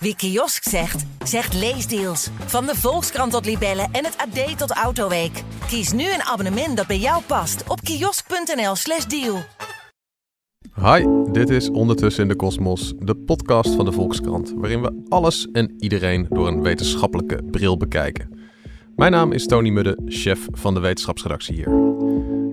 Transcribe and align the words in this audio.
Wie 0.00 0.16
kiosk 0.16 0.68
zegt, 0.68 1.04
zegt 1.24 1.54
leesdeals. 1.54 2.30
Van 2.46 2.66
de 2.66 2.74
Volkskrant 2.74 3.32
tot 3.32 3.46
Libellen 3.46 3.88
en 3.92 4.04
het 4.04 4.16
AD 4.16 4.58
tot 4.58 4.70
Autoweek. 4.70 5.42
Kies 5.66 5.92
nu 5.92 6.02
een 6.02 6.22
abonnement 6.22 6.76
dat 6.76 6.86
bij 6.86 6.98
jou 6.98 7.22
past 7.26 7.64
op 7.68 7.80
kiosk.nl/slash 7.80 9.04
deal. 9.04 9.38
Hi, 10.74 11.06
dit 11.32 11.50
is 11.50 11.70
Ondertussen 11.70 12.22
in 12.22 12.28
de 12.28 12.36
Kosmos, 12.36 12.94
de 12.98 13.14
podcast 13.16 13.74
van 13.74 13.84
de 13.84 13.92
Volkskrant, 13.92 14.52
waarin 14.56 14.82
we 14.82 15.04
alles 15.08 15.48
en 15.52 15.74
iedereen 15.78 16.26
door 16.30 16.48
een 16.48 16.62
wetenschappelijke 16.62 17.42
bril 17.50 17.76
bekijken. 17.76 18.38
Mijn 18.96 19.12
naam 19.12 19.32
is 19.32 19.46
Tony 19.46 19.70
Mudde, 19.70 19.98
chef 20.06 20.46
van 20.50 20.74
de 20.74 20.80
wetenschapsredactie 20.80 21.54
hier. 21.54 21.70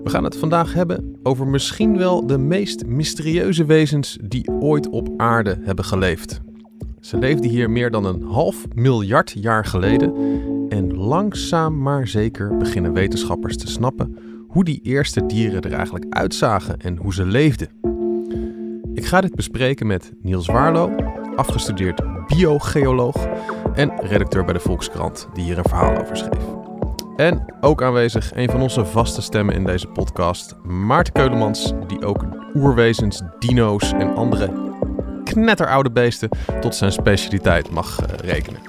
We 0.02 0.10
gaan 0.10 0.24
het 0.24 0.36
vandaag 0.36 0.72
hebben 0.72 1.18
over 1.22 1.46
misschien 1.46 1.96
wel 1.96 2.26
de 2.26 2.38
meest 2.38 2.86
mysterieuze 2.86 3.64
wezens 3.64 4.18
die 4.22 4.50
ooit 4.60 4.88
op 4.88 5.08
aarde 5.16 5.58
hebben 5.62 5.84
geleefd. 5.84 6.40
Ze 7.06 7.18
leefden 7.18 7.50
hier 7.50 7.70
meer 7.70 7.90
dan 7.90 8.04
een 8.04 8.22
half 8.22 8.64
miljard 8.74 9.30
jaar 9.30 9.64
geleden 9.64 10.14
en 10.68 10.96
langzaam 10.96 11.82
maar 11.82 12.08
zeker 12.08 12.56
beginnen 12.56 12.92
wetenschappers 12.92 13.56
te 13.56 13.66
snappen 13.66 14.18
hoe 14.48 14.64
die 14.64 14.80
eerste 14.82 15.26
dieren 15.26 15.62
er 15.62 15.72
eigenlijk 15.72 16.04
uitzagen 16.08 16.78
en 16.78 16.96
hoe 16.96 17.14
ze 17.14 17.24
leefden. 17.24 17.68
Ik 18.94 19.04
ga 19.04 19.20
dit 19.20 19.34
bespreken 19.34 19.86
met 19.86 20.12
Niels 20.22 20.46
Waarlo, 20.46 20.94
afgestudeerd 21.36 22.02
biogeoloog 22.26 23.26
en 23.74 23.92
redacteur 24.00 24.44
bij 24.44 24.54
de 24.54 24.60
Volkskrant, 24.60 25.28
die 25.32 25.44
hier 25.44 25.58
een 25.58 25.68
verhaal 25.68 26.00
over 26.00 26.16
schreef. 26.16 26.44
En 27.16 27.54
ook 27.60 27.82
aanwezig 27.82 28.34
een 28.34 28.50
van 28.50 28.60
onze 28.60 28.84
vaste 28.84 29.22
stemmen 29.22 29.54
in 29.54 29.64
deze 29.64 29.86
podcast, 29.86 30.56
Maarten 30.62 31.12
Keulemans, 31.12 31.72
die 31.86 32.04
ook 32.04 32.24
oerwezens, 32.54 33.22
dino's 33.38 33.92
en 33.92 34.14
andere 34.14 34.65
knetteroude 35.34 35.90
beesten 35.90 36.28
tot 36.60 36.74
zijn 36.74 36.92
specialiteit 36.92 37.70
mag 37.70 38.00
uh, 38.00 38.16
rekenen. 38.16 38.60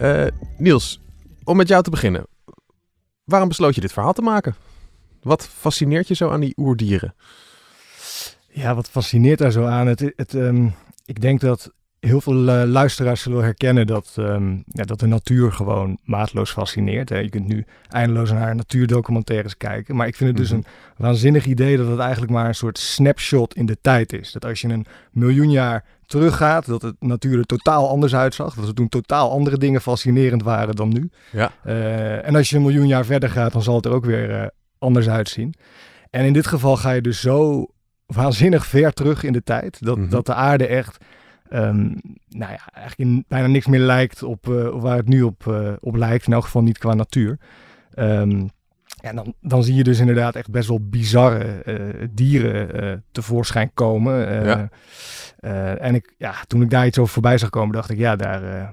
Uh, 0.00 0.26
Niels, 0.56 1.00
om 1.44 1.56
met 1.56 1.68
jou 1.68 1.82
te 1.82 1.90
beginnen. 1.90 2.26
Waarom 3.24 3.48
besloot 3.48 3.74
je 3.74 3.80
dit 3.80 3.92
verhaal 3.92 4.12
te 4.12 4.22
maken? 4.22 4.54
Wat 5.22 5.46
fascineert 5.46 6.08
je 6.08 6.14
zo 6.14 6.30
aan 6.30 6.40
die 6.40 6.54
oerdieren? 6.56 7.14
Ja, 8.48 8.74
wat 8.74 8.88
fascineert 8.88 9.38
daar 9.38 9.50
zo 9.50 9.64
aan? 9.64 9.86
Het, 9.86 10.12
het, 10.16 10.32
um, 10.32 10.74
ik 11.04 11.20
denk 11.20 11.40
dat 11.40 11.72
heel 12.06 12.20
veel 12.20 12.48
uh, 12.48 12.62
luisteraars 12.64 13.22
zullen 13.22 13.42
herkennen 13.42 13.86
dat, 13.86 14.14
um, 14.18 14.64
ja, 14.66 14.84
dat 14.84 15.00
de 15.00 15.06
natuur 15.06 15.52
gewoon 15.52 15.98
maatloos 16.04 16.50
fascineert. 16.50 17.08
Hè. 17.08 17.18
Je 17.18 17.28
kunt 17.28 17.46
nu 17.46 17.64
eindeloos 17.90 18.32
naar 18.32 18.54
natuurdocumentaires 18.54 19.56
kijken. 19.56 19.96
Maar 19.96 20.06
ik 20.06 20.16
vind 20.16 20.30
het 20.30 20.38
dus 20.38 20.48
mhm. 20.48 20.58
een 20.58 20.66
waanzinnig 20.96 21.46
idee 21.46 21.76
dat 21.76 21.88
het 21.88 21.98
eigenlijk 21.98 22.32
maar 22.32 22.46
een 22.46 22.54
soort 22.54 22.78
snapshot 22.78 23.54
in 23.54 23.66
de 23.66 23.78
tijd 23.80 24.12
is. 24.12 24.32
Dat 24.32 24.44
als 24.44 24.60
je 24.60 24.68
een 24.68 24.86
miljoen 25.10 25.50
jaar 25.50 25.84
teruggaat, 26.06 26.66
dat 26.66 26.82
het 26.82 26.94
natuur 27.00 27.38
er 27.38 27.44
totaal 27.44 27.88
anders 27.88 28.14
uitzag. 28.14 28.54
Dat 28.54 28.68
er 28.68 28.74
toen 28.74 28.88
totaal 28.88 29.30
andere 29.30 29.58
dingen 29.58 29.80
fascinerend 29.80 30.42
waren 30.42 30.74
dan 30.74 30.88
nu. 30.88 31.10
Ja. 31.32 31.52
Uh, 31.66 32.26
en 32.26 32.34
als 32.34 32.50
je 32.50 32.56
een 32.56 32.62
miljoen 32.62 32.86
jaar 32.86 33.04
verder 33.04 33.30
gaat, 33.30 33.52
dan 33.52 33.62
zal 33.62 33.76
het 33.76 33.84
er 33.84 33.92
ook 33.92 34.04
weer 34.04 34.30
uh, 34.30 34.46
anders 34.78 35.08
uitzien. 35.08 35.54
En 36.10 36.24
in 36.24 36.32
dit 36.32 36.46
geval 36.46 36.76
ga 36.76 36.90
je 36.90 37.00
dus 37.00 37.20
zo 37.20 37.66
waanzinnig 38.06 38.66
ver 38.66 38.92
terug 38.92 39.22
in 39.22 39.32
de 39.32 39.42
tijd. 39.42 39.76
Dat, 39.80 39.96
mm 39.96 40.08
dat 40.08 40.26
de 40.26 40.34
aarde 40.34 40.66
echt 40.66 40.98
um, 41.50 42.00
nou 42.28 42.52
ja, 42.52 42.60
eigenlijk 42.72 43.10
in 43.10 43.24
bijna 43.28 43.46
niks 43.46 43.66
meer 43.66 43.80
lijkt 43.80 44.22
op, 44.22 44.46
uh, 44.48 44.68
waar 44.68 44.96
het 44.96 45.08
nu 45.08 45.22
op, 45.22 45.44
uh, 45.48 45.72
op 45.80 45.94
lijkt. 45.94 46.26
In 46.26 46.32
elk 46.32 46.44
geval 46.44 46.62
niet 46.62 46.78
qua 46.78 46.94
natuur. 46.94 47.38
Um, 47.94 48.50
ja, 48.86 49.12
dan, 49.12 49.34
dan 49.40 49.62
zie 49.64 49.74
je 49.74 49.84
dus 49.84 49.98
inderdaad 49.98 50.34
echt 50.34 50.50
best 50.50 50.68
wel 50.68 50.80
bizarre 50.82 51.62
uh, 51.64 52.08
dieren 52.10 53.04
tevoorschijn 53.12 53.70
komen. 53.74 54.44
Ja. 54.44 54.68
en 55.76 55.94
ik, 55.94 56.14
ja, 56.18 56.34
toen 56.46 56.62
ik 56.62 56.70
daar 56.70 56.86
iets 56.86 56.98
over 56.98 57.12
voorbij 57.12 57.38
zag 57.38 57.50
komen, 57.50 57.74
dacht 57.74 57.90
ik, 57.90 57.98
ja, 57.98 58.16
daar, 58.16 58.72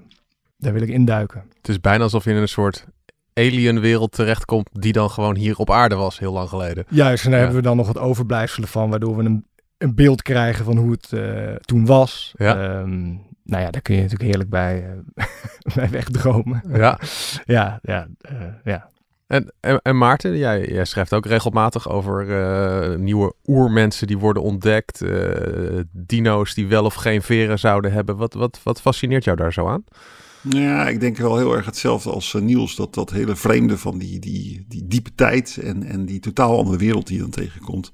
daar 0.57 0.73
wil 0.73 0.81
ik 0.81 0.89
induiken. 0.89 1.43
Het 1.57 1.67
is 1.67 1.79
bijna 1.79 2.03
alsof 2.03 2.23
je 2.23 2.29
in 2.29 2.35
een 2.35 2.47
soort 2.47 2.85
alienwereld 3.33 4.11
terechtkomt 4.11 4.69
die 4.71 4.93
dan 4.93 5.09
gewoon 5.09 5.35
hier 5.35 5.57
op 5.57 5.71
aarde 5.71 5.95
was 5.95 6.19
heel 6.19 6.33
lang 6.33 6.49
geleden. 6.49 6.85
Juist, 6.89 7.25
en 7.25 7.31
daar 7.31 7.39
ja. 7.39 7.45
hebben 7.45 7.63
we 7.63 7.67
dan 7.67 7.77
nog 7.77 7.87
wat 7.87 7.97
overblijfselen 7.97 8.69
van, 8.69 8.89
waardoor 8.89 9.15
we 9.15 9.23
een 9.23 9.45
een 9.83 9.95
beeld 9.95 10.21
krijgen 10.21 10.65
van 10.65 10.77
hoe 10.77 10.91
het 10.91 11.11
uh, 11.13 11.55
toen 11.55 11.85
was. 11.85 12.33
Ja. 12.37 12.79
Um, 12.79 13.21
nou 13.43 13.63
ja, 13.63 13.71
daar 13.71 13.81
kun 13.81 13.95
je 13.95 14.01
natuurlijk 14.01 14.29
heerlijk 14.29 14.49
bij, 14.49 14.95
uh, 15.15 15.25
bij 15.75 15.89
wegdromen. 15.89 16.63
Ja, 16.73 16.99
ja, 17.45 17.79
ja, 17.81 18.07
uh, 18.31 18.39
ja. 18.63 18.91
En, 19.27 19.53
en, 19.59 19.79
en, 19.81 19.97
Maarten, 19.97 20.37
jij, 20.37 20.67
jij 20.67 20.85
schrijft 20.85 21.13
ook 21.13 21.25
regelmatig 21.25 21.89
over 21.89 22.99
nieuwe 22.99 23.33
oermensen 23.45 24.07
die 24.07 24.17
worden 24.17 24.43
ontdekt, 24.43 25.05
dino's 25.91 26.53
die 26.53 26.67
wel 26.67 26.85
of 26.85 26.93
geen 26.93 27.21
veren 27.21 27.59
zouden 27.59 27.91
hebben. 27.91 28.17
Wat, 28.17 28.33
wat, 28.33 28.59
wat 28.63 28.81
fascineert 28.81 29.23
jou 29.23 29.37
daar 29.37 29.53
zo 29.53 29.67
aan? 29.67 29.83
Ja, 30.41 30.87
ik 30.87 30.99
denk 30.99 31.17
wel 31.17 31.37
heel 31.37 31.55
erg 31.55 31.65
hetzelfde 31.65 32.09
als 32.09 32.33
Niels. 32.33 32.75
Dat, 32.75 32.93
dat 32.93 33.09
hele 33.09 33.35
vreemde 33.35 33.77
van 33.77 33.97
die, 33.97 34.19
die, 34.19 34.65
die 34.67 34.87
diepe 34.87 35.15
tijd 35.15 35.59
en, 35.63 35.83
en 35.83 36.05
die 36.05 36.19
totaal 36.19 36.57
andere 36.57 36.77
wereld 36.77 37.07
die 37.07 37.15
je 37.15 37.21
dan 37.21 37.31
tegenkomt 37.31 37.93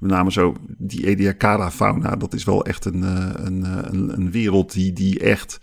met 0.00 0.10
name 0.10 0.32
zo 0.32 0.54
die 0.78 1.06
Ediacara-fauna, 1.06 2.16
dat 2.16 2.34
is 2.34 2.44
wel 2.44 2.64
echt 2.64 2.84
een, 2.84 3.04
eh, 3.04 3.30
een, 3.34 3.64
eh, 3.64 3.78
een, 3.82 4.12
een, 4.12 4.30
wereld 4.30 4.72
die, 4.72 4.92
die 4.92 5.18
echt... 5.18 5.58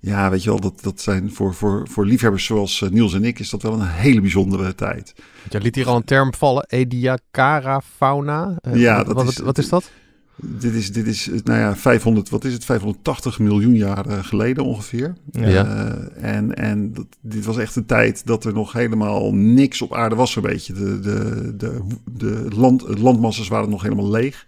Ja, 0.00 0.30
weet 0.30 0.42
je 0.42 0.50
wel, 0.50 0.60
dat, 0.60 0.82
dat 0.82 1.00
zijn 1.00 1.32
voor, 1.32 1.54
voor, 1.54 1.88
voor 1.88 2.06
liefhebbers 2.06 2.44
zoals 2.44 2.82
eh, 2.82 2.90
Niels 2.90 3.14
en 3.14 3.24
ik... 3.24 3.38
is 3.38 3.50
dat 3.50 3.62
wel 3.62 3.72
een 3.72 3.86
hele 3.86 4.20
bijzondere 4.20 4.74
tijd. 4.74 5.14
Je 5.48 5.60
liet 5.60 5.74
hier 5.74 5.86
al 5.88 5.96
een 5.96 6.04
term 6.04 6.34
vallen, 6.34 6.66
Ediacara-fauna. 6.68 8.58
ja, 8.72 9.04
dat 9.04 9.14
wat, 9.14 9.28
is, 9.28 9.38
wat 9.38 9.58
is 9.58 9.68
dat? 9.68 9.90
Dit 10.36 10.72
is, 10.72 10.92
dit 10.92 11.06
is, 11.06 11.30
nou 11.44 11.58
ja, 11.58 11.76
500, 11.76 12.28
wat 12.28 12.44
is 12.44 12.52
het, 12.52 12.64
580 12.64 13.38
miljoen 13.38 13.74
jaar 13.74 14.06
uh, 14.06 14.24
geleden 14.24 14.64
ongeveer. 14.64 15.14
Ja. 15.30 15.66
Uh, 15.66 16.24
en 16.24 16.54
en 16.54 16.92
dat, 16.92 17.06
dit 17.20 17.44
was 17.44 17.58
echt 17.58 17.76
een 17.76 17.86
tijd 17.86 18.26
dat 18.26 18.44
er 18.44 18.52
nog 18.52 18.72
helemaal 18.72 19.34
niks 19.34 19.82
op 19.82 19.94
aarde 19.94 20.14
was, 20.14 20.32
zo'n 20.32 20.42
beetje. 20.42 20.72
De, 20.72 21.00
de, 21.00 21.52
de, 21.56 21.80
de 22.04 22.46
land, 22.56 22.98
landmasses 22.98 23.48
waren 23.48 23.70
nog 23.70 23.82
helemaal 23.82 24.10
leeg. 24.10 24.46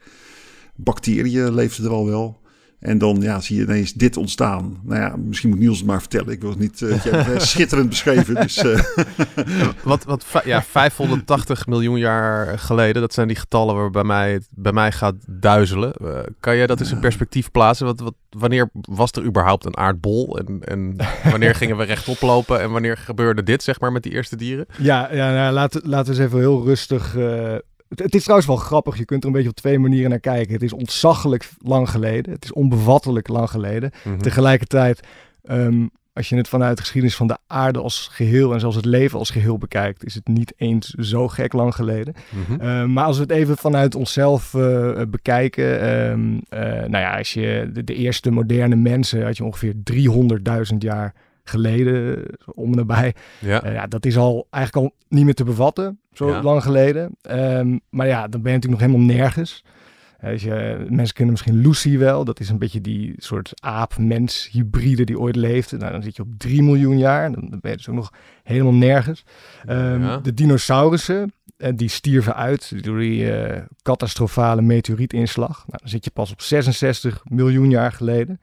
Bacteriën 0.75 1.55
leefden 1.55 1.85
er 1.85 1.91
al 1.91 2.07
wel. 2.07 2.41
En 2.87 2.99
dan 2.99 3.21
ja, 3.21 3.41
zie 3.41 3.57
je 3.57 3.63
ineens 3.63 3.93
dit 3.93 4.17
ontstaan. 4.17 4.81
Nou 4.83 5.01
ja, 5.01 5.17
misschien 5.17 5.51
moet 5.51 5.59
Niels 5.59 5.79
het 5.79 5.87
maar 5.87 6.01
vertellen. 6.01 6.33
Ik 6.33 6.41
wil 6.41 6.51
het 6.51 6.59
niet 6.59 6.81
uh, 6.81 7.05
ja, 7.05 7.39
schitterend 7.39 7.89
beschreven. 7.89 8.35
Dus, 8.35 8.65
uh. 8.65 8.81
wat, 9.83 10.05
wat, 10.05 10.27
ja, 10.45 10.63
580 10.63 11.67
miljoen 11.67 11.99
jaar 11.99 12.59
geleden, 12.59 13.03
dat 13.03 13.13
zijn 13.15 13.29
die 13.29 13.37
getallen 13.37 13.75
waar 13.75 13.91
bij 13.91 14.05
mij, 14.05 14.41
bij 14.51 14.73
mij 14.73 14.93
gaat 14.93 15.15
duizelen. 15.27 15.93
Uh, 16.03 16.19
kan 16.41 16.57
jij 16.57 16.67
dat 16.67 16.81
eens 16.81 16.93
in 16.93 16.99
perspectief 16.99 17.51
plaatsen? 17.51 17.87
Wat, 17.87 18.01
wat, 18.01 18.15
wanneer 18.31 18.71
was 18.73 19.11
er 19.11 19.25
überhaupt 19.25 19.65
een 19.65 19.77
aardbol? 19.77 20.39
En, 20.39 20.61
en 20.65 20.97
wanneer 21.31 21.55
gingen 21.55 21.77
we 21.77 21.85
rechtop 21.85 22.21
lopen? 22.21 22.61
En 22.61 22.71
wanneer 22.71 22.97
gebeurde 22.97 23.43
dit, 23.43 23.63
zeg 23.63 23.81
maar, 23.81 23.93
met 23.93 24.03
die 24.03 24.13
eerste 24.13 24.37
dieren? 24.37 24.67
Ja, 24.79 25.13
ja 25.13 25.33
nou, 25.33 25.53
laten, 25.53 25.81
laten 25.85 26.13
we 26.15 26.19
eens 26.19 26.29
even 26.29 26.39
heel 26.39 26.65
rustig 26.65 27.15
het, 27.89 28.15
is 28.15 28.23
trouwens 28.23 28.49
wel 28.49 28.57
grappig. 28.57 28.99
Je 28.99 29.05
kunt 29.05 29.23
er 29.23 29.29
een 29.29 29.35
beetje 29.35 29.49
op 29.49 29.57
twee 29.57 29.79
manieren 29.79 30.11
naar 30.11 30.21
kijken. 30.21 30.53
Het 30.53 30.63
is 30.63 30.73
ontzaggelijk 30.73 31.51
lang 31.59 31.91
geleden. 31.91 32.33
Het 32.33 32.45
is 32.45 32.53
onbevattelijk 32.53 33.29
lang 33.29 33.51
geleden. 33.51 33.91
Mhm. 34.05 34.19
Tegelijkertijd, 34.19 35.01
um, 35.51 35.91
als 36.13 36.29
je 36.29 36.37
het 36.37 36.49
vanuit 36.49 36.77
de 36.77 36.83
geschiedenis 36.83 37.17
van 37.17 37.27
de 37.27 37.39
aarde 37.47 37.79
als 37.81 38.09
geheel 38.13 38.53
en 38.53 38.61
zelfs 38.61 38.77
het 38.77 38.85
leven 38.85 39.19
als 39.19 39.31
geheel 39.31 39.59
bekijkt, 39.59 40.05
is 40.05 40.15
het 40.15 40.29
niet 40.29 40.53
eens 40.57 40.89
zo 40.89 41.29
gek 41.29 41.53
lang 41.53 41.75
geleden. 41.75 42.15
Mhm. 42.31 42.67
Um, 42.67 42.93
maar 42.93 43.05
als 43.05 43.17
we 43.17 43.23
het 43.23 43.33
even 43.33 43.57
vanuit 43.57 43.95
onszelf 43.95 44.55
uh, 44.55 45.01
bekijken, 45.09 45.89
um, 46.11 46.35
uh, 46.35 46.61
nou 46.61 46.99
ja, 46.99 47.17
als 47.19 47.33
je 47.33 47.71
de, 47.73 47.85
de, 47.85 47.95
eerste 47.95 48.31
moderne 48.31 48.77
mensen 48.77 49.25
had 49.25 49.37
je 49.37 49.45
ongeveer 49.45 49.75
300.000 50.73 50.77
jaar 50.79 51.15
geleden, 51.49 52.25
om 52.55 52.71
en 52.71 52.77
nabij. 52.77 53.15
Ja. 53.41 53.67
Uh, 53.67 53.73
ja, 53.73 53.87
dat 53.87 54.07
is 54.07 54.17
al 54.17 54.47
eigenlijk 54.51 54.87
al 54.87 54.95
niet 55.09 55.25
meer 55.25 55.35
te 55.35 55.45
bevatten, 55.45 56.01
zo 56.13 56.29
Ja. 56.31 56.43
lang 56.43 56.63
geleden. 56.63 57.17
Ehm, 57.23 57.79
maar 57.91 58.07
ja, 58.07 58.29
dan 58.29 58.43
ben 58.43 58.53
je 58.53 58.57
natuurlijk 58.59 58.83
nog 58.83 58.91
helemaal 58.91 59.17
nergens. 59.17 59.65
Eh, 60.19 60.31
Als 60.33 60.43
je, 60.43 60.87
mensen 60.89 61.15
kennen 61.15 61.31
misschien 61.35 61.61
Lucy 61.61 61.99
wel. 61.99 62.25
Dat 62.25 62.41
is 62.41 62.49
een 62.49 62.59
beetje 62.59 62.81
die 62.81 63.15
soort 63.17 63.53
aap-mens 63.63 64.49
hybride 64.53 65.05
die 65.05 65.19
ooit 65.21 65.37
leefde. 65.37 65.77
Nou, 65.77 65.93
dan 65.93 66.03
zit 66.03 66.17
je 66.17 66.23
op 66.23 66.29
3 66.39 66.63
miljoen 66.63 66.99
jaar. 66.99 67.33
Dan 67.33 67.49
ben 67.61 67.71
je 67.71 67.77
dus 67.77 67.89
ook 67.89 67.95
nog 67.95 68.13
helemaal 68.43 68.73
nergens. 68.75 69.25
Ehm, 69.67 70.03
Ja. 70.03 70.17
De 70.17 70.35
dinosaurussen, 70.35 71.33
eh, 71.57 71.73
die 71.75 71.89
stierven 71.89 72.35
uit 72.37 72.85
door 72.85 72.99
die 72.99 73.33
eh, 73.33 73.63
catastrofale 73.83 74.63
meteorietinslag. 74.63 75.57
Nou, 75.67 75.79
dan 75.81 75.89
zit 75.89 76.05
je 76.05 76.11
pas 76.11 76.31
op 76.33 76.41
66 76.41 77.23
miljoen 77.25 77.71
jaar 77.71 77.93
geleden. 77.93 78.41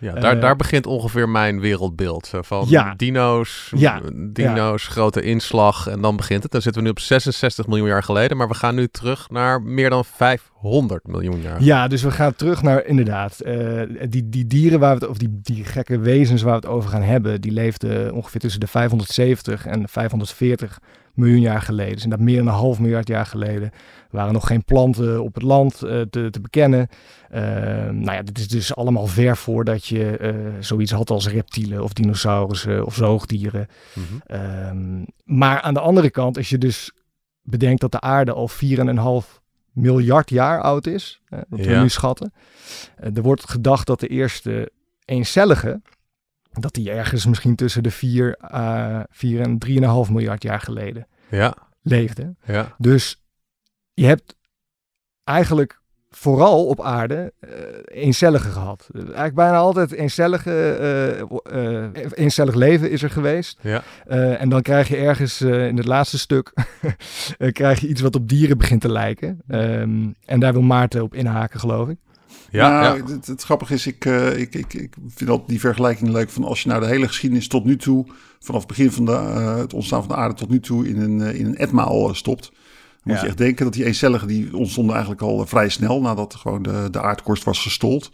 Ja, 0.00 0.12
daar, 0.14 0.34
Eh, 0.36 0.40
daar 0.40 0.56
begint 0.56 0.86
ongeveer 0.86 1.28
mijn 1.28 1.60
wereldbeeld. 1.60 2.26
Zo 2.26 2.42
van 2.42 2.64
Ja. 2.68 2.94
dino's, 2.96 3.72
Ja. 3.76 4.00
dino's, 4.14 4.86
grote 4.86 5.22
inslag 5.22 5.86
en 5.86 6.00
dan 6.00 6.16
begint 6.16 6.42
het. 6.42 6.52
Dan 6.52 6.62
zitten 6.62 6.80
we 6.82 6.86
nu 6.88 6.92
op 6.94 7.00
66 7.00 7.66
miljoen 7.66 7.88
jaar 7.88 8.02
geleden, 8.02 8.36
maar 8.36 8.48
we 8.48 8.54
gaan 8.54 8.74
nu 8.74 8.88
terug 8.88 9.30
naar 9.30 9.62
meer 9.62 9.90
dan 9.90 10.04
500 10.04 11.06
miljoen 11.06 11.40
jaar. 11.40 11.62
Ja, 11.62 11.88
dus 11.88 12.02
we 12.02 12.10
gaan 12.10 12.34
terug 12.34 12.62
naar 12.62 12.84
inderdaad. 12.86 13.40
eh, 13.40 13.80
die, 14.08 14.28
die 14.28 14.46
dieren 14.46 14.80
waar 14.80 14.94
we 14.94 15.00
het, 15.00 15.10
of 15.10 15.16
die, 15.18 15.38
die 15.42 15.64
gekke 15.64 15.98
wezens 15.98 16.42
waar 16.42 16.60
we 16.60 16.66
het 16.66 16.76
over 16.76 16.90
gaan 16.90 17.02
hebben, 17.02 17.40
die 17.40 17.52
leefden 17.52 18.12
ongeveer 18.14 18.40
tussen 18.40 18.60
de 18.60 18.66
570 18.66 19.66
en 19.66 19.80
de 19.82 19.88
540 19.88 20.78
miljoen 21.18 21.40
jaar 21.40 21.62
geleden. 21.62 21.94
Dus 21.94 22.04
dat 22.04 22.20
meer 22.20 22.36
dan 22.36 22.46
een 22.46 22.52
half 22.52 22.78
miljard 22.78 23.08
jaar 23.08 23.26
geleden 23.26 23.70
waren 24.10 24.32
nog 24.32 24.46
geen 24.46 24.64
planten 24.64 25.22
op 25.22 25.34
het 25.34 25.42
land 25.42 25.84
uh, 25.84 26.00
te, 26.00 26.28
te, 26.30 26.40
bekennen. 26.40 26.88
Uh, 27.34 27.40
nou 27.90 28.12
ja, 28.12 28.22
dit 28.22 28.38
is 28.38 28.48
dus 28.48 28.74
allemaal 28.74 29.06
ver 29.06 29.36
voordat 29.36 29.86
je 29.86 30.18
uh, 30.20 30.54
zoiets 30.60 30.92
had 30.92 31.10
als 31.10 31.28
reptielen 31.28 31.82
of 31.82 31.92
dinosaurussen 31.92 32.86
of 32.86 32.94
zoogdieren. 32.94 33.68
Mm 33.92 34.04
-hmm. 34.26 35.06
maar 35.24 35.60
aan 35.60 35.74
de 35.74 35.80
andere 35.80 36.10
kant, 36.10 36.36
als 36.36 36.48
je 36.48 36.58
dus 36.58 36.92
bedenkt 37.42 37.80
dat 37.80 37.92
de 37.92 38.00
aarde 38.00 38.32
al 38.32 38.50
4,5 39.22 39.40
miljard 39.72 40.30
jaar 40.30 40.60
oud 40.60 40.86
is, 40.86 41.20
dat 41.28 41.64
ja. 41.64 41.66
we 41.66 41.76
nu 41.76 41.88
schatten. 41.88 42.32
er 42.96 43.22
wordt 43.22 43.50
gedacht 43.50 43.86
dat 43.86 44.00
de 44.00 44.08
eerste 44.08 44.70
eencellige, 45.04 45.80
dat 46.52 46.74
die 46.74 46.90
ergens 46.90 47.26
misschien 47.26 47.56
tussen 47.56 47.82
de 47.82 47.90
4, 47.90 48.38
uh, 48.54 49.00
4 49.10 49.40
en 49.40 49.58
3,5 50.06 50.12
miljard 50.12 50.42
jaar 50.42 50.60
geleden 50.60 51.06
ja. 51.30 51.54
leefde. 51.82 52.34
Ja. 52.44 52.74
Dus 52.78 53.22
je 53.94 54.06
hebt 54.06 54.36
eigenlijk 55.24 55.80
vooral 56.10 56.66
op 56.66 56.82
aarde 56.82 57.32
uh, 57.40 57.50
eencellige 57.84 58.48
gehad. 58.48 58.88
Eigenlijk 58.94 59.34
bijna 59.34 59.56
altijd 59.56 59.92
eencellige, 59.92 60.78
uh, 61.52 62.02
eencellig 62.10 62.54
leven 62.54 62.90
is 62.90 63.02
er 63.02 63.10
geweest. 63.10 63.58
Ja. 63.60 63.82
en 64.36 64.48
dan 64.48 64.62
krijg 64.62 64.88
je 64.88 64.96
ergens 64.96 65.40
in 65.40 65.76
het 65.76 65.86
laatste 65.86 66.18
stuk 66.18 66.52
krijg 67.52 67.80
je 67.80 67.88
iets 67.88 68.00
wat 68.00 68.14
op 68.14 68.28
dieren 68.28 68.58
begint 68.58 68.80
te 68.80 68.92
lijken. 68.92 69.40
Um, 69.48 70.14
en 70.24 70.40
daar 70.40 70.52
wil 70.52 70.62
Maarten 70.62 71.02
op 71.02 71.14
inhaken, 71.14 71.60
geloof 71.60 71.88
ik. 71.88 71.98
Ja, 72.50 72.80
nou, 72.80 72.96
ja. 72.96 73.14
Het, 73.14 73.26
het, 73.26 73.42
grappige 73.42 73.74
is, 73.74 73.86
ik, 73.86 74.04
uh, 74.04 74.38
ik, 74.38 74.54
ik, 74.54 74.74
ik 74.74 74.94
vind 75.08 75.30
altijd 75.30 75.48
die 75.48 75.60
vergelijking 75.60 76.10
leuk 76.10 76.30
van 76.30 76.44
als 76.44 76.62
je 76.62 76.68
nou 76.68 76.80
de 76.80 76.86
hele 76.86 77.06
geschiedenis 77.06 77.48
tot 77.48 77.64
nu 77.64 77.76
toe, 77.76 78.06
vanaf 78.38 78.60
het 78.60 78.68
begin 78.68 78.92
van 78.92 79.04
de, 79.04 79.12
uh, 79.12 79.56
het 79.56 79.74
ontstaan 79.74 80.00
van 80.00 80.08
de 80.08 80.16
aarde 80.16 80.34
tot 80.34 80.48
nu 80.48 80.60
toe, 80.60 80.88
in 80.88 81.00
een, 81.00 81.18
uh, 81.18 81.34
in 81.34 81.46
een 81.46 81.56
etmaal 81.56 82.14
stopt. 82.14 82.42
Dan 82.42 82.52
moet 83.02 83.14
ja. 83.14 83.20
je 83.20 83.28
echt 83.28 83.38
denken 83.38 83.64
dat 83.64 83.74
die 83.74 83.84
eencelligen 83.84 84.28
die 84.28 84.56
ontstonden 84.56 84.92
eigenlijk 84.92 85.22
al 85.22 85.46
vrij 85.46 85.68
snel 85.68 86.00
nadat 86.00 86.34
gewoon 86.34 86.62
de, 86.62 86.88
de 86.90 87.02
aardkorst 87.02 87.44
was 87.44 87.62
gestold. 87.62 88.10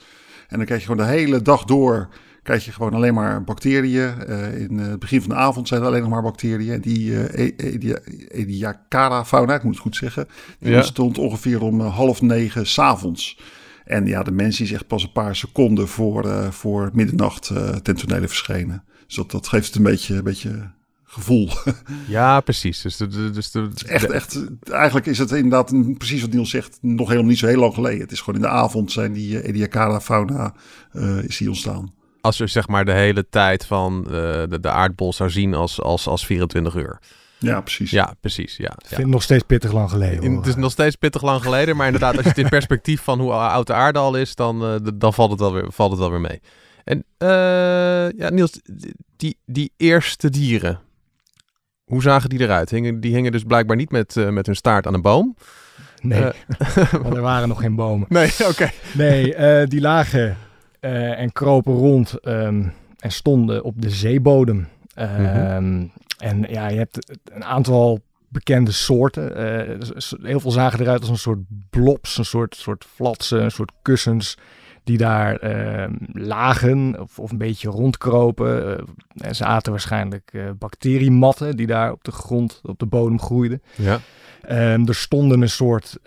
En 0.48 0.56
dan 0.56 0.66
krijg 0.66 0.80
je 0.80 0.86
gewoon 0.86 1.06
de 1.06 1.12
hele 1.12 1.42
dag 1.42 1.64
door, 1.64 2.08
krijg 2.42 2.64
je 2.64 2.72
gewoon 2.72 2.94
alleen 2.94 3.14
maar 3.14 3.44
bacteriën. 3.44 4.28
in 4.58 4.78
het 4.78 4.98
begin 4.98 5.20
van 5.20 5.30
de 5.30 5.36
avond 5.36 5.68
zijn 5.68 5.80
er 5.80 5.86
alleen 5.86 6.00
nog 6.00 6.10
maar 6.10 6.22
bacteriën. 6.22 6.72
En 6.72 6.80
die 6.80 8.30
Ediacara 8.30 9.24
fauna, 9.24 9.54
ik 9.54 9.62
moet 9.62 9.72
het 9.72 9.82
goed 9.82 9.96
zeggen, 9.96 10.28
die 10.58 10.70
ja. 10.70 10.76
ontstond 10.76 11.18
ongeveer 11.18 11.62
om 11.62 11.80
half 11.80 12.22
negen 12.22 12.66
s'avonds. 12.66 13.38
En 13.84 14.06
ja, 14.06 14.22
de 14.22 14.32
mens 14.32 14.60
is 14.60 14.72
echt 14.72 14.86
pas 14.86 15.02
een 15.02 15.12
paar 15.12 15.36
seconden 15.36 15.88
voor, 15.88 16.26
uh, 16.26 16.50
voor 16.50 16.90
middernacht 16.92 17.50
uh, 17.50 17.68
ten 17.68 17.96
tonele 17.96 18.28
verschenen. 18.28 18.84
Dus 19.06 19.16
dat, 19.16 19.30
dat 19.30 19.48
geeft 19.48 19.66
het 19.66 19.76
een 19.76 19.82
beetje, 19.82 20.14
een 20.14 20.24
beetje 20.24 20.70
gevoel. 21.04 21.48
Ja, 22.06 22.40
precies. 22.40 22.80
Dus, 22.80 22.96
de, 22.96 23.30
dus 23.30 23.50
de, 23.50 23.60
het 23.60 23.82
is 23.82 23.84
echt, 23.84 24.10
echt, 24.10 24.44
eigenlijk 24.70 25.06
is 25.06 25.18
het 25.18 25.32
inderdaad, 25.32 25.96
precies 25.98 26.20
wat 26.20 26.32
Niels 26.32 26.50
zegt, 26.50 26.78
nog 26.80 27.08
helemaal 27.08 27.28
niet 27.28 27.38
zo 27.38 27.46
heel 27.46 27.58
lang 27.58 27.74
geleden. 27.74 28.00
Het 28.00 28.12
is 28.12 28.20
gewoon 28.20 28.34
in 28.34 28.46
de 28.46 28.52
avond 28.52 28.92
zijn 28.92 29.12
die 29.12 29.42
uh, 29.42 29.48
Ediacara 29.48 30.00
fauna 30.00 30.54
uh, 30.92 31.22
is 31.22 31.36
die 31.36 31.48
ontstaan. 31.48 31.92
Als 32.20 32.36
je 32.36 32.46
zeg 32.46 32.68
maar 32.68 32.84
de 32.84 32.92
hele 32.92 33.26
tijd 33.30 33.66
van 33.66 34.02
de, 34.02 34.58
de 34.60 34.70
aardbol 34.70 35.12
zou 35.12 35.30
zien 35.30 35.54
als, 35.54 35.80
als, 35.80 36.06
als 36.06 36.26
24 36.26 36.74
uur. 36.74 36.98
Ja, 37.44 37.60
precies. 37.60 37.90
Ja, 37.90 38.14
precies. 38.20 38.56
Ja, 38.56 38.70
ik 38.70 38.86
vind 38.86 39.00
het 39.00 39.10
nog 39.10 39.22
steeds 39.22 39.42
pittig 39.42 39.72
lang 39.72 39.90
geleden. 39.90 40.22
In, 40.22 40.36
het 40.36 40.46
is 40.46 40.56
nog 40.56 40.70
steeds 40.70 40.96
pittig 40.96 41.22
lang 41.22 41.42
geleden, 41.42 41.76
maar 41.76 41.86
inderdaad, 41.86 42.14
als 42.14 42.22
je 42.22 42.28
het 42.28 42.38
in 42.38 42.48
perspectief 42.48 43.00
van 43.00 43.20
hoe 43.20 43.32
oud 43.32 43.66
de 43.66 43.72
aarde 43.72 43.98
al 43.98 44.14
is, 44.14 44.34
dan, 44.34 44.62
uh, 44.62 44.76
dan 44.94 45.14
valt, 45.14 45.30
het 45.30 45.40
wel 45.40 45.52
weer, 45.52 45.66
valt 45.68 45.90
het 45.90 46.00
wel 46.00 46.10
weer 46.10 46.20
mee. 46.20 46.40
En 46.84 47.04
uh, 47.18 47.28
ja, 48.18 48.30
Niels, 48.30 48.60
die, 49.16 49.38
die 49.46 49.72
eerste 49.76 50.30
dieren, 50.30 50.80
hoe 51.84 52.02
zagen 52.02 52.28
die 52.28 52.40
eruit? 52.40 52.70
Hingen, 52.70 53.00
die 53.00 53.14
hingen 53.14 53.32
dus 53.32 53.42
blijkbaar 53.42 53.76
niet 53.76 53.90
met, 53.90 54.16
uh, 54.16 54.28
met 54.28 54.46
hun 54.46 54.56
staart 54.56 54.86
aan 54.86 54.94
een 54.94 55.02
boom. 55.02 55.36
Nee, 56.00 56.22
want 57.02 57.14
er 57.14 57.20
waren 57.20 57.48
nog 57.48 57.60
geen 57.60 57.74
bomen. 57.74 58.06
Nee, 58.08 58.30
oké. 58.40 58.48
Okay. 58.48 58.72
Nee, 58.94 59.66
die 59.66 59.80
lagen 59.80 60.36
en 60.80 61.32
kropen 61.32 61.74
rond 61.74 62.14
um, 62.22 62.72
en 62.98 63.12
stonden 63.12 63.64
op 63.64 63.82
de 63.82 63.90
zeebodem. 63.90 64.68
Mm 64.94 65.26
-hmm. 65.26 65.92
En 66.18 66.46
ja, 66.48 66.68
je 66.68 66.76
hebt 66.76 67.18
een 67.24 67.44
aantal 67.44 68.00
bekende 68.28 68.72
soorten. 68.72 69.40
Uh, 69.40 70.22
heel 70.22 70.40
veel 70.40 70.50
zagen 70.50 70.80
eruit 70.80 71.00
als 71.00 71.08
een 71.08 71.18
soort 71.18 71.40
blobs, 71.70 72.18
een 72.18 72.24
soort, 72.24 72.56
soort 72.56 72.84
flatsen, 72.84 73.42
een 73.42 73.50
soort 73.50 73.72
kussens 73.82 74.36
die 74.84 74.98
daar 74.98 75.44
uh, 75.44 75.84
lagen 76.12 77.00
of, 77.00 77.18
of, 77.18 77.30
een 77.30 77.38
beetje 77.38 77.68
rondkropen. 77.68 78.66
Uh, 78.66 79.26
en 79.26 79.36
ze 79.36 79.44
aten 79.44 79.72
waarschijnlijk 79.72 80.30
uh, 80.32 80.50
bacteriematten 80.58 81.56
die 81.56 81.66
daar 81.66 81.92
op 81.92 82.04
de 82.04 82.12
grond, 82.12 82.60
op 82.62 82.78
de 82.78 82.86
bodem 82.86 83.20
groeiden. 83.20 83.62
Ja. 83.74 84.00
Um, 84.50 84.88
er 84.88 84.94
stonden 84.94 85.42
een 85.42 85.48
soort, 85.48 85.98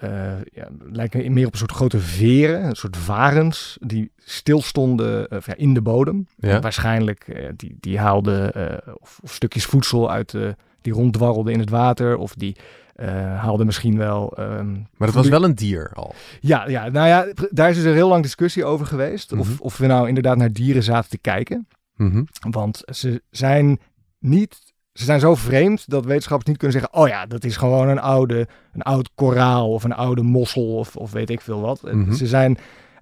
ja, 0.54 0.68
lijken 0.92 1.34
meer 1.34 1.46
op 1.46 1.52
een 1.52 1.60
soort 1.60 1.72
grote 1.72 2.00
veren, 2.00 2.64
een 2.64 2.76
soort 2.76 2.98
varens, 2.98 3.78
die 3.82 4.12
stilstonden 4.18 5.28
in 5.56 5.74
de 5.74 5.82
bodem. 5.82 6.28
Ja. 6.40 6.60
waarschijnlijk, 6.60 7.52
die, 7.56 7.78
die 7.80 8.00
haalden 8.00 8.54
of, 9.00 9.20
of, 9.24 9.34
stukjes 9.34 9.66
voedsel 9.66 10.12
uit, 10.12 10.38
die 10.82 10.94
ronddwarrelden 10.94 11.54
in 11.54 11.60
het 11.60 11.70
water, 11.70 12.18
of 12.18 12.34
die 12.34 12.56
uh, 13.02 13.40
haalde 13.40 13.66
misschien 13.66 13.98
wel. 13.98 14.40
Um, 14.40 14.88
maar 14.98 15.08
het 15.08 15.18
was 15.18 15.28
wel 15.28 15.44
een 15.44 15.56
dier 15.56 15.92
al. 15.94 16.16
Ja, 16.40 16.68
ja, 16.68 16.90
nou 16.90 17.08
ja, 17.08 17.28
daar 17.50 17.70
is 17.70 17.76
dus 17.76 17.86
een 17.86 17.94
heel 17.94 18.10
lang 18.10 18.24
discussie 18.24 18.66
over 18.66 18.86
geweest. 18.86 19.32
Mm 19.32 19.40
-hmm. 19.40 19.52
of, 19.52 19.60
of 19.62 19.78
we 19.78 19.86
nou 19.86 20.08
inderdaad 20.08 20.38
naar 20.38 20.52
dieren 20.52 20.84
zaten 20.84 21.10
te 21.10 21.18
kijken. 21.18 21.68
Mm 21.96 22.12
-hmm. 22.12 22.28
Want 22.52 22.82
ze 22.86 23.22
zijn 23.30 23.80
niet. 24.20 24.76
Ze 24.94 25.04
zijn 25.04 25.20
zo 25.20 25.36
vreemd 25.36 25.90
dat 25.90 26.06
wetenschappers 26.06 26.50
niet 26.50 26.58
kunnen 26.58 26.80
zeggen: 26.80 27.00
Oh 27.00 27.08
ja, 27.08 27.26
dat 27.26 27.44
is 27.44 27.58
gewoon 27.58 27.88
een 27.88 28.00
oude, 28.00 28.48
een 28.74 28.82
oud 28.82 29.10
koraal 29.16 29.72
of 29.72 29.84
een 29.84 29.94
oude 29.94 30.22
mossel 30.22 30.76
of, 30.76 30.96
of 30.96 31.12
weet 31.12 31.30
ik 31.30 31.42
veel 31.42 31.62
wat. 31.62 31.82
Mm 31.82 32.04
-hmm. 32.04 32.14
Ze 32.14 32.28
zijn 32.28 32.58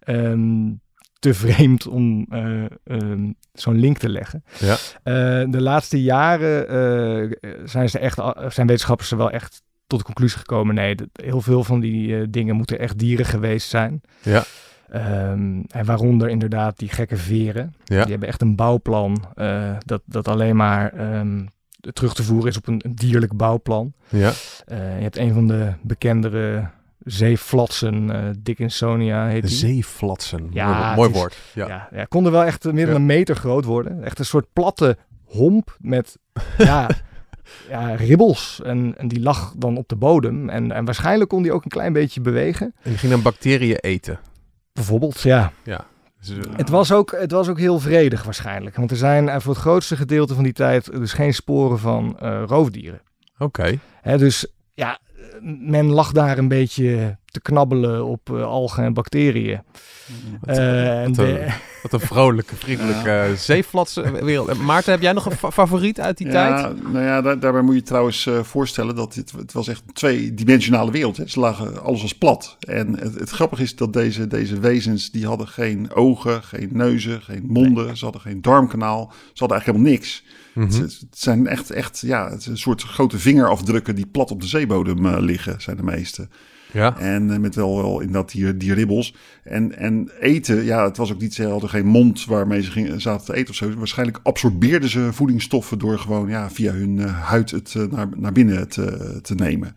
um, 0.06 0.81
te 1.19 1.33
vreemd 1.33 1.88
om 1.88 2.25
uh, 2.30 2.65
um, 2.83 3.36
zo'n 3.53 3.80
link 3.80 3.97
te 3.97 4.09
leggen. 4.09 4.44
Ja. 4.59 4.74
Uh, 5.03 5.51
de 5.51 5.62
laatste 5.62 6.01
jaren 6.01 7.38
zijn, 7.63 7.89
ze 7.89 8.00
echt, 8.00 8.21
zijn 8.47 8.68
wetenschappers 8.68 9.12
er 9.12 9.18
wel 9.18 9.31
echt 9.31 9.63
tot 9.87 9.99
de 9.99 10.05
conclusie 10.05 10.37
gekomen: 10.37 10.75
nee, 10.75 10.95
dat, 10.95 11.07
heel 11.13 11.41
veel 11.41 11.63
van 11.63 11.79
die 11.79 12.07
uh, 12.07 12.25
dingen 12.29 12.55
moeten 12.55 12.79
echt 12.79 12.99
dieren 12.99 13.25
geweest 13.25 13.69
zijn. 13.69 14.01
Ja. 14.21 14.43
Um, 14.93 15.65
en 15.67 15.85
waaronder 15.85 16.29
inderdaad 16.29 16.79
die 16.79 16.89
gekke 16.89 17.17
veren. 17.17 17.73
Ja. 17.83 18.01
Die 18.01 18.11
hebben 18.11 18.29
echt 18.29 18.41
een 18.41 18.55
bouwplan 18.55 19.25
uh, 19.35 19.75
dat, 19.85 20.01
dat 20.05 20.27
alleen 20.27 20.55
maar 20.55 21.15
um, 21.19 21.49
terug 21.93 22.13
te 22.13 22.23
voeren 22.23 22.49
is 22.49 22.57
op 22.57 22.67
een, 22.67 22.81
een 22.83 22.95
dierlijk 22.95 23.37
bouwplan. 23.37 23.93
Ja. 24.09 24.31
Uh, 24.67 24.97
je 24.97 25.03
hebt 25.03 25.17
een 25.17 25.33
van 25.33 25.47
de 25.47 25.73
bekendere 25.81 26.69
zeeflatsen, 26.99 28.09
uh, 28.09 28.18
Dickinsonia 28.39 29.27
heet 29.27 29.42
de 29.42 29.47
die. 29.47 29.57
zeeflatsen, 29.57 30.47
ja, 30.51 30.95
mooi, 30.95 31.09
is, 31.09 31.15
woord. 31.15 31.37
Ja. 31.54 31.68
Ja, 31.68 31.89
ja, 31.92 32.06
konden 32.06 32.31
wel 32.31 32.44
echt 32.44 32.71
meer 32.71 32.85
dan 32.85 32.95
een 32.95 33.06
meter 33.06 33.35
groot 33.35 33.65
worden. 33.65 34.04
Echt 34.04 34.19
een 34.19 34.25
soort 34.25 34.47
platte 34.54 34.97
homp 35.23 35.77
met 35.80 36.18
ja, 36.57 36.89
ja, 37.69 37.95
ribbels. 37.95 38.61
En, 38.64 38.94
en 38.97 39.07
die 39.07 39.21
lag 39.21 39.54
dan 39.57 39.78
op 39.78 39.87
de 39.87 39.95
bodem. 39.95 40.49
En, 40.49 40.71
en 40.71 40.85
waarschijnlijk 40.85 41.30
kon 41.30 41.44
die 41.44 41.52
ook 41.52 41.64
een 41.64 41.69
klein 41.69 41.94
beetje 41.94 42.21
bewegen. 42.21 42.73
En 42.81 42.90
die 42.90 42.97
ging 42.97 43.11
dan 43.11 43.21
bacteriën 43.21 43.78
eten? 43.78 44.19
Bijvoorbeeld, 44.73 45.21
ja. 45.21 45.52
Ja. 45.64 45.85
Dus, 46.19 46.30
uh... 46.30 46.37
het, 46.56 46.69
was 46.69 46.92
ook, 46.92 47.11
het 47.11 47.31
was 47.31 47.47
ook 47.49 47.59
heel 47.59 47.80
vredig 47.80 48.23
waarschijnlijk. 48.23 48.75
Want 48.75 48.92
er 48.92 48.97
zijn 48.97 49.42
voor 49.42 49.54
het 49.54 49.61
grootste 49.61 49.95
gedeelte 49.95 50.33
van 50.33 50.44
die 50.44 50.54
tijd 50.54 50.92
dus 50.92 51.14
geen 51.14 51.33
sporen 51.33 51.80
van 51.80 52.18
uh, 52.23 52.44
roofdieren. 52.45 53.02
Oké. 53.37 53.80
Okay. 54.04 54.18
Dus 54.18 54.47
ja, 54.73 54.99
men 55.42 55.85
lag 55.85 56.11
daar 56.11 56.37
een 56.37 56.47
beetje 56.47 57.18
te 57.35 57.42
knabbelen 57.42 58.06
op 58.06 58.30
uh, 58.31 58.44
algen 58.44 58.83
en 58.83 58.94
bacteriën. 58.94 59.61
Wat, 60.42 60.57
uh, 60.57 60.65
wat, 60.65 61.06
een, 61.06 61.13
de... 61.13 61.47
wat, 61.81 61.94
een, 61.94 61.99
vrolijke, 61.99 62.56
vriendelijke 62.56 63.09
ja. 63.09 63.35
zeeflatsenwereld. 63.35 64.57
Maarten, 64.57 64.92
heb 64.92 65.01
jij 65.01 65.13
nog 65.13 65.25
een 65.25 65.31
fa 65.31 65.51
favoriet 65.51 65.99
uit 65.99 66.18
die 66.18 66.27
ja, 66.27 66.31
tijd? 66.31 66.83
Nou 66.92 67.06
ja, 67.06 67.21
daar, 67.21 67.39
daarbij 67.39 67.61
moet 67.61 67.75
je 67.75 67.81
trouwens 67.81 68.25
uh, 68.25 68.44
voorstellen 68.44 68.95
dat 68.95 69.13
dit, 69.13 69.31
het 69.31 69.54
was 69.54 69.68
echt 69.68 69.83
een 69.87 69.94
tweedimensionale 69.94 70.92
wereld. 70.92 71.18
Hè. 71.18 71.27
Ze 71.27 71.39
lagen, 71.39 71.83
alles 71.83 72.01
was 72.01 72.18
plat. 72.18 72.57
En 72.59 72.99
het, 72.99 73.19
het 73.19 73.30
grappige 73.30 73.63
is 73.63 73.75
dat 73.75 73.94
deze, 73.94 74.27
deze 74.27 74.59
wezens, 74.59 75.11
die 75.11 75.25
hadden 75.25 75.47
geen 75.47 75.94
ogen, 75.94 76.44
geen 76.44 76.69
neuzen, 76.71 77.21
geen 77.21 77.45
monden. 77.47 77.85
Nee. 77.85 77.95
Ze 77.95 78.04
hadden 78.04 78.21
geen 78.21 78.42
darmkanaal. 78.42 79.11
Ze 79.11 79.39
hadden 79.39 79.57
eigenlijk 79.57 79.65
helemaal 79.65 79.92
niks. 79.92 80.23
Mm 80.54 80.63
-hmm. 80.63 80.81
het, 80.81 80.99
het, 80.99 81.19
zijn 81.19 81.47
echt, 81.47 81.71
echt 81.71 81.99
ja, 81.99 82.30
het 82.30 82.39
is 82.39 82.47
een 82.47 82.57
soort 82.57 82.81
grote 82.81 83.19
vingerafdrukken 83.19 83.95
die 83.95 84.06
plat 84.06 84.31
op 84.31 84.42
de 84.42 84.47
zeebodem 84.47 85.06
uh, 85.06 85.15
liggen, 85.19 85.61
zijn 85.61 85.77
de 85.77 85.83
meeste. 85.83 86.27
Ja. 86.75 86.97
En 86.97 87.29
uh, 87.29 87.37
met 87.37 87.55
wel, 87.55 87.75
wel 87.75 87.99
inderdaad 87.99 88.31
die, 88.31 88.57
die 88.57 88.73
ribbels. 88.73 89.15
En, 89.44 89.77
en 89.77 90.11
eten, 90.19 90.63
ja, 90.63 90.83
het 90.83 90.97
was 90.97 91.11
ook 91.11 91.21
niet, 91.21 91.33
ze 91.33 91.47
hadden 91.47 91.69
geen 91.69 91.85
mond 91.85 92.25
waarmee 92.25 92.61
ze 92.61 92.71
gingen, 92.71 93.01
zaten 93.01 93.25
te 93.25 93.35
eten 93.35 93.49
of 93.49 93.55
zo. 93.55 93.73
Waarschijnlijk 93.77 94.19
absorbeerden 94.23 94.89
ze 94.89 95.13
voedingsstoffen 95.13 95.79
door 95.79 95.99
gewoon 95.99 96.29
ja, 96.29 96.49
via 96.49 96.73
hun 96.73 96.97
uh, 96.97 97.21
huid 97.21 97.51
het 97.51 97.73
uh, 97.77 97.91
naar, 97.91 98.07
naar 98.15 98.31
binnen 98.31 98.67
te, 98.67 99.19
te 99.21 99.35
nemen. 99.35 99.75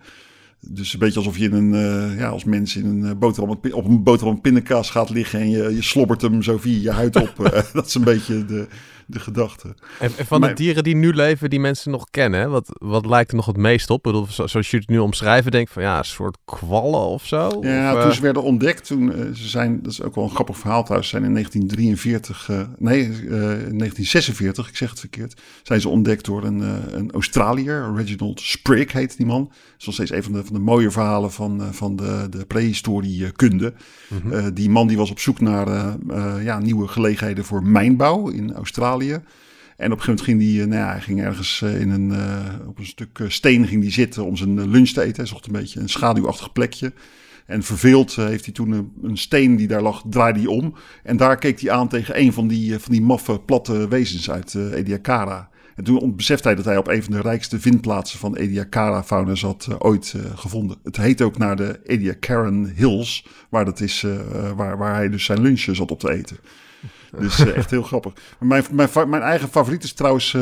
Dus 0.61 0.93
een 0.93 0.99
beetje 0.99 1.19
alsof 1.19 1.39
je 1.39 1.45
in 1.45 1.53
een, 1.53 1.73
uh, 1.73 2.19
ja, 2.19 2.29
als 2.29 2.45
mens 2.45 2.77
in 2.77 2.87
een 2.87 3.19
boterham 3.19 3.51
op 3.51 3.85
een 3.85 4.03
boterham 4.03 4.41
pindakaas 4.41 4.91
gaat 4.91 5.11
liggen 5.11 5.41
en 5.41 5.51
je, 5.51 5.75
je 5.75 5.83
slobbert 5.83 6.23
hem 6.23 6.43
zo 6.43 6.59
via 6.59 6.81
je 6.81 6.91
huid 6.91 7.17
op. 7.17 7.51
dat 7.73 7.87
is 7.87 7.95
een 7.95 8.05
beetje 8.05 8.45
de, 8.45 8.67
de 9.15 9.21
gedachte. 9.21 9.75
En, 9.99 10.11
van 10.11 10.41
de 10.41 10.53
dieren 10.53 10.83
die 10.83 10.97
nu 10.97 11.15
leven, 11.15 11.51
die 11.51 11.61
mensen 11.61 11.91
nog 11.91 12.05
kennen, 12.11 12.41
hè? 12.41 12.49
Wat, 12.49 12.69
wat 12.73 13.07
lijkt 13.07 13.31
er 13.31 13.37
nog 13.37 13.47
het 13.47 13.57
meest 13.57 13.91
op? 13.91 13.97
Ik 13.97 14.13
bedoel, 14.13 14.27
zoals 14.29 14.71
je 14.71 14.77
het 14.77 14.89
nu 14.89 14.99
omschrijven, 14.99 15.51
denk 15.51 15.69
van 15.69 15.83
ja, 15.83 15.99
een 15.99 16.05
soort 16.05 16.39
kwallen 16.45 17.01
of 17.01 17.27
zo? 17.27 17.59
Ja, 17.61 17.95
of, 17.97 18.03
toen 18.03 18.13
ze 18.13 18.21
werden 18.21 18.43
ontdekt, 18.43 18.87
toen 18.87 19.13
ze 19.35 19.49
zijn, 19.49 19.83
dat 19.83 19.93
is 19.93 20.03
ook 20.03 20.15
wel 20.15 20.25
een 20.25 20.31
grappig 20.31 20.59
verhaal 20.59 20.83
trouwens, 20.83 21.11
zijn 21.11 21.25
in 21.25 21.33
1943, 21.33 22.49
nee, 22.79 23.09
1946, 23.09 24.69
ik 24.69 24.77
zeg 24.77 24.91
het 24.91 25.01
verkeerd, 25.01 25.41
zijn 25.63 25.81
ze 25.81 25.89
ontdekt 25.89 26.25
door 26.25 26.45
een, 26.45 26.61
een 26.97 27.11
Australiër, 27.11 27.93
Reginald 27.95 28.41
Sprigg 28.41 28.93
heet 28.93 29.17
die 29.17 29.27
man. 29.27 29.45
Dat 29.45 29.79
is 29.79 29.87
nog 29.87 29.95
steeds 29.95 30.11
een 30.11 30.23
van 30.23 30.33
de, 30.33 30.45
van 30.45 30.55
de 30.55 30.61
mooie 30.61 30.91
verhalen 30.91 31.33
van, 31.33 31.75
van 31.75 31.97
de, 31.97 32.27
de 32.31 32.47
prehistoriekunde. 32.47 33.73
Mm 34.09 34.27
die 34.55 34.71
man 34.71 34.87
die 34.87 34.97
was 34.97 35.11
op 35.11 35.19
zoek 35.19 35.41
naar 35.41 35.97
ja, 36.43 36.59
nieuwe 36.59 36.89
gelegenheden 36.89 37.45
voor 37.45 37.63
mijnbouw 37.63 38.29
in 38.29 38.55
Australië. 38.55 38.98
En 39.07 39.93
op 39.93 39.99
een 39.99 40.05
gegeven 40.05 40.27
moment 40.27 40.45
ging 40.45 40.59
hij, 40.59 40.67
nou 40.67 40.83
ja, 40.83 40.91
hij 40.91 41.01
ging 41.01 41.23
ergens 41.23 41.63
in 41.63 41.91
een, 41.91 42.13
op 42.67 42.79
een 42.79 42.87
stuk 42.87 43.25
steen 43.29 43.67
ging 43.67 43.83
die 43.83 43.91
zitten 43.91 44.25
om 44.25 44.37
zijn 44.37 44.71
lunch 44.71 44.89
te 44.89 45.01
eten. 45.01 45.17
Hij 45.17 45.27
zocht 45.27 45.47
een 45.47 45.53
beetje 45.53 45.81
een 45.81 45.89
schaduwachtig 45.89 46.53
plekje. 46.53 46.93
En 47.47 47.63
verveeld 47.63 48.17
heeft 48.17 48.45
hij 48.45 48.55
toen 48.55 48.71
een, 48.71 48.93
een, 49.03 49.17
steen 49.17 49.57
die 49.57 49.67
daar 49.67 49.83
lag, 49.83 50.03
draaide 50.11 50.39
hij 50.39 50.49
om. 50.49 50.75
En 51.03 51.17
daar 51.17 51.39
keek 51.39 51.61
hij 51.61 51.71
aan 51.71 51.89
tegen 51.89 52.21
een 52.21 52.33
van 52.33 52.49
die, 52.49 52.79
van 52.79 52.93
die 52.93 53.03
maffe, 53.03 53.41
platte 53.41 53.89
wezens 53.89 54.31
uit 54.31 54.55
Ediacara. 54.55 55.49
En 55.77 55.85
toen 55.85 56.17
besefte 56.17 56.49
hij 56.49 56.57
dat 56.57 56.65
hij 56.65 56.77
op 56.77 56.89
een 56.89 57.03
van 57.03 57.13
de 57.13 57.21
rijkste 57.21 57.61
vindplaatsen 57.61 58.19
van 58.19 58.37
Ediacara-fauna 58.37 59.35
zat 59.35 59.69
ooit 59.79 60.15
gevonden. 60.35 60.77
Het 60.83 60.97
heet 60.97 61.23
ook 61.23 61.39
naar 61.39 61.57
de 61.57 61.81
Ediacaran 61.85 62.73
Hills, 62.75 63.27
waar, 63.49 63.65
dat 63.65 63.81
is, 63.81 64.07
waar, 64.57 64.79
waar 64.79 64.95
hij 64.95 65.09
dus 65.09 65.25
zijn 65.25 65.41
lunch 65.41 65.61
zat 65.61 65.91
op 65.91 66.01
te 66.01 66.13
eten. 66.13 66.37
Dus 67.21 67.39
echt 67.53 67.71
heel 67.71 67.83
grappig. 67.83 68.13
Mijn, 68.41 68.65
mijn, 68.73 68.89
mijn 69.09 69.23
eigen 69.23 69.49
favoriet 69.49 69.83
is 69.83 69.93
trouwens 69.93 70.37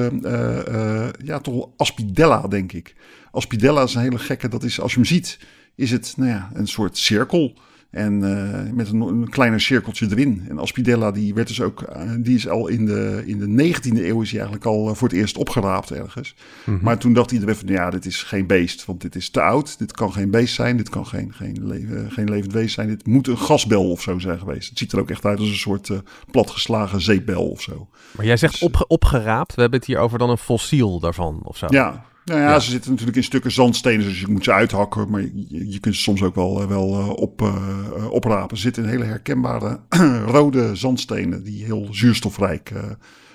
ja, 1.25 1.38
toch 1.42 1.68
Aspidella, 1.76 2.49
denk 2.49 2.73
ik. 2.73 2.94
Aspidella 3.30 3.82
is 3.82 3.94
een 3.94 4.00
hele 4.02 4.18
gekke, 4.18 4.49
dat 4.49 4.62
is 4.62 4.80
als 4.80 4.92
je 4.92 4.99
hem 4.99 5.08
ziet 5.08 5.38
is 5.76 5.90
het 5.90 6.14
nou 6.16 6.30
ja, 6.30 6.50
een 6.52 6.68
soort 6.68 6.99
cirkel. 6.99 7.54
En 7.97 8.23
uh, 8.23 8.75
met 8.75 8.88
een, 8.88 9.00
een, 9.00 9.29
kleiner 9.29 9.61
cirkeltje 9.61 10.07
erin. 10.11 10.45
En 10.49 10.59
Aspidella, 10.59 11.11
die 11.11 11.35
werd 11.35 11.49
dus 11.49 11.61
ook, 11.61 11.83
uh, 11.97 12.11
die 12.19 12.35
is 12.35 12.49
al 12.49 12.69
in 12.69 12.87
de, 12.87 13.23
in 13.26 13.38
de 13.38 13.75
19e 13.75 14.05
eeuw 14.05 14.23
is 14.23 14.31
hij 14.31 14.41
eigenlijk 14.41 14.65
al 14.65 14.88
uh, 14.88 14.95
voor 14.95 15.09
het 15.09 15.17
eerst 15.17 15.37
opgeraapt 15.37 15.91
ergens. 15.91 16.35
Mm 16.65 16.75
-hmm. 16.75 16.85
Maar 16.85 16.99
toen 16.99 17.12
dacht 17.12 17.33
iedereen 17.33 17.57
van, 17.57 17.69
ja, 17.69 17.91
dit 17.91 18.07
is 18.07 18.23
geen 18.23 18.47
beest, 18.47 18.85
want 18.85 19.00
dit 19.00 19.15
is 19.15 19.31
te 19.31 19.41
oud. 19.41 19.79
Dit 19.79 19.93
kan 19.93 20.12
geen 20.12 20.31
beest 20.31 20.55
zijn, 20.55 20.76
dit 20.76 20.88
kan 20.88 21.07
geen, 21.07 21.33
geen, 21.33 21.67
le 21.67 22.07
geen 22.09 22.31
levend 22.31 22.53
wezen 22.53 22.71
zijn. 22.71 22.88
Dit 22.88 23.07
moet 23.07 23.29
een 23.29 23.38
gasbel 23.38 23.91
of 23.91 24.03
zo 24.03 24.19
zijn 24.19 24.38
geweest. 24.38 24.69
Het 24.69 24.79
ziet 24.79 24.93
er 24.93 24.99
ook 24.99 25.11
echt 25.11 25.25
uit 25.25 25.38
als 25.38 25.49
een 25.49 25.55
soort 25.55 25.91
platgeslagen 26.31 27.00
zeepbel 27.00 27.49
of 27.49 27.62
zo. 27.62 27.88
Maar 28.17 28.26
jij 28.26 28.37
zegt 28.37 28.53
dus, 28.53 28.62
op, 28.62 28.85
opgeraapt, 28.88 29.55
we 29.55 29.61
hebben 29.61 29.79
het 29.79 29.88
hier 29.88 29.99
over 29.99 30.19
dan 30.19 30.31
een 30.31 30.38
fossiel 30.38 31.00
daarvan 31.00 31.41
of 31.43 31.57
zo. 31.57 31.67
Ja, 31.71 32.05
nou 32.26 32.40
ja, 32.40 32.50
ja, 32.50 32.59
ze 32.59 32.71
zitten 32.71 32.90
natuurlijk 32.90 33.16
in 33.16 33.25
stukken 33.25 33.52
zandstenen, 33.52 34.06
dus 34.06 34.21
je 34.21 34.28
moet 34.28 34.45
ze 34.45 34.52
uithakken. 34.52 35.11
Maar 35.11 35.21
je, 35.21 35.71
je 35.71 35.80
kunt 35.80 35.95
ze 35.95 36.00
soms 36.00 36.23
ook 36.23 36.35
wel, 36.35 36.68
wel 36.68 36.88
op, 37.14 37.42
uh, 37.42 38.11
oprapen. 38.11 38.56
Ze 38.56 38.62
zitten 38.62 38.83
in 38.83 38.88
hele 38.88 39.04
herkenbare 39.04 39.80
rode 40.37 40.76
zandstenen, 40.76 41.42
die 41.42 41.64
heel 41.64 41.88
zuurstofrijk, 41.90 42.71
uh, 42.71 42.83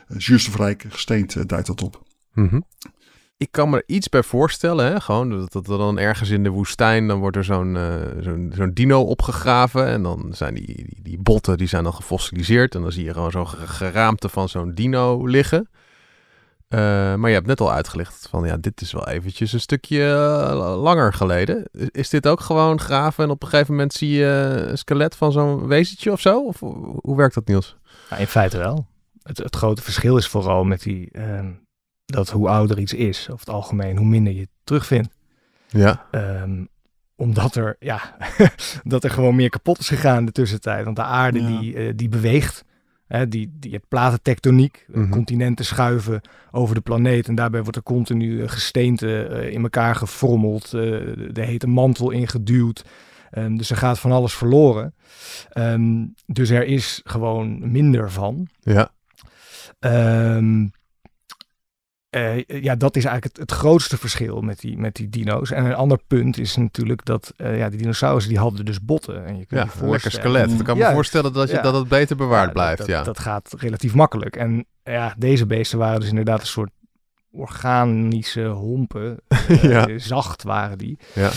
zuurstofrijk 0.08 0.86
gesteend 0.90 1.50
duidt 1.50 1.68
dat 1.68 1.82
op. 1.82 2.04
Mm 2.34 2.48
-hmm. 2.48 2.66
Ik 3.38 3.52
kan 3.52 3.70
me 3.70 3.78
er 3.78 3.84
iets 3.86 4.10
bij 4.10 4.24
voorstellen, 4.24 4.86
hè? 4.86 5.02
gewoon 5.02 5.30
dat, 5.30 5.52
dat 5.52 5.70
er 5.70 5.78
dan 5.78 6.00
ergens 6.00 6.30
in 6.30 6.44
de 6.44 6.50
woestijn, 6.50 7.08
dan 7.08 7.20
wordt 7.20 7.38
er 7.38 7.44
zo'n 7.44 7.78
zo'n 8.20 8.52
zo'n 8.56 8.74
dino 8.74 9.02
opgegraven. 9.02 9.88
En 9.88 10.04
dan 10.04 10.30
zijn 10.32 10.54
die, 10.54 10.66
die, 10.66 11.00
die, 11.02 11.20
botten, 11.22 11.58
die 11.58 11.68
zijn 11.68 11.84
dan 11.84 11.94
gefossiliseerd. 11.94 12.76
En 12.76 12.82
dan 12.82 12.92
zie 12.92 13.04
je 13.04 13.14
gewoon 13.14 13.32
zo'n 13.32 13.48
geraamte 13.48 14.30
van 14.30 14.50
zo'n 14.50 14.72
dino 14.74 15.26
liggen. 15.28 15.70
Uh, 16.74 16.80
maar 17.16 17.30
je 17.30 17.36
hebt 17.36 17.48
net 17.48 17.62
al 17.62 17.72
uitgelegd 17.72 18.28
van 18.30 18.46
ja, 18.46 18.58
dit 18.58 18.82
is 18.82 18.92
wel 18.92 19.08
eventjes 19.08 19.54
een 19.54 19.60
stukje 19.60 20.00
uh, 20.00 20.82
langer 20.82 21.14
geleden. 21.14 21.66
Is, 21.72 22.10
dit 22.10 22.28
ook 22.28 22.40
gewoon 22.40 22.80
graven 22.80 23.24
en 23.24 23.30
op 23.30 23.44
een 23.44 23.50
gegeven 23.50 23.74
moment 23.74 23.94
zie 23.94 24.10
je 24.10 24.66
een 24.70 24.78
skelet 24.78 25.16
van 25.16 25.32
zo'n 25.32 25.68
wezentje 25.68 26.12
of 26.12 26.20
zo? 26.20 26.46
Of 26.46 26.60
hoe 27.02 27.16
werkt 27.16 27.36
dat, 27.36 27.48
Niels? 27.48 27.76
Nou, 28.10 28.22
in 28.22 28.28
feite 28.28 28.58
wel. 28.58 28.88
Het, 29.24 29.38
het, 29.38 29.56
grote 29.56 29.82
verschil 29.82 30.18
is 30.18 30.28
vooral 30.28 30.64
met 30.64 30.82
die, 30.82 31.10
uh, 31.12 31.40
dat 32.06 32.30
hoe 32.30 32.50
ouder 32.50 32.80
iets 32.80 32.94
is, 32.94 33.20
over 33.30 33.46
het 33.46 33.56
algemeen, 33.56 33.98
hoe 33.98 34.08
minder 34.08 34.34
je 34.34 34.40
het 34.40 34.50
terugvindt. 34.64 35.10
Ja. 35.68 36.06
Um, 36.12 36.68
omdat 37.16 37.56
er, 37.56 37.76
ja, 37.80 38.16
dat 38.84 39.04
er 39.04 39.10
gewoon 39.10 39.36
meer 39.36 39.50
kapot 39.50 39.80
is 39.80 39.88
gegaan 39.88 40.18
in 40.18 40.26
de 40.26 40.32
tussentijd. 40.32 40.84
Want 40.86 40.96
de 40.96 41.04
aarde 41.04 41.42
ja. 41.42 41.60
die, 41.60 41.96
die 41.96 42.10
beweegt. 42.10 42.64
Hè, 43.12 43.28
die, 43.28 43.52
die, 43.60 43.70
je 43.70 43.76
hebt 43.76 43.88
platentectoniek, 43.88 44.86
mm 44.88 45.02
-hmm. 45.02 45.12
continenten 45.12 45.66
schuiven 45.66 46.22
over 46.52 46.76
de 46.76 46.82
planeet 46.82 47.28
en 47.28 47.36
daarbij 47.36 47.62
wordt 47.62 47.78
er 47.78 47.84
continu 47.84 48.48
gesteente 48.48 49.30
uh, 49.32 49.52
in 49.52 49.62
elkaar 49.62 49.96
gefrommeld, 49.96 50.72
de 50.72 51.32
hete 51.34 51.68
mantel 51.68 52.12
ingeduwd. 52.12 52.86
Um, 53.38 53.58
dus 53.58 53.70
er 53.70 53.78
gaat 53.78 54.00
van 54.00 54.12
alles 54.12 54.34
verloren. 54.34 54.94
Um, 55.54 56.14
dus 56.26 56.50
er 56.50 56.64
is 56.64 57.02
gewoon 57.04 57.72
minder 57.72 58.12
van. 58.12 58.48
Ja. 58.60 58.92
Um, 59.80 60.72
uh, 62.12 62.44
ja, 62.46 62.76
dat 62.76 62.96
is 62.96 63.06
eigenlijk 63.06 63.38
het, 63.38 63.50
het, 63.50 63.60
grootste 63.60 63.98
verschil 63.98 64.42
met 64.42 64.60
die, 64.60 64.78
met 64.78 64.96
die 64.96 65.10
dino's. 65.10 65.52
En 65.52 65.66
een 65.66 65.76
ander 65.76 66.00
punt 66.08 66.38
is 66.38 66.56
natuurlijk 66.56 67.06
dat 67.06 67.34
uh, 67.38 67.58
ja, 67.58 67.70
die 67.70 67.78
dinosaurussen 67.78 68.32
die 68.32 68.42
hadden 68.42 68.66
dus 68.66 68.82
botten. 68.82 69.26
En 69.26 69.38
je 69.38 69.46
kunt 69.46 69.74
ja, 69.74 69.82
je 69.82 69.90
lekker 69.90 70.12
skelet. 70.12 70.52
Ik 70.52 70.64
kan 70.64 70.78
me 70.78 70.92
voorstellen 70.92 71.34
dat, 71.34 71.50
je, 71.50 71.56
ja, 71.56 71.62
dat 71.62 71.74
het 71.74 71.88
beter 71.88 72.16
bewaard 72.16 72.54
blijft. 72.54 72.78
Dat, 72.78 72.88
ja. 72.88 72.96
dat, 72.96 73.06
dat 73.06 73.20
gaat 73.20 73.54
relatief 73.58 73.94
makkelijk. 73.94 74.36
En 74.36 74.66
ja, 74.84 75.16
deze 75.18 75.46
beesten 75.46 75.78
waren 75.78 76.00
dus 76.00 76.10
inderdaad 76.10 76.42
een 76.42 76.48
soort 76.48 76.72
organische 77.32 78.44
hompen. 78.46 79.20
ja. 79.62 79.88
uh, 79.88 80.00
zacht 80.00 80.44
waren 80.44 80.78
die. 80.78 80.98
Ja. 81.14 81.32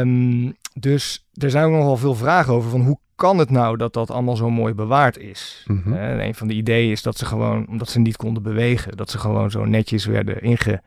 Um, 0.00 0.56
dus 0.74 1.26
er 1.34 1.50
zijn 1.50 1.64
ook 1.64 1.72
nogal 1.72 1.96
veel 1.96 2.14
vragen 2.14 2.52
over 2.52 2.70
van 2.70 2.80
hoe 2.80 2.98
kan 3.14 3.38
het 3.38 3.50
nou 3.50 3.76
dat 3.76 3.92
dat 3.92 4.10
allemaal 4.10 4.36
zo 4.36 4.50
mooi 4.50 4.74
bewaard 4.74 5.18
is? 5.18 5.64
Mm 5.66 5.82
-hmm. 5.84 5.92
een 5.94 6.34
van 6.34 6.48
de 6.48 6.54
ideeën 6.54 6.90
is 6.90 7.02
dat 7.02 7.18
ze 7.18 7.24
gewoon, 7.24 7.68
omdat 7.68 7.88
ze 7.88 7.98
niet 7.98 8.16
konden 8.16 8.42
bewegen, 8.42 8.96
dat 8.96 9.10
ze 9.10 9.18
gewoon 9.18 9.50
zo 9.50 9.64
netjes 9.64 10.04
werden 10.04 10.42
inge, 10.42 10.82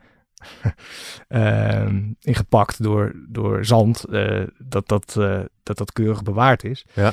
uh, 1.28 1.86
ingepakt 2.20 2.82
door, 2.82 3.12
door 3.28 3.64
zand, 3.64 4.04
uh, 4.10 4.42
dat, 4.58 4.88
dat, 4.88 5.12
dat 5.62 5.78
dat 5.78 5.92
keurig 5.92 6.22
bewaard 6.22 6.64
is. 6.64 6.86
Ja. 6.92 7.12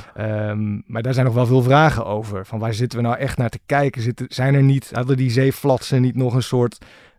Um, 0.49 0.83
maar 0.85 1.01
daar 1.01 1.13
zijn 1.13 1.25
nog 1.25 1.35
wel 1.35 1.45
veel 1.45 1.63
vragen 1.63 2.05
over. 2.05 2.45
Van 2.45 2.59
waar 2.59 2.73
zitten 2.73 2.99
we 2.99 3.05
nou 3.05 3.17
echt 3.17 3.37
naar 3.37 3.49
te 3.49 3.59
kijken? 3.65 4.01
Zitten, 4.01 4.25
zijn 4.29 4.53
er 4.53 4.63
niet, 4.63 4.91
hadden 4.93 5.17
die 5.17 5.31
zeeflatsen 5.31 6.01
niet 6.01 6.15
nog 6.15 6.33
een 6.33 6.43
soort, 6.43 6.77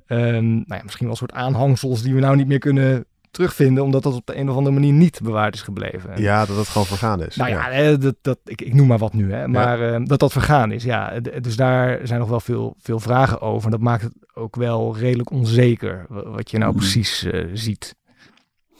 um, 0.09 0.55
nou 0.55 0.65
ja, 0.67 0.83
misschien 0.83 1.05
wel 1.07 1.11
een 1.11 1.17
soort 1.17 1.33
aanhangsels 1.33 2.03
die 2.03 2.15
we 2.15 2.21
nou 2.21 2.37
niet 2.37 2.47
meer 2.47 2.59
kunnen 2.59 3.05
terugvinden, 3.31 3.85
omdat 3.85 4.03
dat 4.03 4.15
op 4.15 4.27
de 4.27 4.37
een 4.37 4.51
of 4.51 4.57
andere 4.57 4.75
manier 4.75 4.93
niet 4.93 5.21
bewaard 5.23 5.55
is 5.55 5.63
gebleven. 5.63 6.21
Ja, 6.23 6.47
dat 6.47 6.57
het 6.57 6.69
gewoon 6.69 6.87
vergaan 6.87 7.23
is. 7.23 7.37
Nou 7.37 7.51
ja, 7.51 7.71
ja. 7.71 7.97
Dat, 7.97 8.15
dat, 8.23 8.39
ik, 8.45 8.61
ik 8.61 8.75
noem 8.75 8.87
maar 8.87 8.99
wat 8.99 9.13
nu, 9.13 9.33
hè, 9.33 9.49
maar 9.49 9.79
ja. 9.79 9.99
uh, 9.99 10.07
dat 10.07 10.19
dat 10.19 10.33
vergaan 10.33 10.73
is. 10.73 10.85
Ja, 10.85 11.21
dus 11.21 11.57
daar 11.57 12.01
zijn 12.03 12.21
nog 12.21 12.29
wel 12.29 12.41
veel, 12.41 12.77
veel 12.79 13.01
vragen 13.01 13.41
over. 13.41 13.65
En 13.65 13.71
dat 13.71 13.81
maakt 13.81 14.03
het 14.03 14.15
ook 14.35 14.57
wel 14.57 14.97
redelijk 14.97 15.31
onzeker 15.31 16.07
wat 16.09 16.51
je 16.51 16.59
nou 16.59 16.73
mm. 16.73 16.79
precies 16.79 17.25
uh, 17.25 17.51
ziet. 17.53 17.95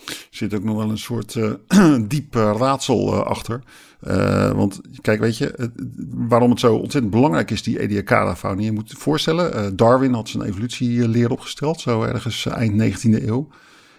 Er 0.09 0.27
zit 0.31 0.55
ook 0.55 0.65
nog 0.65 0.77
wel 0.77 0.91
een 0.91 0.99
soort 0.99 1.35
uh, 1.35 1.53
diep 2.09 2.35
raadsel 2.35 3.25
achter. 3.25 3.63
want 4.55 4.81
kijk, 5.01 5.21
weet 5.21 5.37
je, 5.37 5.71
waarom 6.11 6.51
het 6.51 6.61
zo 6.61 6.75
ontzettend 6.75 7.13
belangrijk 7.13 7.51
is, 7.51 7.63
die 7.63 7.81
Ediacara-fauna. 7.81 8.63
Je 8.63 8.73
moet 8.73 8.91
je 8.91 8.97
voorstellen, 8.97 9.77
Darwin 9.77 10.13
had 10.13 10.29
zijn 10.29 10.43
evolutieleer 10.43 11.31
opgesteld, 11.31 11.81
zo 11.81 12.03
ergens 12.03 12.47
eind 12.47 12.83
19e 12.83 13.27
eeuw. 13.27 13.49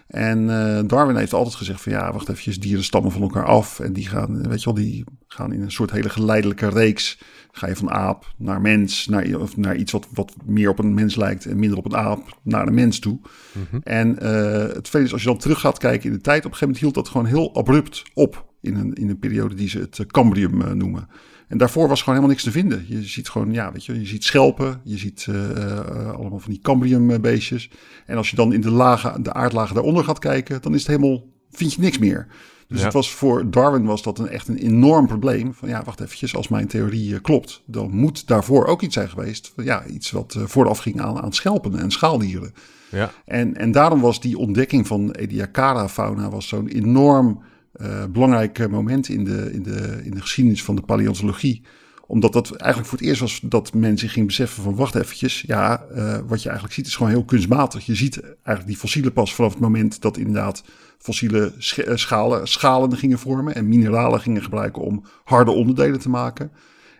En 0.06 0.46
Darwin 0.86 1.16
heeft 1.16 1.32
altijd 1.32 1.54
gezegd 1.54 1.80
van 1.80 1.92
ja, 1.92 2.12
wacht 2.12 2.28
even, 2.28 2.60
dieren 2.60 2.84
stammen 2.84 3.12
van 3.12 3.22
elkaar 3.22 3.44
af. 3.44 3.80
En 3.80 3.92
die 3.92 4.08
gaan, 4.08 4.48
weet 4.48 4.58
je 4.58 4.64
wel, 4.64 4.84
die 4.84 5.04
gaan 5.26 5.52
in 5.52 5.62
een 5.62 5.72
soort 5.72 5.90
hele 5.90 6.08
geleidelijke 6.08 6.68
reeks. 6.68 7.18
Ga 7.52 7.68
je 7.68 7.76
van 7.76 7.90
aap 7.90 8.34
naar 8.36 8.60
mens, 8.60 9.06
naar, 9.06 9.40
of 9.40 9.56
naar 9.56 9.76
iets 9.76 9.92
wat, 9.92 10.08
wat 10.14 10.34
meer 10.44 10.68
op 10.68 10.78
een 10.78 10.94
mens 10.94 11.16
lijkt 11.16 11.46
en 11.46 11.58
minder 11.58 11.78
op 11.78 11.84
een 11.84 11.96
aap, 11.96 12.38
naar 12.42 12.64
de 12.64 12.72
mens 12.72 12.98
toe. 12.98 13.18
Mhm. 13.20 13.58
Mm 13.58 13.66
-hmm. 13.70 13.80
En 13.82 14.16
uh, 14.22 14.74
het 14.74 14.88
vele 14.88 15.04
is, 15.04 15.12
als 15.12 15.22
je 15.22 15.28
dan 15.28 15.38
terug 15.38 15.60
gaat 15.60 15.78
kijken 15.78 16.10
in 16.10 16.16
de 16.16 16.20
tijd, 16.20 16.38
op 16.38 16.44
een 16.44 16.56
gegeven 16.56 16.66
moment 16.66 16.84
hield 16.84 16.94
dat 16.94 17.08
gewoon 17.08 17.26
heel 17.26 17.54
abrupt 17.54 18.02
op. 18.14 18.48
In 18.62 18.76
een, 18.76 18.92
in 18.92 19.08
een 19.08 19.18
periode 19.18 19.54
die 19.54 19.68
ze 19.68 19.78
het 19.78 20.06
Cambrium 20.06 20.60
uh, 20.60 20.70
noemen. 20.70 21.08
En 21.50 21.58
daarvoor 21.58 21.88
was 21.88 21.98
gewoon 21.98 22.14
helemaal 22.14 22.36
niks 22.36 22.42
te 22.44 22.58
vinden. 22.58 22.84
Je 22.88 23.02
ziet 23.02 23.28
gewoon, 23.28 23.52
ja, 23.52 23.72
weet 23.72 23.84
je, 23.84 24.00
je 24.00 24.06
ziet 24.06 24.24
schelpen, 24.24 24.80
je 24.84 24.98
ziet 24.98 25.26
uh, 25.30 25.50
uh, 25.50 26.10
allemaal 26.10 26.38
van 26.38 26.50
die 26.50 26.60
cambriumbeestjes. 26.60 27.70
En 28.06 28.16
als 28.16 28.30
je 28.30 28.36
dan 28.36 28.52
in 28.52 28.60
de, 28.60 28.70
lagen, 28.70 29.22
de 29.22 29.32
aardlagen 29.32 29.74
daaronder 29.74 30.04
gaat 30.04 30.18
kijken, 30.18 30.62
dan 30.62 30.74
is 30.74 30.78
het 30.78 30.88
helemaal, 30.88 31.24
vind 31.50 31.72
je 31.72 31.80
niks 31.80 31.98
meer. 31.98 32.26
Dus 32.70 32.78
ja. 32.78 32.84
het 32.84 32.94
was 32.94 33.12
voor 33.12 33.50
Darwin 33.50 33.84
was 33.84 34.02
dat 34.02 34.18
een, 34.18 34.28
echt 34.28 34.48
een 34.48 34.56
enorm 34.56 35.06
probleem. 35.06 35.54
Van 35.54 35.68
ja, 35.68 35.82
wacht 35.84 36.00
eventjes, 36.00 36.36
als 36.36 36.48
mijn 36.48 36.66
theorie 36.66 37.10
uh, 37.10 37.18
klopt, 37.22 37.62
dan 37.66 37.90
moet 37.90 38.26
daarvoor 38.26 38.66
ook 38.66 38.82
iets 38.82 38.94
zijn 38.94 39.08
geweest. 39.08 39.52
Ja, 39.56 39.86
iets 39.86 40.10
wat 40.10 40.36
vooraf 40.38 40.78
ging 40.78 41.00
aan, 41.00 41.20
aan 41.22 41.32
schelpen 41.32 41.78
en 41.78 41.90
schaaldieren. 41.90 42.54
Ja. 42.90 43.10
En, 43.24 43.56
en 43.56 43.72
daarom 43.72 44.00
was 44.00 44.20
die 44.20 44.38
ontdekking 44.38 44.86
van 44.86 45.10
Ediacara-fauna 45.10 46.30
was 46.30 46.48
zo'n 46.48 46.68
enorm 46.68 47.42
uh, 47.80 48.04
belangrijk 48.04 48.70
moment 48.70 49.08
in 49.08 49.24
de, 49.24 49.52
in, 49.52 49.62
de, 49.62 50.00
in 50.04 50.10
de 50.10 50.20
geschiedenis 50.20 50.64
van 50.64 50.76
de 50.76 50.82
paleontologie. 50.82 51.62
Omdat 52.10 52.32
dat 52.32 52.50
eigenlijk 52.50 52.90
voor 52.90 52.98
het 52.98 53.08
eerst 53.08 53.20
was 53.20 53.40
dat 53.42 53.74
men 53.74 53.98
zich 53.98 54.12
ging 54.12 54.26
beseffen 54.26 54.62
van 54.62 54.74
wacht 54.74 54.94
eventjes. 54.94 55.44
Ja, 55.46 55.84
uh, 55.94 56.18
wat 56.26 56.42
je 56.42 56.48
eigenlijk 56.48 56.78
ziet 56.78 56.86
is 56.86 56.96
gewoon 56.96 57.12
heel 57.12 57.24
kunstmatig. 57.24 57.86
Je 57.86 57.94
ziet 57.94 58.20
eigenlijk 58.22 58.66
die 58.66 58.76
fossielen 58.76 59.12
pas 59.12 59.34
vanaf 59.34 59.52
het 59.52 59.60
moment 59.60 60.00
dat 60.00 60.16
inderdaad 60.16 60.62
fossiele 60.98 61.52
schalen, 61.94 62.48
schalen 62.48 62.96
gingen 62.96 63.18
vormen. 63.18 63.54
En 63.54 63.68
mineralen 63.68 64.20
gingen 64.20 64.42
gebruiken 64.42 64.82
om 64.82 65.04
harde 65.24 65.50
onderdelen 65.50 66.00
te 66.00 66.08
maken. 66.08 66.50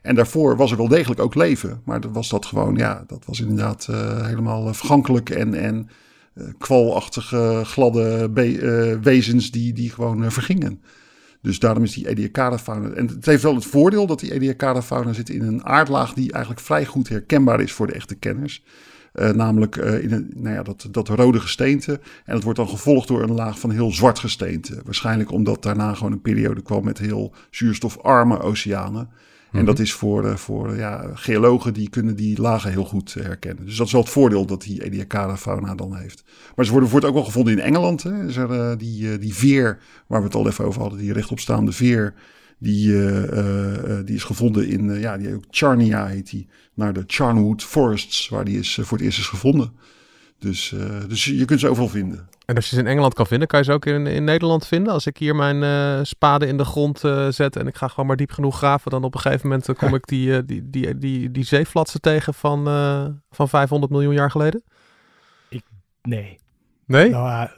En 0.03 0.15
daarvoor 0.15 0.57
was 0.57 0.71
er 0.71 0.77
wel 0.77 0.89
degelijk 0.89 1.21
ook 1.21 1.35
leven. 1.35 1.83
Maar 1.85 2.01
was 2.13 2.29
dat 2.29 2.47
gewoon, 2.47 2.77
ja, 2.77 3.05
dat 3.07 3.25
was 3.27 3.41
inderdaad 3.41 3.87
uh, 3.91 4.27
helemaal 4.27 4.75
vergankelijk 4.75 5.31
en, 5.31 5.55
en 5.55 5.89
kwalachtige, 6.59 7.61
gladde 7.65 8.31
wezens 9.03 9.51
die, 9.51 9.73
die 9.73 9.91
gewoon 9.91 10.33
vergingen. 10.33 10.81
Dus 11.43 11.59
daarom 11.59 11.83
is 11.83 11.93
die 11.93 12.09
Ediacara-fauna... 12.09 12.91
En 12.91 13.07
het 13.07 13.27
heeft 13.27 13.43
wel 13.43 13.55
het 13.55 13.65
voordeel 13.65 14.07
dat 14.07 14.21
die 14.21 14.33
Ediacara-fauna 14.33 15.13
zit 15.13 15.29
in 15.29 15.43
een 15.43 15.65
aardlaag... 15.65 16.13
die 16.13 16.33
eigenlijk 16.33 16.65
vrij 16.65 16.87
goed 16.87 17.09
herkenbaar 17.09 17.61
is 17.61 17.73
voor 17.73 17.87
de 17.87 17.93
echte 17.93 18.15
kenners. 18.15 18.63
Uh, 19.15 19.31
namelijk 19.31 19.77
uh, 19.77 20.03
in 20.03 20.13
een, 20.13 20.31
nou 20.35 20.55
ja, 20.55 20.63
dat, 20.63 20.89
dat 20.91 21.09
rode 21.09 21.41
gesteente. 21.41 22.01
En 22.25 22.35
dat 22.35 22.43
wordt 22.43 22.59
dan 22.59 22.69
gevolgd 22.69 23.09
door 23.09 23.23
een 23.23 23.35
laag 23.35 23.59
van 23.59 23.71
heel 23.71 23.93
zwart 23.93 24.19
gesteente. 24.19 24.81
Waarschijnlijk 24.85 25.31
omdat 25.31 25.63
daarna 25.63 25.95
gewoon 25.95 26.13
een 26.13 26.21
periode 26.21 26.63
kwam 26.63 26.85
met 26.85 26.99
heel 26.99 27.35
zuurstofarme 27.51 28.41
oceanen. 28.41 29.09
En 29.53 29.59
mhm. 29.59 29.65
dat 29.65 29.79
is 29.79 29.93
voor, 29.93 30.25
uh, 30.25 30.35
voor 30.35 30.77
ja, 30.77 31.11
geologen 31.15 31.75
die 31.75 31.89
kunnen 31.89 32.17
die 32.17 32.41
lagen 32.41 32.71
heel 32.71 32.85
goed 32.85 33.15
herkennen. 33.15 33.65
Dus 33.65 33.77
dat 33.77 33.87
is 33.87 33.93
wel 33.93 34.03
het 34.03 34.11
voordeel 34.11 34.47
dat 34.47 34.63
die 34.63 34.85
Ediacara 34.85 35.37
fauna 35.37 35.75
dan 35.75 35.97
heeft. 35.97 36.25
Maar 36.57 36.65
ze 36.65 36.73
worden, 36.73 36.91
wordt 36.91 37.07
ook 37.07 37.15
wel 37.15 37.25
gevonden 37.25 37.53
in 37.53 37.61
Engeland. 37.61 38.03
Hè. 38.03 38.27
Is 38.27 38.37
er, 38.37 38.79
die, 38.79 39.19
die 39.19 39.35
veer, 39.35 39.79
waar 40.07 40.21
we 40.21 40.27
het 40.27 40.35
al 40.35 40.47
even 40.47 40.65
over 40.65 40.81
hadden, 40.81 40.99
die 40.99 41.13
rechtopstaande 41.13 41.73
veer... 41.73 42.15
Die, 42.63 42.89
uh, 42.89 43.99
die 44.05 44.15
is 44.15 44.25
gevonden 44.25 44.69
in, 44.69 45.01
ja, 45.01 45.17
die 45.17 45.35
ook 45.35 45.45
Charnia 45.51 46.07
heet 46.07 46.31
die, 46.31 46.47
naar 46.75 46.93
de 46.93 47.05
Charnwood 47.07 47.63
Forests, 47.63 48.29
waar 48.29 48.45
die 48.45 48.59
is, 48.59 48.79
voor 48.83 48.97
het 48.97 49.07
eerst 49.07 49.19
is 49.19 49.27
gevonden. 49.27 49.73
Dus, 50.39 50.75
dus 51.09 51.25
je 51.25 51.45
kunt 51.45 51.61
ze 51.61 51.69
overal 51.69 51.89
vinden. 51.89 52.29
En 52.51 52.57
als 52.57 52.71
je 52.71 52.75
ze 52.75 52.81
in 52.81 52.87
Engeland 52.87 53.15
kan 53.15 53.27
vinden, 53.27 53.49
kan 53.49 53.59
je 53.59 53.65
ze 53.65 53.73
ook 53.73 53.87
in, 53.87 54.07
in 54.07 54.25
Nederland 54.25 54.67
vinden? 54.67 54.93
Als 54.93 55.07
ik 55.07 55.17
hier 55.17 55.37
mijn 55.37 56.07
spade 56.07 56.47
in 56.47 56.57
de 56.57 56.65
grond 56.65 56.99
zet 57.29 57.57
en 57.57 57.67
ik 57.67 57.77
ga 57.77 57.89
gewoon 57.89 58.07
maar 58.07 58.17
diep 58.17 58.31
genoeg 58.31 58.57
graven, 58.57 58.91
dan 58.91 59.05
op 59.05 59.15
een 59.15 59.21
gegeven 59.21 59.49
moment 59.49 59.77
kom 59.77 59.95
ik 59.95 60.07
die, 60.07 60.45
die, 60.45 60.71
die, 60.71 60.99
die, 60.99 61.31
die 61.31 61.45
zeeflatsen 61.45 62.01
tegen 62.01 62.35
van, 62.35 62.65
van 63.31 63.49
500 63.49 63.93
miljoen 63.93 64.15
jaar 64.15 64.31
geleden? 64.31 64.63
Ik, 65.49 65.63
nee. 66.03 66.39
Nee? 66.87 67.11
Nou, 67.11 67.49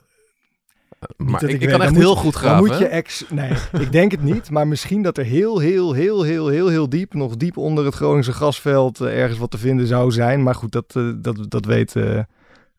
maar 1.17 1.43
ik, 1.43 1.61
ik, 1.61 1.69
kan 1.69 1.83
echt 1.83 1.97
heel 1.97 2.17
goed 2.17 2.35
graven. 2.35 2.59
Dan 2.59 2.69
moet 2.69 2.79
je 2.79 2.87
ex... 2.87 3.25
Nee, 3.31 3.53
ik 3.79 3.93
denk 3.93 4.11
het 4.11 4.23
niet. 4.23 4.51
Maar 4.51 4.69
misschien 4.69 5.03
dat 5.03 5.19
er 5.19 5.25
heel, 5.25 5.59
heel, 5.59 5.93
heel, 5.93 6.23
heel, 6.23 6.49
heel, 6.49 6.69
heel 6.69 6.89
diep... 6.89 7.15
nog 7.15 7.37
diep 7.37 7.57
onder 7.57 7.85
het 7.85 7.95
Groningse 7.95 8.33
gasveld... 8.33 9.01
Uh, 9.01 9.21
ergens 9.21 9.39
wat 9.39 9.51
te 9.51 9.59
vinden 9.59 9.87
zou 9.87 10.11
zijn. 10.11 10.43
Maar 10.43 10.55
goed, 10.55 10.73
dat, 10.73 10.95
uh, 10.97 11.13
dat, 11.17 11.51
dat 11.51 11.65
weten 11.65 12.29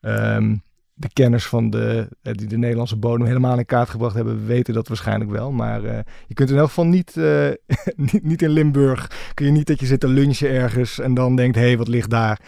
um, 0.00 0.62
de 0.94 1.08
kenners 1.12 1.46
van 1.46 1.70
de... 1.70 2.08
Uh, 2.22 2.32
die 2.34 2.46
de 2.46 2.58
Nederlandse 2.58 2.96
bodem 2.96 3.26
helemaal 3.26 3.58
in 3.58 3.66
kaart 3.66 3.88
gebracht 3.88 4.14
hebben... 4.14 4.46
weten 4.46 4.74
dat 4.74 4.88
waarschijnlijk 4.88 5.30
wel. 5.30 5.52
Maar 5.52 5.82
je 6.26 6.34
kunt 6.34 6.50
in 6.50 6.56
elk 6.56 6.68
geval 6.68 6.86
niet, 6.86 7.14
niet... 8.12 8.22
niet 8.22 8.42
in 8.42 8.50
Limburg... 8.50 9.30
kun 9.34 9.46
je 9.46 9.52
niet 9.52 9.66
dat 9.66 9.80
je 9.80 9.86
zit 9.86 10.00
te 10.00 10.08
lunchen 10.08 10.50
ergens... 10.50 10.98
en 10.98 11.14
dan 11.14 11.36
denkt, 11.36 11.56
hé, 11.56 11.62
hey, 11.62 11.76
wat 11.76 11.88
ligt 11.88 12.10
daar? 12.10 12.40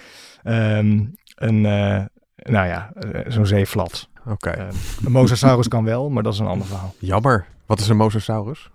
Um, 0.44 1.14
een... 1.34 1.60
nou 2.36 2.66
ja, 2.66 2.92
zo'n 3.26 3.46
zeeflat. 3.46 4.08
Oké. 4.28 4.48
Okay. 4.48 4.66
Uh, 4.66 4.72
een 5.04 5.12
mosasaurus 5.12 5.68
kan 5.68 5.84
wel, 5.84 6.10
maar 6.10 6.22
dat 6.22 6.32
is 6.32 6.38
een 6.38 6.46
ander 6.46 6.66
verhaal. 6.66 6.94
Jammer. 6.98 7.46
Wat 7.66 7.80
is 7.80 7.88
een 7.88 7.96
mosasaurus? 7.96 8.70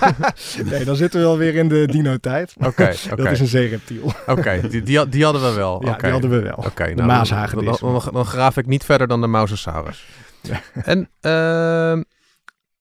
nee, 0.70 0.84
dan 0.84 0.96
zitten 0.96 1.20
we 1.20 1.26
alweer 1.26 1.54
in 1.54 1.68
de 1.68 1.86
dino-tijd. 1.86 2.54
Oké, 2.58 2.68
okay, 2.68 2.96
Dat 3.16 3.30
is 3.30 3.40
een 3.40 3.46
zeereptiel. 3.46 4.12
Oké, 4.26 4.60
die, 4.68 4.82
die, 4.82 5.08
die, 5.08 5.24
hadden 5.24 5.42
we 5.42 5.52
wel. 5.52 5.84
Ja, 5.84 5.96
die 5.96 6.10
hadden 6.10 6.30
we 6.30 6.40
wel. 6.40 6.56
Oké, 6.56 6.94
de 6.94 7.02
nou, 7.02 7.28
dan, 7.28 7.64
dan, 7.64 7.76
dan, 7.80 8.02
dan, 8.12 8.24
graaf 8.24 8.56
ik 8.56 8.66
niet 8.66 8.84
verder 8.84 9.08
dan 9.08 9.20
de 9.20 9.26
mosasaurus. 9.26 10.06
Ja. 10.40 10.60
En 10.84 10.98
uh, 11.20 12.02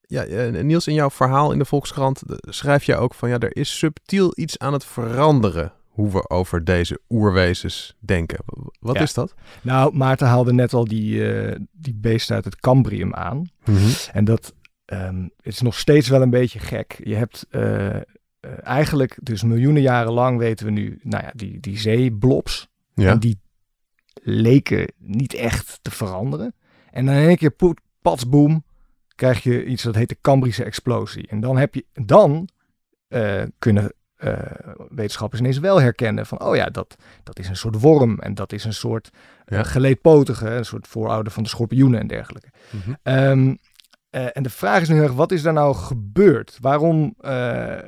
ja, 0.02 0.24
eh, 0.24 0.64
Niels, 0.64 0.88
in 0.88 0.94
jouw 0.94 1.10
verhaal 1.10 1.52
in 1.52 1.60
de 1.60 1.66
Volkskrant 1.66 2.22
schrijf 2.42 2.84
je 2.84 2.96
ook 2.96 3.14
van... 3.14 3.30
ja, 3.30 3.40
er 3.40 3.56
is 3.56 3.78
subtiel 3.78 4.32
iets 4.36 4.58
aan 4.58 4.74
het 4.74 4.86
veranderen 4.86 5.74
hoe 6.00 6.12
we 6.12 6.30
over 6.30 6.64
deze 6.64 7.00
oerwezens 7.10 7.96
denken. 8.00 8.40
Wat 8.80 9.00
is 9.00 9.14
dat? 9.14 9.34
Nou, 9.62 9.96
Maarten 9.96 10.28
haalde 10.28 10.54
net 10.54 10.74
al 10.74 10.86
die, 10.86 11.14
uh, 11.14 11.56
die 11.72 11.94
beesten 11.94 12.36
uit 12.36 12.46
het 12.46 12.60
Cambrium 12.60 13.14
aan. 13.14 13.38
Mm 13.38 13.76
-hmm. 13.76 13.92
En 14.12 14.26
dat 14.26 14.54
um, 14.86 15.30
is 15.42 15.62
nog 15.62 15.78
steeds 15.78 16.08
wel 16.08 16.22
een 16.22 16.30
beetje 16.30 16.60
gek. 16.60 17.00
Je 17.04 17.16
hebt 17.16 17.46
uh, 17.52 17.86
uh, 17.86 18.02
eigenlijk, 18.64 19.18
dus 19.22 19.44
miljoenen 19.44 19.82
jaren 19.82 20.12
lang 20.12 20.38
weten 20.38 20.66
we 20.66 20.72
nu, 20.72 21.00
nou 21.04 21.24
ja, 21.24 21.32
die, 21.36 21.60
die 21.60 21.78
zeeblobs. 21.78 22.68
Ja. 22.94 23.12
En 23.12 23.20
die 23.20 23.40
leken 24.22 24.94
niet 24.98 25.34
echt 25.34 25.80
te 25.82 25.92
veranderen. 25.92 26.54
En 26.92 27.06
dan 27.06 27.16
in 27.16 27.28
één 27.28 27.38
keer, 27.38 27.52
poet, 27.52 27.80
patsboom, 28.02 28.64
krijg 29.16 29.44
je 29.44 29.66
iets 29.66 29.84
dat 29.84 29.96
heet 29.96 30.10
de 30.10 30.18
Cambrische 30.22 30.64
explosie. 30.64 31.28
En 31.28 31.40
dan 31.40 31.58
heb 31.58 31.76
je, 31.76 31.86
dan 31.94 32.50
kunnen 33.60 33.94
uh, 34.24 34.34
wetenschappers 34.90 35.42
ineens 35.42 35.60
wel 35.60 35.82
herkennen 35.82 36.26
van, 36.26 36.42
oh 36.42 36.56
ja, 36.56 36.66
dat, 36.66 36.96
dat 37.24 37.40
is 37.40 37.50
een 37.50 37.56
soort 37.56 37.82
worm 37.82 38.20
en 38.20 38.34
dat 38.34 38.54
is 38.54 38.64
een 38.64 38.74
soort 38.74 39.10
ja. 39.46 39.64
geleedpotige, 39.64 40.50
een 40.50 40.66
soort 40.66 40.88
voorouder 40.88 41.32
van 41.34 41.44
de 41.44 41.50
schorpioenen 41.50 42.00
en 42.00 42.08
dergelijke. 42.08 42.50
Mm 42.72 42.82
-hmm. 42.84 43.14
um, 43.14 43.58
uh, 44.12 44.26
en 44.34 44.44
de 44.44 44.50
vraag 44.50 44.82
is 44.82 44.90
nu 44.90 45.02
erg, 45.02 45.14
wat 45.14 45.32
is 45.32 45.42
daar 45.42 45.54
nou 45.54 45.76
gebeurd? 45.76 46.58
Waarom 46.62 47.16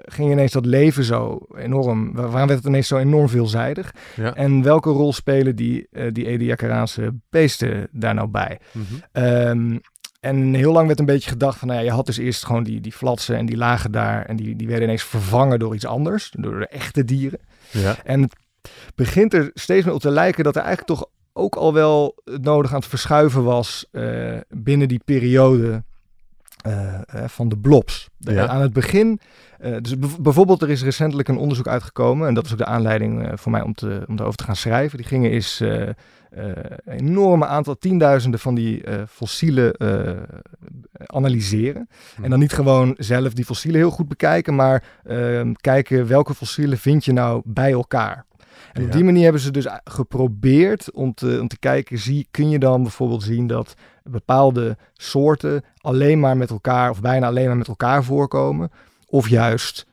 ging 0.01 0.31
ineens 0.31 0.51
dat 0.51 0.65
leven 0.65 1.03
zo 1.03 1.47
enorm, 1.55 2.13
waarom 2.13 2.33
werd 2.33 2.49
het 2.49 2.65
ineens 2.65 2.87
zo 2.87 2.97
enorm 2.97 3.29
veelzijdig? 3.29 3.93
Ja. 4.15 4.35
En 4.35 4.63
welke 4.63 4.89
rol 4.89 5.13
spelen 5.13 5.55
die, 5.55 5.87
die 6.11 6.25
Ediacaraanse 6.25 7.13
beesten 7.29 7.87
daar 7.91 8.13
nou 8.13 8.27
bij? 8.27 8.59
Mm 8.71 8.85
-hmm. 8.87 9.23
um, 9.23 9.81
en 10.21 10.53
heel 10.53 10.71
lang 10.71 10.87
werd 10.87 10.99
een 10.99 11.05
beetje 11.05 11.29
gedacht 11.29 11.57
van, 11.57 11.67
nou 11.67 11.79
ja, 11.79 11.85
je 11.85 11.91
had 11.91 12.05
dus 12.05 12.17
eerst 12.17 12.45
gewoon 12.45 12.63
die, 12.63 12.81
die 12.81 12.91
flatsen 12.91 13.37
en 13.37 13.45
die 13.45 13.57
lagen 13.57 13.91
daar. 13.91 14.25
En 14.25 14.35
die, 14.35 14.55
die 14.55 14.67
werden 14.67 14.85
ineens 14.85 15.03
vervangen 15.03 15.59
door 15.59 15.75
iets 15.75 15.85
anders, 15.85 16.33
door 16.37 16.59
de 16.59 16.67
echte 16.67 17.05
dieren. 17.05 17.39
Ja. 17.71 17.95
En 18.03 18.21
het 18.21 18.35
begint 18.95 19.33
er 19.33 19.51
steeds 19.53 19.85
meer 19.85 19.93
op 19.93 20.01
te 20.01 20.09
lijken 20.09 20.43
dat 20.43 20.55
er 20.55 20.61
eigenlijk 20.61 20.99
toch 20.99 21.09
ook 21.33 21.55
al 21.55 21.73
wel 21.73 22.21
nodig 22.41 22.71
aan 22.71 22.79
het 22.79 22.89
verschuiven 22.89 23.43
was 23.43 23.85
uh, 23.91 24.37
binnen 24.49 24.87
die 24.87 25.01
periode 25.05 25.83
uh, 26.67 26.93
uh, 27.15 27.23
van 27.27 27.49
de 27.49 27.57
blobs. 27.57 28.09
Ja. 28.17 28.47
aan 28.47 28.61
het 28.61 28.73
begin, 28.73 29.19
dus 29.81 29.95
bijvoorbeeld 30.19 30.61
er 30.61 30.69
is 30.69 30.83
recentelijk 30.83 31.27
een 31.27 31.37
onderzoek 31.37 31.67
uitgekomen, 31.67 32.27
en 32.27 32.33
dat 32.33 32.45
is 32.45 32.51
ook 32.51 32.57
de 32.57 32.65
aanleiding 32.65 33.31
voor 33.33 33.51
mij 33.51 33.61
om, 33.61 33.73
te, 33.73 34.03
om 34.07 34.15
daarover 34.15 34.37
te 34.37 34.43
gaan 34.43 34.55
schrijven. 34.55 34.97
Die 34.97 35.07
gingen 35.07 35.31
is 35.31 35.61
uh, 35.61 35.89
enorme 36.85 37.45
aantal, 37.45 37.77
tienduizenden 37.77 38.39
van 38.39 38.55
die 38.55 38.83
fossielen 39.09 39.75
analyseren. 41.05 41.89
En 42.21 42.29
dan 42.29 42.39
niet 42.39 42.53
gewoon 42.53 42.95
zelf 42.97 43.33
die 43.33 43.45
fossielen 43.45 43.79
heel 43.79 43.91
goed 43.91 44.07
bekijken, 44.07 44.55
maar 44.55 44.83
ehm, 45.03 45.51
kijken 45.53 46.07
welke 46.07 46.33
fossielen 46.33 46.77
vind 46.77 47.05
je 47.05 47.13
nou 47.13 47.41
bij 47.45 47.71
elkaar. 47.71 48.25
En 48.73 48.81
ja. 48.81 48.87
op 48.87 48.93
die 48.93 49.03
manier 49.03 49.23
hebben 49.23 49.41
ze 49.41 49.51
dus 49.51 49.67
geprobeerd 49.83 50.91
om 50.91 51.13
te, 51.13 51.37
om 51.41 51.47
te 51.47 51.59
kijken, 51.59 51.97
zie, 51.97 52.27
kun 52.31 52.49
je 52.49 52.59
dan 52.59 52.81
bijvoorbeeld 52.81 53.23
zien 53.23 53.47
dat 53.47 53.73
bepaalde 54.03 54.77
soorten 54.93 55.63
alleen 55.77 56.19
maar 56.19 56.37
met 56.37 56.49
elkaar, 56.49 56.89
of 56.89 57.01
bijna 57.01 57.27
alleen 57.27 57.47
maar 57.47 57.57
met 57.57 57.67
elkaar 57.67 58.03
voorkomen, 58.03 58.71
of 59.07 59.27
juist 59.29 59.89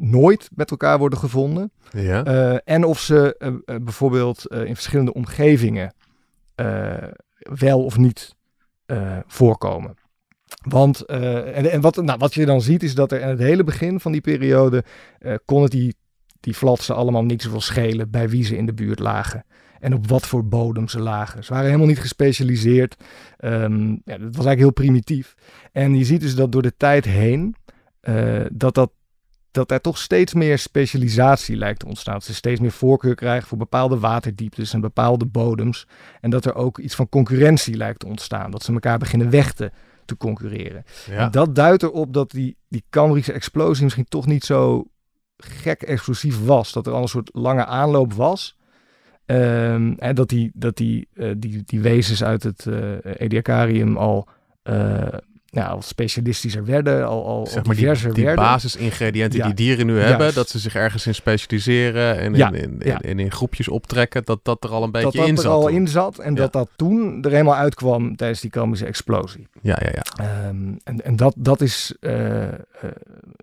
nooit 0.00 0.48
met 0.54 0.70
elkaar 0.70 0.98
worden 0.98 1.18
gevonden. 1.18 1.72
Ja. 1.90 2.26
Uh, 2.26 2.58
en 2.64 2.84
of 2.84 3.00
ze 3.00 3.36
uh, 3.38 3.48
uh, 3.48 3.76
bijvoorbeeld 3.82 4.46
in 4.46 4.74
verschillende 4.74 5.12
omgevingen 5.12 5.94
wel 7.38 7.84
of 7.84 7.96
niet 7.96 8.36
voorkomen. 9.26 9.94
Want 10.64 11.04
en, 11.04 11.70
en 11.70 11.80
wat, 11.80 11.96
nou, 11.96 12.18
wat 12.18 12.34
je 12.34 12.46
dan 12.46 12.60
ziet 12.60 12.82
is 12.82 12.94
dat 12.94 13.12
er 13.12 13.20
in 13.20 13.28
het 13.28 13.38
hele 13.38 13.64
begin 13.64 14.00
van 14.00 14.12
die 14.12 14.20
periode 14.20 14.84
kon 15.44 15.62
het 15.62 15.70
die, 15.70 15.94
die 16.40 16.54
flatsen 16.54 16.94
allemaal 16.94 17.24
niet 17.24 17.42
zoveel 17.42 17.60
schelen 17.60 18.10
bij 18.10 18.28
wie 18.28 18.44
ze 18.44 18.56
in 18.56 18.66
de 18.66 18.74
buurt 18.74 18.98
lagen. 18.98 19.44
En 19.80 19.94
op 19.94 20.08
wat 20.08 20.26
voor 20.26 20.46
bodem 20.46 20.88
ze 20.88 21.00
lagen. 21.00 21.44
Ze 21.44 21.52
waren 21.52 21.66
helemaal 21.66 21.88
niet 21.88 22.00
gespecialiseerd. 22.00 22.96
Um, 23.38 23.90
ja, 24.04 24.18
dat 24.18 24.36
was 24.36 24.46
eigenlijk 24.46 24.58
heel 24.58 24.72
primitief. 24.72 25.34
En 25.72 25.96
je 25.96 26.04
ziet 26.04 26.20
dus 26.20 26.34
dat 26.34 26.52
door 26.52 26.62
de 26.62 26.76
tijd 26.76 27.04
heen 27.04 27.54
dat 28.52 28.74
dat 28.74 28.90
dat 29.50 29.70
er 29.70 29.80
toch 29.80 29.98
steeds 29.98 30.34
meer 30.34 30.58
specialisatie 30.58 31.56
lijkt 31.56 31.80
te 31.80 31.86
ontstaan. 31.86 32.14
Dat 32.14 32.24
ze 32.24 32.34
steeds 32.34 32.60
meer 32.60 32.70
voorkeur 32.70 33.14
krijgen 33.14 33.48
voor 33.48 33.58
bepaalde 33.58 33.98
waterdieptes 33.98 34.72
en 34.72 34.80
bepaalde 34.80 35.26
bodems. 35.26 35.86
En 36.20 36.30
dat 36.30 36.44
er 36.44 36.54
ook 36.54 36.78
iets 36.78 36.94
van 36.94 37.08
concurrentie 37.08 37.76
lijkt 37.76 37.98
te 37.98 38.06
ontstaan. 38.06 38.50
Dat 38.50 38.62
ze 38.62 38.72
elkaar 38.72 38.98
beginnen 38.98 39.30
weg 39.30 39.52
te, 39.52 39.70
te 40.04 40.16
concurreren. 40.16 40.84
Ja. 41.06 41.16
En 41.16 41.30
dat 41.30 41.54
duidt 41.54 41.82
erop 41.82 42.12
dat 42.12 42.30
die, 42.30 42.56
die 42.68 42.84
Cambriese 42.90 43.32
explosie 43.32 43.82
misschien 43.82 44.08
toch 44.08 44.26
niet 44.26 44.44
zo 44.44 44.86
gek 45.44 45.82
explosief 45.82 46.44
was. 46.44 46.72
Dat 46.72 46.86
er 46.86 46.92
al 46.92 47.02
een 47.02 47.08
soort 47.08 47.30
lange 47.32 47.64
aanloop 47.64 48.12
was. 48.12 48.58
En 49.26 49.96
dat 50.14 50.28
die, 50.28 50.50
dat 50.54 50.76
die, 50.76 51.08
uh, 51.14 51.34
die, 51.36 51.62
die 51.64 51.80
wezens 51.80 52.24
uit 52.24 52.42
het 52.42 52.64
uh, 52.68 52.92
Ediacarium 53.02 53.96
al 53.96 54.28
uh, 54.64 55.06
ja, 55.52 55.66
al 55.66 55.82
specialistischer 55.82 56.64
werden, 56.64 57.06
al, 57.06 57.26
al, 57.26 57.46
Zeg 57.46 57.54
maar 57.54 57.64
die, 57.64 57.74
diverser 57.74 58.14
die 58.14 58.24
werden. 58.24 58.44
basisingrediënten 58.44 59.38
Ja, 59.38 59.44
die 59.46 59.54
dieren 59.54 59.86
nu 59.86 59.92
juist. 59.94 60.08
hebben, 60.08 60.34
dat 60.34 60.48
ze 60.48 60.58
zich 60.58 60.74
ergens 60.74 61.06
in 61.06 61.14
specialiseren 61.14 62.18
en 62.18 62.34
Ja, 62.34 62.48
in, 62.48 62.54
in, 62.54 62.62
in, 62.80 62.86
ja. 62.86 63.02
in, 63.02 63.18
in 63.18 63.30
groepjes 63.30 63.68
optrekken, 63.68 64.22
dat 64.24 64.40
dat 64.42 64.64
er 64.64 64.70
al 64.70 64.82
een 64.82 64.90
beetje 64.90 65.06
dat 65.06 65.16
dat 65.16 65.26
in 65.28 65.36
er 65.36 65.42
zat. 65.42 65.52
al 65.52 65.68
in 65.68 65.88
zat 65.88 66.18
en 66.18 66.34
dat 66.34 66.52
dat 66.52 66.68
toen 66.76 67.22
er 67.24 67.30
helemaal 67.30 67.54
uitkwam 67.56 68.16
tijdens 68.16 68.40
die 68.40 68.50
komische 68.50 68.86
explosie. 68.86 69.48
Ja, 69.62 69.78
ja, 69.82 69.90
ja. 69.92 70.24
Ehm, 70.24 70.72
en 70.84 71.04
en 71.04 71.16
dat, 71.16 71.34
dat 71.38 71.60
is 71.60 71.94
eh, 72.00 72.42
eh, 72.48 72.52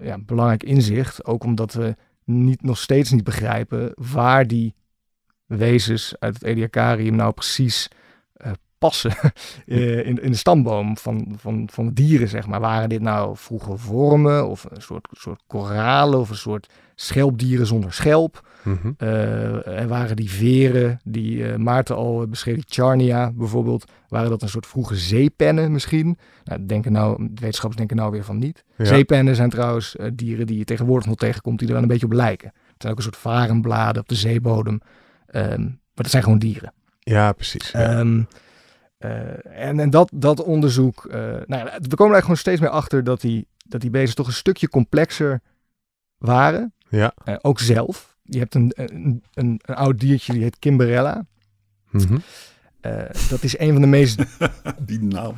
ja, 0.01 0.13
een 0.13 0.25
belangrijk 0.25 0.63
inzicht, 0.63 1.25
ook 1.25 1.43
omdat 1.43 1.73
we 1.73 1.95
niet, 2.23 2.61
nog 2.63 2.77
steeds 2.77 3.11
niet 3.11 3.23
begrijpen 3.23 3.91
waar 3.95 4.47
die 4.47 4.75
wezens 5.45 6.15
uit 6.19 6.33
het 6.33 6.43
Ediacarium 6.43 7.15
nou 7.15 7.33
precies 7.33 7.87
passen 8.77 9.11
eh, 9.65 10.05
in, 10.05 10.21
in 10.21 10.31
de 10.31 10.37
stamboom 10.37 10.97
van, 10.97 11.35
van, 11.37 11.69
van 11.71 11.93
dieren, 11.93 12.27
zeg 12.27 12.47
maar. 12.47 12.59
Waren 12.59 12.89
dit 12.89 13.01
nou 13.01 13.37
vroege 13.37 13.75
wormen 13.87 14.47
of 14.47 14.65
een 14.69 14.81
soort, 14.81 15.07
soort 15.11 15.41
koralen 15.47 16.19
of 16.19 16.29
een 16.29 16.35
soort 16.35 16.69
schelpdieren 16.95 17.67
zonder 17.67 17.93
schelp? 17.93 18.45
Eh, 18.97 19.67
en 19.67 19.87
waren 19.87 20.15
die 20.15 20.31
veren 20.31 20.99
die 21.03 21.47
eh, 21.47 21.55
Maarten 21.55 21.95
al 21.95 22.27
beschreef, 22.27 22.55
die 22.55 22.65
Charnia 22.67 23.31
bijvoorbeeld, 23.31 23.91
waren 24.07 24.29
dat 24.29 24.41
een 24.41 24.49
soort 24.49 24.65
vroege 24.65 24.95
zeepennen 24.95 25.71
misschien? 25.71 26.17
Nou, 26.43 26.65
denken 26.65 26.91
nou, 26.91 27.29
wetenschappers 27.33 27.77
denken 27.77 27.95
nou 27.97 28.11
weer 28.11 28.23
van 28.23 28.37
niet. 28.37 28.63
Ja. 28.77 28.85
Zeepennen 28.85 29.35
zijn 29.35 29.49
trouwens 29.49 29.95
dieren 30.13 30.47
die 30.47 30.57
je 30.57 30.63
tegenwoordig 30.63 31.07
nog 31.07 31.15
tegenkomt, 31.15 31.59
die 31.59 31.67
er 31.67 31.73
wel 31.73 31.81
een 31.81 31.89
beetje 31.89 32.05
op 32.05 32.11
lijken. 32.11 32.47
Het 32.47 32.75
zijn 32.77 32.91
ook 32.91 32.97
een 32.97 33.03
soort 33.03 33.17
varenbladen 33.17 34.01
op 34.01 34.09
de 34.09 34.15
zeebodem. 34.15 34.81
Ehm, 35.27 35.61
maar 35.61 36.05
dat 36.05 36.09
zijn 36.09 36.23
gewoon 36.23 36.39
dieren. 36.39 36.73
ja, 36.99 37.31
precies. 37.31 37.71
Ja. 37.71 37.79
Ehm, 37.79 38.19
eh, 38.19 38.25
en, 38.97 39.79
en 39.79 39.89
dat, 39.89 40.11
dat 40.13 40.43
onderzoek, 40.43 41.05
eh, 41.05 41.19
nou, 41.21 41.45
ja, 41.47 41.63
we 41.63 41.71
komen 41.71 41.81
er 41.81 41.97
eigenlijk 41.99 42.21
gewoon 42.21 42.37
steeds 42.37 42.59
meer 42.59 42.69
achter 42.69 43.03
dat 43.03 43.21
die, 43.21 43.47
dat 43.57 43.81
die 43.81 43.89
beesten 43.89 44.15
toch 44.15 44.27
een 44.27 44.33
stukje 44.33 44.69
complexer 44.69 45.41
waren. 46.17 46.73
Ja. 46.89 47.13
Eh, 47.23 47.35
ook 47.41 47.59
zelf. 47.59 48.15
Je 48.23 48.39
hebt 48.39 48.55
een, 48.55 48.71
een, 48.75 49.23
een, 49.33 49.61
een 49.65 49.75
oud 49.75 49.99
diertje 49.99 50.33
die 50.33 50.41
heet 50.41 50.59
Kimberella. 50.59 51.25
Mhm. 51.89 52.17
Eh, 52.87 53.29
dat 53.29 53.43
is 53.43 53.59
een 53.59 53.71
van 53.71 53.81
de 53.81 53.87
meest. 53.87 54.19
Die 54.79 55.01
naam. 55.01 55.33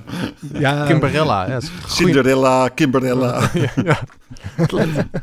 ja, 0.54 0.86
Kimberella. 0.86 1.48
Ja, 1.48 1.60
Cinderella, 1.88 2.68
Kimberella. 2.68 3.50
ja, 3.54 3.72
ja. 3.84 4.00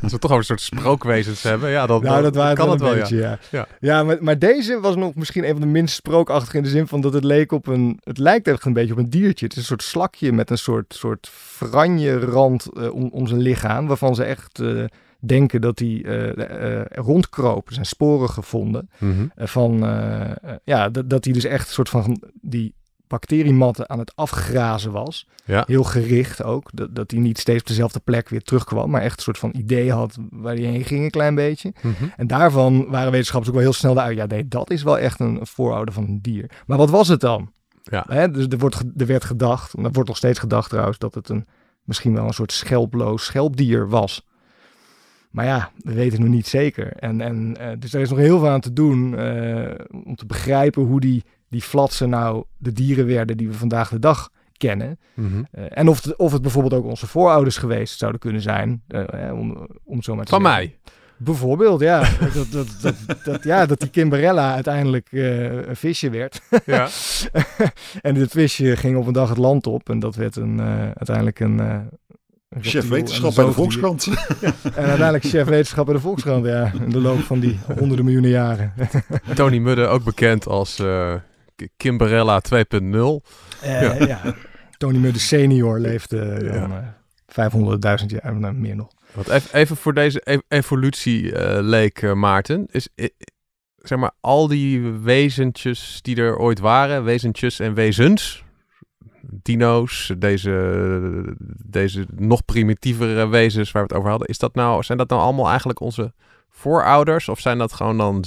Als 0.01 0.11
we 0.11 0.19
toch 0.19 0.31
over 0.31 0.37
een 0.37 0.43
soort 0.43 0.61
sprookwezens 0.61 1.43
hebben, 1.43 1.69
ja, 1.69 1.85
dan, 1.85 2.03
Nou, 2.03 2.21
dat 2.21 2.33
dan 2.33 2.55
kan 2.55 2.69
het 2.69 2.81
wel 2.81 2.93
beetje, 2.93 3.15
ja. 3.15 3.21
ja. 3.21 3.37
Ja. 3.51 3.67
Ja, 3.79 4.03
maar, 4.03 4.17
maar 4.19 4.39
deze 4.39 4.79
was 4.79 4.95
nog 4.95 5.15
misschien 5.15 5.43
een 5.43 5.51
van 5.51 5.61
de 5.61 5.67
minst 5.67 5.95
sprookachtige 5.95 6.57
in 6.57 6.63
de 6.63 6.69
zin 6.69 6.87
van 6.87 7.01
dat 7.01 7.13
het 7.13 7.23
leek 7.23 7.51
op 7.51 7.67
een... 7.67 7.99
Het 8.03 8.17
lijkt 8.17 8.47
echt 8.47 8.65
een 8.65 8.73
beetje 8.73 8.93
op 8.93 8.99
een 8.99 9.09
diertje. 9.09 9.45
Het 9.45 9.53
is 9.53 9.59
een 9.59 9.67
soort 9.67 9.83
slakje 9.83 10.33
met 10.33 10.49
een 10.49 10.57
soort, 10.57 10.93
soort 10.93 11.29
franje 11.31 12.19
rand 12.19 12.67
eh, 12.73 12.93
om, 12.93 13.09
om 13.11 13.27
zijn 13.27 13.41
lichaam, 13.41 13.87
waarvan 13.87 14.15
ze 14.15 14.23
echt 14.23 14.59
eh, 14.59 14.83
denken 15.19 15.61
dat 15.61 15.79
hij 15.79 16.01
eh, 16.05 16.79
eh, 16.79 16.85
rondkroop. 16.91 17.67
Er 17.67 17.73
zijn 17.73 17.85
sporen 17.85 18.29
gevonden 18.29 18.89
Mhm. 18.97 19.25
eh, 19.35 19.47
van... 19.47 19.85
eh, 19.85 20.21
eh, 20.31 20.35
ja, 20.63 20.89
dat, 20.89 21.23
hij 21.23 21.33
dus 21.33 21.43
echt 21.43 21.67
een 21.67 21.73
soort 21.73 21.89
van 21.89 22.21
die 22.41 22.73
bacteriematten 23.07 23.89
aan 23.89 23.99
het 23.99 24.15
afgrazen 24.15 24.91
was. 24.91 25.27
Ja. 25.45 25.63
Heel 25.67 25.83
gericht 25.83 26.43
ook. 26.43 26.69
Dat, 26.73 26.95
dat 26.95 27.11
hij 27.11 27.19
niet 27.19 27.37
steeds 27.37 27.59
op 27.61 27.67
dezelfde 27.67 27.99
plek 27.99 28.29
weer 28.29 28.41
terugkwam, 28.41 28.89
maar 28.89 29.01
echt 29.01 29.17
een 29.17 29.23
soort 29.23 29.37
van 29.37 29.53
idee 29.57 29.91
had 29.91 30.17
waar 30.29 30.53
hij 30.55 30.63
heen 30.63 30.83
ging 30.83 31.03
een 31.03 31.09
klein 31.09 31.35
beetje. 31.35 31.73
Mhm. 31.81 31.93
En 32.17 32.27
daarvan 32.27 32.85
waren 32.89 33.11
wetenschappers 33.11 33.49
ook 33.49 33.55
wel 33.55 33.65
heel 33.65 33.73
snel 33.79 33.99
uit. 33.99 34.17
Ja, 34.17 34.25
nee, 34.25 34.47
dat 34.47 34.69
is 34.71 34.83
wel 34.83 34.99
echt 34.99 35.19
een 35.19 35.39
voorouder 35.41 35.93
van 35.93 36.03
een 36.03 36.19
dier. 36.21 36.49
Maar 36.65 36.77
wat 36.77 36.89
was 36.89 37.07
het 37.07 37.19
dan? 37.19 37.51
Ja. 37.83 38.05
Hè, 38.07 38.31
dus 38.31 38.45
er, 38.49 38.57
wordt, 38.57 38.83
er 38.97 39.05
werd 39.05 39.23
gedacht, 39.23 39.73
en 39.73 39.83
dat 39.83 39.93
wordt 39.93 40.09
nog 40.09 40.17
steeds 40.17 40.39
gedacht 40.39 40.69
trouwens, 40.69 40.97
dat 40.97 41.13
het 41.15 41.29
een, 41.29 41.47
misschien 41.83 42.13
wel 42.13 42.25
een 42.25 42.33
soort 42.33 42.51
schelploos 42.51 43.25
schelpdier 43.25 43.89
was. 43.89 44.25
Maar 45.31 45.45
ja, 45.45 45.71
we 45.77 45.93
weten 45.93 46.19
nog 46.19 46.29
niet 46.29 46.47
zeker. 46.47 46.93
En, 46.93 47.21
en, 47.21 47.57
eh, 47.59 47.67
dus 47.79 47.93
er 47.93 48.01
is 48.01 48.09
nog 48.09 48.19
heel 48.19 48.39
veel 48.39 48.49
aan 48.49 48.59
te 48.59 48.73
doen 48.73 49.17
eh, 49.17 49.71
om 50.05 50.15
te 50.15 50.25
begrijpen 50.25 50.83
hoe 50.83 50.99
die, 50.99 51.23
die 51.49 51.61
flatsen 51.61 52.09
nou 52.09 52.43
de 52.57 52.71
dieren 52.71 53.05
werden 53.05 53.37
die 53.37 53.47
we 53.47 53.53
vandaag 53.53 53.89
de 53.89 53.99
dag 53.99 54.29
kennen. 54.57 54.99
Mhm. 55.13 55.43
Eh, 55.51 55.63
en 55.69 55.87
of 55.87 56.03
het, 56.03 56.15
of 56.15 56.31
het 56.31 56.41
bijvoorbeeld 56.41 56.73
ook 56.73 56.85
onze 56.85 57.07
voorouders 57.07 57.57
geweest 57.57 57.97
zouden 57.97 58.21
kunnen 58.21 58.41
zijn. 58.41 58.83
om, 59.31 59.67
om 59.83 60.01
zo 60.03 60.15
maar 60.15 60.25
te 60.25 60.31
Van 60.31 60.41
zeggen. 60.41 60.59
mij. 60.59 60.77
Bijvoorbeeld, 61.17 61.79
ja. 61.79 61.99
dat, 62.33 62.51
dat, 62.51 62.67
dat, 62.81 62.95
dat, 63.23 63.43
ja, 63.43 63.65
dat 63.65 63.79
die 63.79 63.89
Kimberella 63.89 64.53
uiteindelijk 64.53 65.07
een 65.11 65.75
visje 65.75 66.09
werd. 66.09 66.41
Ja. 66.65 66.87
en 68.01 68.13
dit 68.13 68.31
visje 68.31 68.75
ging 68.75 68.97
op 68.97 69.07
een 69.07 69.13
dag 69.13 69.29
het 69.29 69.37
land 69.37 69.67
op. 69.67 69.89
En 69.89 69.99
dat 69.99 70.15
werd 70.15 70.35
een, 70.35 70.61
uiteindelijk 70.95 71.39
een... 71.39 71.89
Chef 72.61 72.87
wetenschap 72.89 73.35
bij 73.35 73.45
de. 73.45 73.51
Volkskrant. 73.51 74.07
En 74.63 74.73
uiteindelijk 74.75 75.25
chef 75.25 75.45
wetenschap 75.47 75.85
bij 75.85 75.93
de 75.95 76.01
Volkskrant, 76.01 76.45
ja. 76.45 76.71
In 76.83 76.89
de 76.89 76.99
loop 76.99 77.19
van 77.19 77.39
die 77.39 77.59
honderden 77.77 78.05
miljoenen 78.05 78.29
jaren. 78.31 78.73
Tony 79.35 79.57
Mudde, 79.57 79.85
ook 79.87 80.03
bekend 80.03 80.47
als 80.47 80.79
eh, 80.79 81.13
K- 81.55 81.67
Kimberella 81.77 82.41
2.0. 82.55 82.59
Eh, 83.61 83.99
ja. 84.07 84.21
Tony 84.77 84.97
Mudde 84.97 85.19
senior 85.19 85.79
leefde 85.79 86.43
dan 86.43 86.69
Ja. 86.69 86.95
eh 87.27 87.47
500.000 87.99 88.05
jaar, 88.05 88.35
nou, 88.35 88.53
meer 88.53 88.75
nog. 88.75 88.87
Want 89.13 89.27
even, 89.29 89.53
even 89.59 89.75
voor 89.77 89.93
deze 89.93 90.21
e- 90.23 90.37
evolutie 90.47 91.31
eh, 91.35 91.57
leek 91.63 92.13
Maarten. 92.13 92.65
Is, 92.71 92.87
zeg 93.77 93.97
maar, 93.97 94.11
al 94.21 94.47
die 94.47 94.81
wezentjes 94.91 95.99
die 96.01 96.15
er 96.15 96.37
ooit 96.37 96.59
waren, 96.59 97.03
wezentjes 97.03 97.59
en 97.59 97.73
wezens, 97.73 98.43
dino's, 99.29 100.13
deze, 100.17 101.35
deze 101.65 102.05
nog 102.15 102.45
primitievere 102.45 103.27
wezens 103.27 103.71
waar 103.71 103.81
we 103.81 103.87
het 103.87 103.97
over 103.97 104.09
hadden, 104.09 104.27
is 104.27 104.37
dat 104.37 104.55
nou, 104.55 104.83
zijn 104.83 104.97
dat 104.97 105.09
nou 105.09 105.21
allemaal 105.21 105.47
eigenlijk 105.49 105.79
onze 105.79 106.13
voorouders? 106.49 107.29
Of 107.29 107.39
zijn 107.39 107.57
dat 107.57 107.73
gewoon 107.73 107.97
dan 107.97 108.23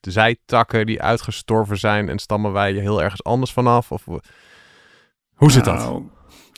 zijtakken 0.00 0.86
die 0.86 1.02
uitgestorven 1.02 1.78
zijn 1.78 2.08
en 2.08 2.18
stammen 2.18 2.52
wij 2.52 2.72
heel 2.72 3.02
ergens 3.02 3.24
anders 3.24 3.52
vanaf? 3.52 3.92
Of 3.92 4.04
hoe- 4.04 4.22
hoe 5.34 5.50
zit 5.50 5.64
dat? 5.64 5.74
Nou, 5.74 6.02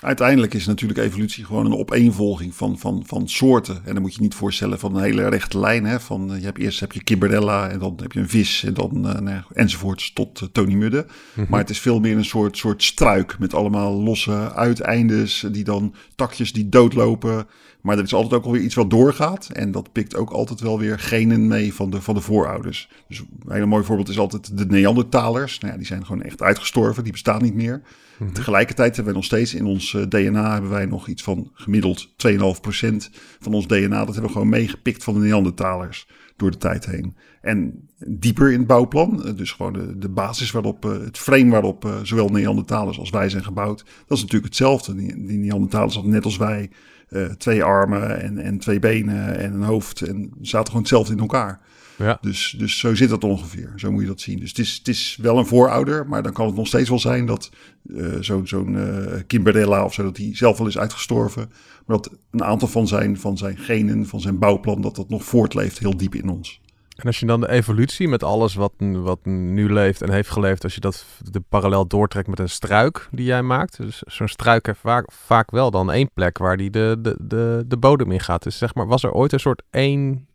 Uiteindelijk 0.02 0.54
is 0.54 0.66
natuurlijk 0.66 0.98
evolutie 0.98 1.44
gewoon 1.44 1.66
een 1.66 1.76
opeenvolging 1.76 2.54
van, 2.54 2.78
van, 2.78 3.02
van 3.06 3.28
soorten. 3.28 3.82
En 3.84 3.92
dan 3.92 4.02
moet 4.02 4.14
je 4.14 4.20
niet 4.20 4.34
voorstellen 4.34 4.78
van 4.78 4.96
een 4.96 5.02
hele 5.02 5.28
rechte 5.28 5.58
lijn. 5.58 5.84
Hè? 5.84 6.00
Van, 6.00 6.32
eh, 6.32 6.38
je 6.38 6.44
hebt, 6.44 6.58
eerst 6.58 6.80
heb 6.80 6.92
je 6.92 7.02
Kimberella 7.02 7.68
en 7.68 7.78
dan 7.78 7.98
heb 8.02 8.12
je 8.12 8.20
een 8.20 8.28
vis 8.28 8.64
en 8.64 8.74
dan 8.74 9.08
eh, 9.08 9.20
nou 9.20 9.42
enzovoorts 9.52 10.12
tot 10.12 10.40
eh, 10.40 10.48
Tony 10.52 10.74
Mudde. 10.74 11.06
Mhm. 11.34 11.46
Maar 11.50 11.60
het 11.60 11.70
is 11.70 11.80
veel 11.80 12.00
meer 12.00 12.16
een 12.16 12.24
soort, 12.24 12.56
soort 12.56 12.82
struik 12.82 13.38
met 13.38 13.54
allemaal 13.54 13.92
losse 13.92 14.54
uiteindes 14.54 15.44
die 15.50 15.64
dan 15.64 15.94
takjes 16.14 16.52
die 16.52 16.68
doodlopen. 16.68 17.46
Maar 17.82 17.98
er 17.98 18.04
is 18.04 18.14
altijd 18.14 18.32
ook 18.34 18.44
alweer 18.44 18.62
iets 18.62 18.74
wat 18.74 18.90
doorgaat. 18.90 19.48
En 19.52 19.70
dat 19.70 19.92
pikt 19.92 20.16
ook 20.16 20.30
altijd 20.30 20.60
wel 20.60 20.78
weer 20.78 20.98
genen 20.98 21.46
mee 21.46 21.74
van 21.74 21.90
de, 21.90 22.02
van 22.02 22.14
de 22.14 22.20
voorouders. 22.20 22.88
Dus 23.08 23.18
een 23.18 23.52
hele 23.52 23.66
mooi 23.66 23.84
voorbeeld 23.84 24.08
is 24.08 24.18
altijd 24.18 24.58
de 24.58 24.66
Neandertalers. 24.66 25.58
Nou 25.58 25.72
ja, 25.72 25.78
die 25.78 25.86
zijn 25.86 26.06
gewoon 26.06 26.22
echt 26.22 26.42
uitgestorven. 26.42 27.02
Die 27.02 27.12
bestaan 27.12 27.42
niet 27.42 27.54
meer. 27.54 27.82
Mhm. 28.18 28.32
Tegelijkertijd 28.32 28.96
hebben 28.96 29.04
wij 29.04 29.14
nog 29.14 29.24
steeds 29.24 29.54
in 29.54 29.64
ons 29.64 29.94
eh, 29.94 30.02
DNA 30.02 30.52
hebben 30.52 30.70
wij 30.70 30.86
nog 30.86 31.08
iets 31.08 31.22
van 31.22 31.50
gemiddeld 31.54 32.08
2,5% 32.08 33.10
van 33.40 33.54
ons 33.54 33.66
DNA. 33.66 33.98
Dat 33.98 34.14
hebben 34.14 34.22
we 34.22 34.32
gewoon 34.32 34.48
meegepikt 34.48 35.04
van 35.04 35.14
de 35.14 35.20
Neandertalers 35.20 36.08
door 36.36 36.50
de 36.50 36.56
tijd 36.56 36.86
heen. 36.86 37.16
En 37.40 37.88
dieper 38.06 38.52
in 38.52 38.58
het 38.58 38.66
bouwplan, 38.66 39.24
eh, 39.24 39.36
dus 39.36 39.52
gewoon 39.52 39.72
de, 39.72 39.98
de 39.98 40.08
basis 40.08 40.50
waarop, 40.50 40.84
eh, 40.84 40.90
het 40.90 41.18
frame 41.18 41.50
waarop 41.50 42.00
zowel 42.02 42.28
Neandertalers 42.28 42.98
als 42.98 43.10
wij 43.10 43.28
zijn 43.28 43.44
gebouwd. 43.44 43.78
Dat 44.06 44.16
is 44.16 44.22
natuurlijk 44.22 44.44
hetzelfde. 44.44 44.94
Die, 44.94 45.26
die 45.26 45.38
Neandertalers 45.38 45.94
hadden 45.94 46.12
net 46.12 46.24
als 46.24 46.36
wij 46.36 46.70
eh, 47.12 47.24
twee 47.24 47.62
armen 47.64 48.20
en, 48.20 48.38
en 48.38 48.58
twee 48.58 48.78
benen 48.78 49.38
en 49.38 49.52
een 49.52 49.62
hoofd 49.62 50.00
en 50.00 50.30
zaten 50.40 50.66
gewoon 50.66 50.82
hetzelfde 50.82 51.12
in 51.12 51.20
elkaar. 51.20 51.60
Ja. 51.98 52.18
Dus, 52.20 52.54
dus 52.58 52.78
zo 52.78 52.94
zit 52.94 53.08
dat 53.08 53.24
ongeveer. 53.24 53.72
Zo 53.76 53.92
moet 53.92 54.02
je 54.02 54.08
dat 54.08 54.20
zien. 54.20 54.38
Dus 54.38 54.48
het 54.48 54.58
is, 54.58 54.74
het 54.74 54.88
is 54.88 55.18
wel 55.20 55.38
een 55.38 55.46
voorouder, 55.46 56.06
maar 56.06 56.22
dan 56.22 56.32
kan 56.32 56.46
het 56.46 56.56
nog 56.56 56.66
steeds 56.66 56.88
wel 56.88 56.98
zijn 56.98 57.26
dat 57.26 57.50
eh, 57.96 58.06
zo'n 58.20 58.46
zo'n 58.46 58.78
eh, 58.78 59.20
Kimberella 59.26 59.84
of 59.84 59.94
zo, 59.94 60.02
dat 60.02 60.16
hij 60.16 60.30
zelf 60.32 60.58
wel 60.58 60.66
is 60.66 60.78
uitgestorven. 60.78 61.50
Maar 61.86 61.96
dat 61.96 62.10
een 62.30 62.44
aantal 62.44 62.68
van 62.68 62.88
zijn, 62.88 63.18
van 63.18 63.38
zijn 63.38 63.56
genen, 63.56 64.06
van 64.06 64.20
zijn 64.20 64.38
bouwplan, 64.38 64.80
dat 64.80 64.96
dat 64.96 65.08
nog 65.08 65.24
voortleeft 65.24 65.78
heel 65.78 65.96
diep 65.96 66.14
in 66.14 66.28
ons. 66.28 66.60
En 66.96 67.06
als 67.06 67.20
je 67.20 67.26
dan 67.26 67.40
de 67.40 67.50
evolutie 67.50 68.08
met 68.08 68.22
alles 68.22 68.54
wat, 68.54 68.72
wat 68.78 69.24
nu 69.24 69.72
leeft 69.72 70.02
en 70.02 70.10
heeft 70.10 70.30
geleefd, 70.30 70.64
als 70.64 70.74
je 70.74 70.80
dat 70.80 71.04
de 71.30 71.40
parallel 71.40 71.86
doortrekt 71.86 72.28
met 72.28 72.38
een 72.38 72.48
struik 72.48 73.08
die 73.10 73.24
jij 73.24 73.42
maakt. 73.42 73.76
Dus 73.76 74.02
zo'n 74.06 74.28
struik 74.28 74.66
heeft 74.66 74.78
vaak, 74.80 75.12
vaak 75.12 75.50
wel 75.50 75.70
dan 75.70 75.92
één 75.92 76.10
plek 76.14 76.38
waar 76.38 76.56
die 76.56 76.70
de, 76.70 76.96
de, 76.98 77.16
de, 77.20 77.64
de 77.66 77.76
bodem 77.76 78.12
in 78.12 78.20
gaat. 78.20 78.42
Dus 78.42 78.58
zeg 78.58 78.74
maar, 78.74 78.86
was 78.86 79.02
er 79.02 79.12
ooit 79.12 79.32
een 79.32 79.40
soort 79.40 79.62
één 79.70 80.26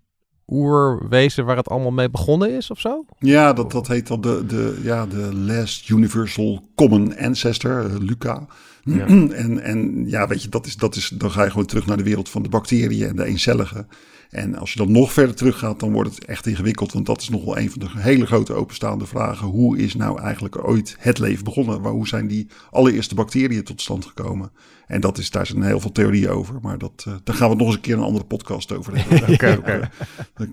oerwezen 0.47 1.45
waar 1.45 1.57
het 1.57 1.69
allemaal 1.69 1.91
mee 1.91 2.09
begonnen 2.09 2.51
is 2.51 2.71
of 2.71 2.79
zo? 2.79 3.05
Ja, 3.19 3.53
dat, 3.53 3.71
dat 3.71 3.87
heet 3.87 4.07
dan 4.07 4.21
de, 4.21 4.45
de, 4.45 4.79
ja, 4.83 5.05
de 5.05 5.35
Last 5.35 5.89
Universal 5.89 6.69
Common 6.75 7.17
Ancestor, 7.17 7.85
eh, 7.85 7.97
Luca. 7.99 8.45
Ja. 8.83 9.05
en, 9.43 9.59
en 9.59 10.09
ja, 10.09 10.27
weet 10.27 10.43
je, 10.43 10.49
dat 10.49 10.65
is, 10.65 10.75
dat 10.75 10.95
is, 10.95 11.09
dan 11.09 11.31
ga 11.31 11.43
je 11.43 11.49
gewoon 11.49 11.65
terug 11.65 11.85
naar 11.85 11.97
de 11.97 12.03
wereld 12.03 12.29
van 12.29 12.43
de 12.43 12.49
bacteriën 12.49 13.07
en 13.07 13.15
de 13.15 13.25
eencelligen. 13.25 13.87
En 14.29 14.55
als 14.55 14.73
je 14.73 14.79
dan 14.79 14.91
nog 14.91 15.13
verder 15.13 15.35
teruggaat, 15.35 15.79
dan 15.79 15.91
wordt 15.91 16.15
het 16.15 16.25
echt 16.25 16.45
ingewikkeld. 16.45 16.93
Want 16.93 17.05
dat 17.05 17.21
is 17.21 17.29
nog 17.29 17.45
wel 17.45 17.57
een 17.57 17.71
van 17.71 17.79
de 17.79 17.89
hele 17.93 18.25
grote 18.25 18.53
openstaande 18.53 19.05
vragen. 19.05 19.47
Hoe 19.47 19.77
is 19.77 19.95
nou 19.95 20.21
eigenlijk 20.21 20.67
ooit 20.67 20.95
het 20.99 21.19
leven 21.19 21.43
begonnen? 21.43 21.81
Waar, 21.81 21.91
hoe 21.91 22.07
zijn 22.07 22.27
die 22.27 22.47
allereerste 22.71 23.15
bacteriën 23.15 23.63
tot 23.63 23.81
stand 23.81 24.05
gekomen? 24.05 24.51
En 24.87 25.01
dat 25.01 25.17
is, 25.17 25.31
daar 25.31 25.45
zijn 25.45 25.63
heel 25.63 25.79
veel 25.79 25.91
theorieën 25.91 26.29
over. 26.29 26.59
Maar 26.61 26.77
dat, 26.77 27.05
uh, 27.07 27.13
daar 27.23 27.35
gaan 27.35 27.49
we 27.49 27.55
nog 27.55 27.65
eens 27.65 27.75
een 27.75 27.81
keer 27.81 27.97
een 27.97 28.03
andere 28.03 28.25
podcast 28.25 28.71
over 28.71 28.97
hebben. 28.97 29.29
Oké. 29.33 29.89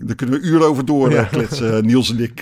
Daar, 0.05 0.15
kunnen 0.15 0.39
we 0.39 0.47
uren 0.47 0.67
over 0.67 0.85
door 0.85 1.11
ja. 1.11 1.23
kletsen, 1.23 1.85
Niels 1.85 2.09
en 2.09 2.19
ik. 2.19 2.41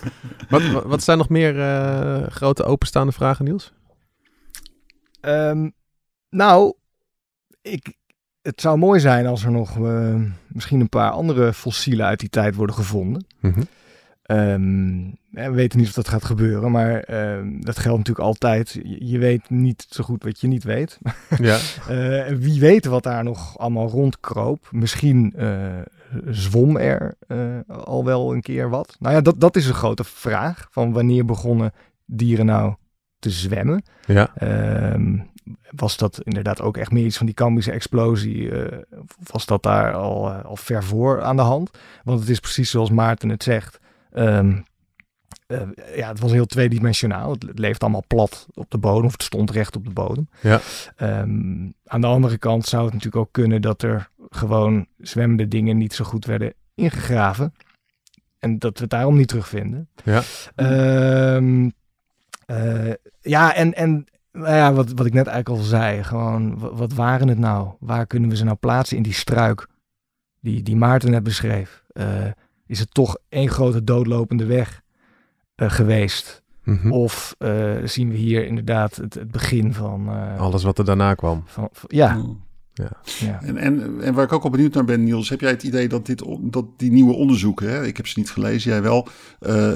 wat, 0.48 0.62
wat 0.84 1.02
zijn 1.02 1.18
nog 1.18 1.28
meer 1.28 1.56
uh, 1.56 2.26
grote 2.26 2.64
openstaande 2.64 3.12
vragen, 3.12 3.44
Niels? 3.44 3.72
Um, 5.20 5.72
nou, 6.30 6.74
ik, 7.62 7.96
het 8.44 8.60
zou 8.60 8.78
mooi 8.78 9.00
zijn 9.00 9.26
als 9.26 9.44
er 9.44 9.50
nog 9.50 9.78
uh, 9.78 10.14
misschien 10.48 10.80
een 10.80 10.88
paar 10.88 11.10
andere 11.10 11.52
fossielen 11.52 12.06
uit 12.06 12.20
die 12.20 12.28
tijd 12.28 12.54
worden 12.54 12.74
gevonden. 12.74 13.26
Mm 13.40 13.52
-hmm. 13.52 13.66
um, 14.36 15.16
we 15.30 15.50
weten 15.50 15.78
niet 15.78 15.88
of 15.88 15.94
dat 15.94 16.08
gaat 16.08 16.24
gebeuren, 16.24 16.70
maar 16.70 17.10
uh, 17.10 17.60
dat 17.60 17.78
geldt 17.78 17.98
natuurlijk 17.98 18.26
altijd. 18.26 18.80
Je, 18.98 19.18
weet 19.18 19.50
niet 19.50 19.86
zo 19.88 20.04
goed 20.04 20.24
wat 20.24 20.40
je 20.40 20.46
niet 20.46 20.64
weet. 20.64 20.98
Ja. 21.38 21.58
uh, 21.90 22.36
wie 22.36 22.60
weet 22.60 22.84
wat 22.84 23.02
daar 23.02 23.24
nog 23.24 23.58
allemaal 23.58 23.88
rondkroop. 23.88 24.68
Misschien 24.70 25.32
eh, 25.36 25.80
zwom 26.26 26.76
er 26.76 27.14
al 27.68 28.04
wel 28.04 28.34
een 28.34 28.42
keer 28.42 28.68
wat. 28.68 28.96
Nou 28.98 29.14
ja, 29.14 29.20
dat, 29.20 29.40
dat 29.40 29.56
is 29.56 29.66
een 29.66 29.74
grote 29.74 30.04
vraag. 30.04 30.68
Van 30.70 30.92
wanneer 30.92 31.24
begonnen 31.24 31.72
dieren 32.06 32.46
nou 32.46 32.74
te 33.18 33.30
zwemmen? 33.30 33.82
Ja. 34.06 34.32
Um, 34.92 35.32
was 35.70 35.96
dat 35.96 36.20
inderdaad 36.22 36.60
ook 36.60 36.76
echt 36.76 36.90
meer 36.90 37.04
iets 37.04 37.16
van 37.16 37.26
die 37.26 37.34
Cambische 37.34 37.72
explosie? 37.72 38.36
Uh, 38.36 38.78
was 39.30 39.46
dat 39.46 39.62
daar 39.62 39.94
al, 39.94 40.30
uh, 40.30 40.44
al 40.44 40.56
ver 40.56 40.84
voor 40.84 41.22
aan 41.22 41.36
de 41.36 41.42
hand? 41.42 41.70
Want 42.04 42.20
het 42.20 42.28
is 42.28 42.40
precies 42.40 42.70
zoals 42.70 42.90
Maarten 42.90 43.28
het 43.28 43.42
zegt. 43.42 43.80
Um, 44.12 44.64
uh, 45.48 45.60
ja, 45.96 46.08
het 46.08 46.20
was 46.20 46.32
heel 46.32 46.46
tweedimensionaal. 46.46 47.30
Het, 47.30 47.58
leeft 47.58 47.82
allemaal 47.82 48.04
plat 48.06 48.46
op 48.54 48.70
de 48.70 48.78
bodem, 48.78 49.04
of 49.04 49.12
het 49.12 49.22
stond 49.22 49.50
recht 49.50 49.76
op 49.76 49.84
de 49.84 49.92
bodem. 49.92 50.28
Ja. 50.40 50.60
Um, 50.96 51.74
aan 51.86 52.00
de 52.00 52.06
andere 52.06 52.38
kant 52.38 52.66
zou 52.66 52.84
het 52.84 52.92
natuurlijk 52.92 53.22
ook 53.22 53.32
kunnen 53.32 53.62
dat 53.62 53.82
er 53.82 54.10
gewoon 54.28 54.86
zwemmende 54.98 55.48
dingen 55.48 55.76
niet 55.76 55.94
zo 55.94 56.04
goed 56.04 56.24
werden 56.24 56.54
ingegraven. 56.74 57.54
En 58.38 58.58
dat 58.58 58.74
we 58.74 58.80
het 58.80 58.90
daarom 58.90 59.16
niet 59.16 59.28
terugvinden. 59.28 59.88
Ja. 60.04 60.22
Um, 61.36 61.72
ja, 63.20 63.54
en, 63.54 63.74
en 63.74 64.06
nou 64.34 64.54
ja, 64.54 64.72
wat, 64.72 64.92
wat 64.92 65.06
ik 65.06 65.12
net 65.12 65.26
eigenlijk 65.26 65.60
al 65.60 65.66
zei. 65.66 66.02
Gewoon, 66.02 66.58
wat, 66.58 66.78
wat, 66.78 66.92
waren 66.92 67.28
het 67.28 67.38
nou? 67.38 67.68
Waar 67.80 68.06
kunnen 68.06 68.30
we 68.30 68.36
ze 68.36 68.44
nou 68.44 68.56
plaatsen 68.56 68.96
in 68.96 69.02
die 69.02 69.12
struik 69.12 69.68
die, 70.40 70.62
die 70.62 70.76
Maarten 70.76 71.10
net 71.10 71.22
beschreef? 71.22 71.84
Uh, 71.92 72.06
is 72.66 72.78
het 72.78 72.94
toch 72.94 73.16
één 73.28 73.48
grote 73.48 73.84
doodlopende 73.84 74.44
weg 74.44 74.82
uh, 75.56 75.70
geweest? 75.70 76.42
Mm 76.64 76.78
-hmm. 76.82 76.92
Of 76.92 77.34
uh, 77.38 77.76
zien 77.84 78.10
we 78.10 78.16
hier 78.16 78.46
inderdaad 78.46 78.96
het, 78.96 79.14
het 79.14 79.30
begin 79.30 79.74
van... 79.74 80.08
Alles 80.38 80.62
wat 80.62 80.78
er 80.78 80.84
daarna 80.84 81.14
kwam. 81.14 81.42
Van, 81.46 81.68
van, 81.72 81.88
ja, 81.92 82.14
mm. 82.14 82.43
Ja. 82.74 82.90
ja. 83.20 83.40
En, 83.42 83.56
en, 83.56 84.00
en 84.00 84.14
waar 84.14 84.24
ik 84.24 84.32
ook 84.32 84.44
al 84.44 84.50
benieuwd 84.50 84.74
naar 84.74 84.84
ben, 84.84 85.04
Niels, 85.04 85.28
heb 85.28 85.40
jij 85.40 85.50
het 85.50 85.62
idee 85.62 85.88
dat, 85.88 86.06
dit, 86.06 86.22
dat 86.40 86.64
die 86.76 86.92
nieuwe 86.92 87.12
onderzoeken, 87.12 87.70
hè, 87.70 87.86
ik 87.86 87.96
heb 87.96 88.06
ze 88.06 88.18
niet 88.18 88.30
gelezen, 88.30 88.70
jij 88.70 88.82
wel, 88.82 89.08
uh, 89.40 89.72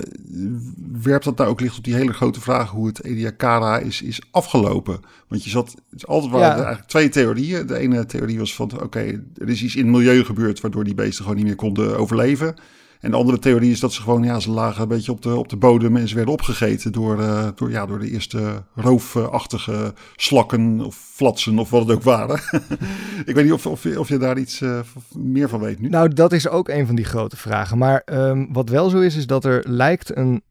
werpt 1.03 1.25
dat 1.25 1.37
nou 1.37 1.51
ook 1.51 1.61
licht 1.61 1.79
op 1.79 1.85
die 1.85 1.95
hele 1.95 2.13
grote 2.13 2.41
vraag 2.41 2.71
hoe 2.71 2.87
het 2.87 3.05
Ediacara 3.05 3.79
is, 3.79 4.03
is 4.03 4.23
afgelopen? 4.31 5.01
Want 5.29 5.45
je 5.45 5.51
zat, 5.51 5.75
het 5.91 6.07
altijd 6.07 6.33
waren 6.33 6.47
ja. 6.47 6.55
eigenlijk 6.55 6.89
twee 6.89 7.09
theorieën. 7.09 7.67
De 7.67 7.79
ene 7.79 8.07
theorie 8.07 8.39
was 8.39 8.55
van, 8.55 8.73
oké, 8.73 8.85
okay, 8.85 9.21
er 9.37 9.49
is 9.49 9.63
iets 9.63 9.77
in 9.77 9.83
het 9.83 9.97
milieu 9.97 10.25
gebeurd 10.25 10.61
waardoor 10.61 10.85
die 10.85 10.95
beesten 10.95 11.23
gewoon 11.23 11.37
niet 11.37 11.47
meer 11.47 11.57
konden 11.57 11.99
overleven. 11.99 12.55
En 13.01 13.11
de 13.11 13.17
andere 13.17 13.39
theorie 13.39 13.71
is 13.71 13.81
dat 13.81 13.93
ze 13.93 14.03
gewoon, 14.03 14.23
ja, 14.23 14.41
ze 14.41 14.51
lagen 14.51 14.83
een 14.83 14.89
beetje 14.89 15.13
op 15.13 15.23
de, 15.23 15.37
op 15.37 15.49
de 15.49 15.57
bodem 15.57 15.97
en 15.97 16.09
ze 16.09 16.15
werden 16.15 16.33
opgegeten 16.33 16.93
door, 16.93 17.21
uh, 17.21 17.49
door, 17.55 17.71
ja, 17.71 17.87
door 17.87 17.99
de 17.99 18.11
eerste 18.11 18.63
roofachtige 18.75 19.95
slakken 20.17 20.81
of 20.81 20.97
flatsen 20.97 21.59
of 21.59 21.71
wat 21.71 21.81
het 21.81 21.97
ook 21.97 22.03
waren. 22.03 22.41
ik 23.25 23.35
weet 23.35 23.45
niet 23.45 23.53
of, 23.53 23.67
of, 23.67 23.97
of 23.97 24.09
je 24.09 24.19
daar 24.19 24.39
iets 24.39 24.61
uh, 24.61 24.81
meer 25.13 25.49
van 25.49 25.61
weet 25.61 25.81
nu. 25.81 25.89
Nou, 25.89 26.15
dat 26.15 26.33
is 26.33 26.49
ook 26.49 26.69
een 26.69 26.87
van 26.87 26.95
die 26.95 27.05
grote 27.05 27.37
vragen. 27.37 27.79
Maar 27.79 28.03
um, 28.13 28.53
wat 28.53 28.69
wel 28.69 28.89
zo 28.89 29.01
is, 29.01 29.17
is 29.17 29.27
dat 29.27 29.45
er 29.45 29.65
lijkt 29.69 30.17
een... 30.17 30.43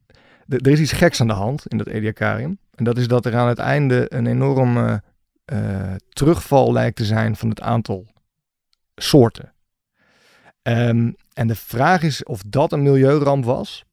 Er 0.47 0.67
is 0.67 0.79
iets 0.79 0.91
geks 0.91 1.21
aan 1.21 1.27
de 1.27 1.33
hand 1.33 1.63
in 1.67 1.77
dat 1.77 1.87
Ediacarium. 1.87 2.59
En 2.75 2.83
dat 2.83 2.97
is 2.97 3.07
dat 3.07 3.25
er 3.25 3.35
aan 3.35 3.47
het 3.47 3.59
einde 3.59 4.05
een 4.09 4.27
enorme 4.27 5.03
uh, 5.53 5.93
terugval 6.09 6.73
lijkt 6.73 6.95
te 6.95 7.05
zijn 7.05 7.35
van 7.35 7.49
het 7.49 7.61
aantal 7.61 8.05
soorten. 8.95 9.53
Um, 10.63 11.15
en 11.37 11.47
de 11.47 11.55
vraag 11.55 12.03
is 12.03 12.23
of 12.23 12.41
dat 12.47 12.71
een 12.71 12.83
milieuramp 12.83 13.45
was. 13.45 13.85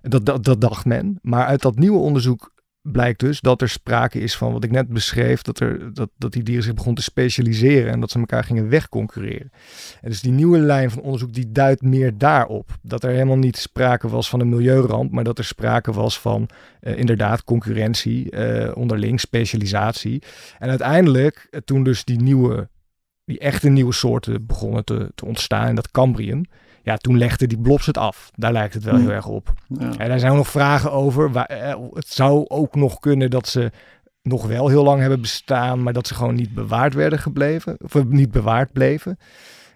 Dat, 0.00 0.26
dat, 0.26 0.44
dat 0.44 0.60
dacht 0.60 0.84
men. 0.84 1.18
Maar 1.22 1.46
uit 1.46 1.62
dat 1.62 1.78
nieuwe 1.78 1.98
onderzoek 1.98 2.52
blijkt 2.82 3.20
dus 3.20 3.40
dat 3.40 3.62
er 3.62 3.68
sprake 3.68 4.20
is 4.20 4.36
van 4.36 4.52
wat 4.52 4.64
ik 4.64 4.70
net 4.70 4.88
beschreef, 4.88 5.42
dat, 5.42 5.60
er, 5.60 5.94
dat, 5.94 6.10
dat 6.16 6.32
die 6.32 6.42
dieren 6.42 6.64
zich 6.64 6.74
begonnen 6.74 7.02
te 7.02 7.10
specialiseren 7.10 7.92
en 7.92 8.00
dat 8.00 8.10
ze 8.10 8.18
elkaar 8.18 8.44
gingen 8.44 8.68
wegconcurreren. 8.68 9.50
En 10.00 10.08
dus 10.10 10.20
die 10.20 10.32
nieuwe 10.32 10.58
lijn 10.58 10.90
van 10.90 11.02
onderzoek 11.02 11.32
die 11.32 11.52
duidt 11.52 11.82
meer 11.82 12.18
daarop. 12.18 12.70
Dat 12.82 13.04
er 13.04 13.10
helemaal 13.10 13.36
niet 13.36 13.56
sprake 13.56 14.08
was 14.08 14.28
van 14.28 14.40
een 14.40 14.48
milieuramp, 14.48 15.12
maar 15.12 15.24
dat 15.24 15.38
er 15.38 15.44
sprake 15.44 15.92
was 15.92 16.20
van 16.20 16.48
uh, 16.80 16.96
inderdaad 16.96 17.44
concurrentie, 17.44 18.32
uh, 18.32 18.76
onderling 18.76 19.20
specialisatie. 19.20 20.22
En 20.58 20.68
uiteindelijk, 20.68 21.48
uh, 21.50 21.60
toen 21.64 21.82
dus 21.82 22.04
die 22.04 22.20
nieuwe, 22.20 22.68
die 23.24 23.38
echte 23.38 23.68
nieuwe 23.68 23.92
soorten 23.92 24.46
begonnen 24.46 24.84
te, 24.84 25.12
te 25.14 25.24
ontstaan 25.24 25.68
in 25.68 25.74
dat 25.74 25.90
Cambrium, 25.90 26.44
ja, 26.82 26.96
toen 26.96 27.18
legde 27.18 27.46
die 27.46 27.60
blobs 27.60 27.86
het 27.86 27.98
af. 27.98 28.30
Daar 28.34 28.52
lijkt 28.52 28.74
het 28.74 28.84
wel 28.84 28.96
heel 28.96 29.10
erg 29.10 29.26
op. 29.26 29.52
Ja. 29.68 29.96
En 29.96 30.08
daar 30.08 30.18
zijn 30.18 30.34
nog 30.34 30.48
vragen 30.48 30.92
over. 30.92 31.32
Waar, 31.32 31.46
eh, 31.46 31.74
het 31.92 32.08
zou 32.08 32.44
ook 32.48 32.74
nog 32.74 32.98
kunnen 32.98 33.30
dat 33.30 33.48
ze 33.48 33.70
nog 34.22 34.46
wel 34.46 34.68
heel 34.68 34.84
lang 34.84 35.00
hebben 35.00 35.20
bestaan, 35.20 35.82
maar 35.82 35.92
dat 35.92 36.06
ze 36.06 36.14
gewoon 36.14 36.34
niet 36.34 36.54
bewaard 36.54 36.94
werden 36.94 37.18
gebleven. 37.18 37.76
Of 37.84 38.04
niet 38.04 38.30
bewaard 38.30 38.72
bleven. 38.72 39.18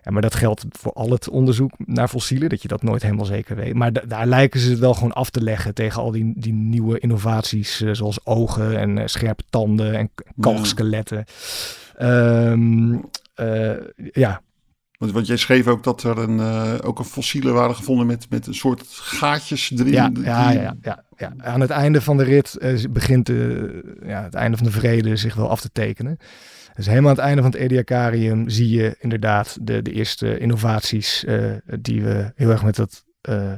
Ja, 0.02 0.10
maar 0.10 0.22
dat 0.22 0.34
geldt 0.34 0.64
voor 0.70 0.92
al 0.92 1.10
het 1.10 1.28
onderzoek 1.28 1.72
naar 1.78 2.08
fossielen, 2.08 2.48
dat 2.48 2.62
je 2.62 2.68
dat 2.68 2.82
nooit 2.82 3.02
helemaal 3.02 3.24
zeker 3.24 3.56
weet. 3.56 3.74
Maar 3.74 4.08
daar 4.08 4.26
lijken 4.26 4.60
ze 4.60 4.70
het 4.70 4.78
wel 4.78 4.94
gewoon 4.94 5.12
af 5.12 5.30
te 5.30 5.42
leggen 5.42 5.74
tegen 5.74 6.02
al 6.02 6.10
die, 6.10 6.32
die 6.36 6.52
nieuwe 6.52 6.98
innovaties, 6.98 7.80
uh, 7.80 7.92
zoals 7.92 8.26
ogen 8.26 8.78
en 8.78 8.96
uh, 8.96 9.02
scherpe 9.06 9.42
tanden 9.50 9.94
en 9.94 10.10
kalkskeletten. 10.40 11.24
Ja. 11.98 12.50
Um, 12.50 13.10
ja, 14.12 14.40
want, 15.04 15.16
want 15.16 15.26
jij 15.26 15.36
schreef 15.36 15.66
ook 15.66 15.82
dat 15.82 16.02
er 16.02 16.18
een, 16.18 16.38
uh, 16.38 16.74
ook 16.82 16.98
een 16.98 17.04
fossielen 17.04 17.54
waren 17.54 17.76
gevonden 17.76 18.06
met, 18.06 18.26
met 18.30 18.46
een 18.46 18.54
soort 18.54 18.86
gaatjes 18.90 19.70
erin. 19.70 19.92
Ja, 19.92 20.10
ja, 20.22 20.50
ja, 20.50 20.76
ja, 20.82 21.04
ja, 21.16 21.32
aan 21.36 21.60
het 21.60 21.70
einde 21.70 22.00
van 22.00 22.16
de 22.16 22.24
rit 22.24 22.56
uh, 22.58 22.84
begint 22.90 23.26
de, 23.26 23.98
ja, 24.06 24.22
het 24.22 24.34
einde 24.34 24.56
van 24.56 24.66
de 24.66 24.72
vrede 24.72 25.16
zich 25.16 25.34
wel 25.34 25.48
af 25.48 25.60
te 25.60 25.70
tekenen. 25.72 26.16
Dus 26.74 26.86
helemaal 26.86 27.10
aan 27.10 27.16
het 27.16 27.24
einde 27.24 27.42
van 27.42 27.50
het 27.50 27.60
Ediacarium 27.60 28.48
zie 28.48 28.68
je 28.68 28.96
inderdaad 28.98 29.58
de, 29.60 29.82
de 29.82 29.92
eerste 29.92 30.38
innovaties 30.38 31.24
uh, 31.24 31.52
die 31.80 32.02
we 32.02 32.32
heel 32.34 32.50
erg 32.50 32.64
met, 32.64 32.76
dat, 32.76 33.04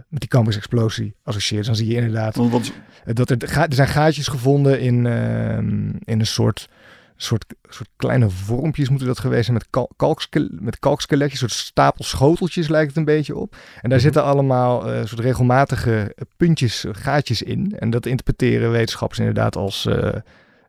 met 0.09 0.20
die 0.20 0.28
campusexplosie 0.28 1.16
associëren. 1.22 1.56
Dus 1.56 1.66
dan 1.66 1.76
zie 1.76 1.94
je 1.94 2.00
inderdaad 2.00 2.37
want, 2.37 2.50
want... 2.50 2.72
dat 3.04 3.30
er, 3.30 3.42
er 3.42 3.74
zijn 3.74 3.88
gaatjes 3.88 4.28
gevonden 4.28 4.80
in, 4.80 5.06
ehm, 5.06 5.88
in 5.88 6.20
een 6.20 6.26
soort 6.26 6.68
soort, 7.16 7.44
soort 7.68 7.88
kleine 7.96 8.31
vormpjes 8.31 8.88
moeten 8.88 9.07
dat 9.07 9.18
geweest 9.18 9.44
zijn 9.44 9.57
met, 9.57 9.87
kalkske 9.96 10.48
met 10.50 10.79
kalkskeletjes, 10.79 11.38
soort 11.38 11.52
stapel 11.52 12.05
schoteltjes 12.05 12.68
lijkt 12.68 12.88
het 12.88 12.96
een 12.96 13.05
beetje 13.05 13.37
op. 13.37 13.52
En 13.52 13.59
daar 13.59 13.83
mm-hmm. 13.83 14.00
zitten 14.00 14.22
allemaal 14.22 14.92
uh, 14.92 15.05
soort 15.05 15.20
regelmatige 15.20 16.14
puntjes, 16.37 16.85
gaatjes 16.90 17.42
in. 17.42 17.76
En 17.79 17.90
dat 17.90 18.07
interpreteren 18.07 18.70
wetenschappers 18.70 19.18
inderdaad 19.18 19.57
als 19.57 19.87
uh, 19.87 20.09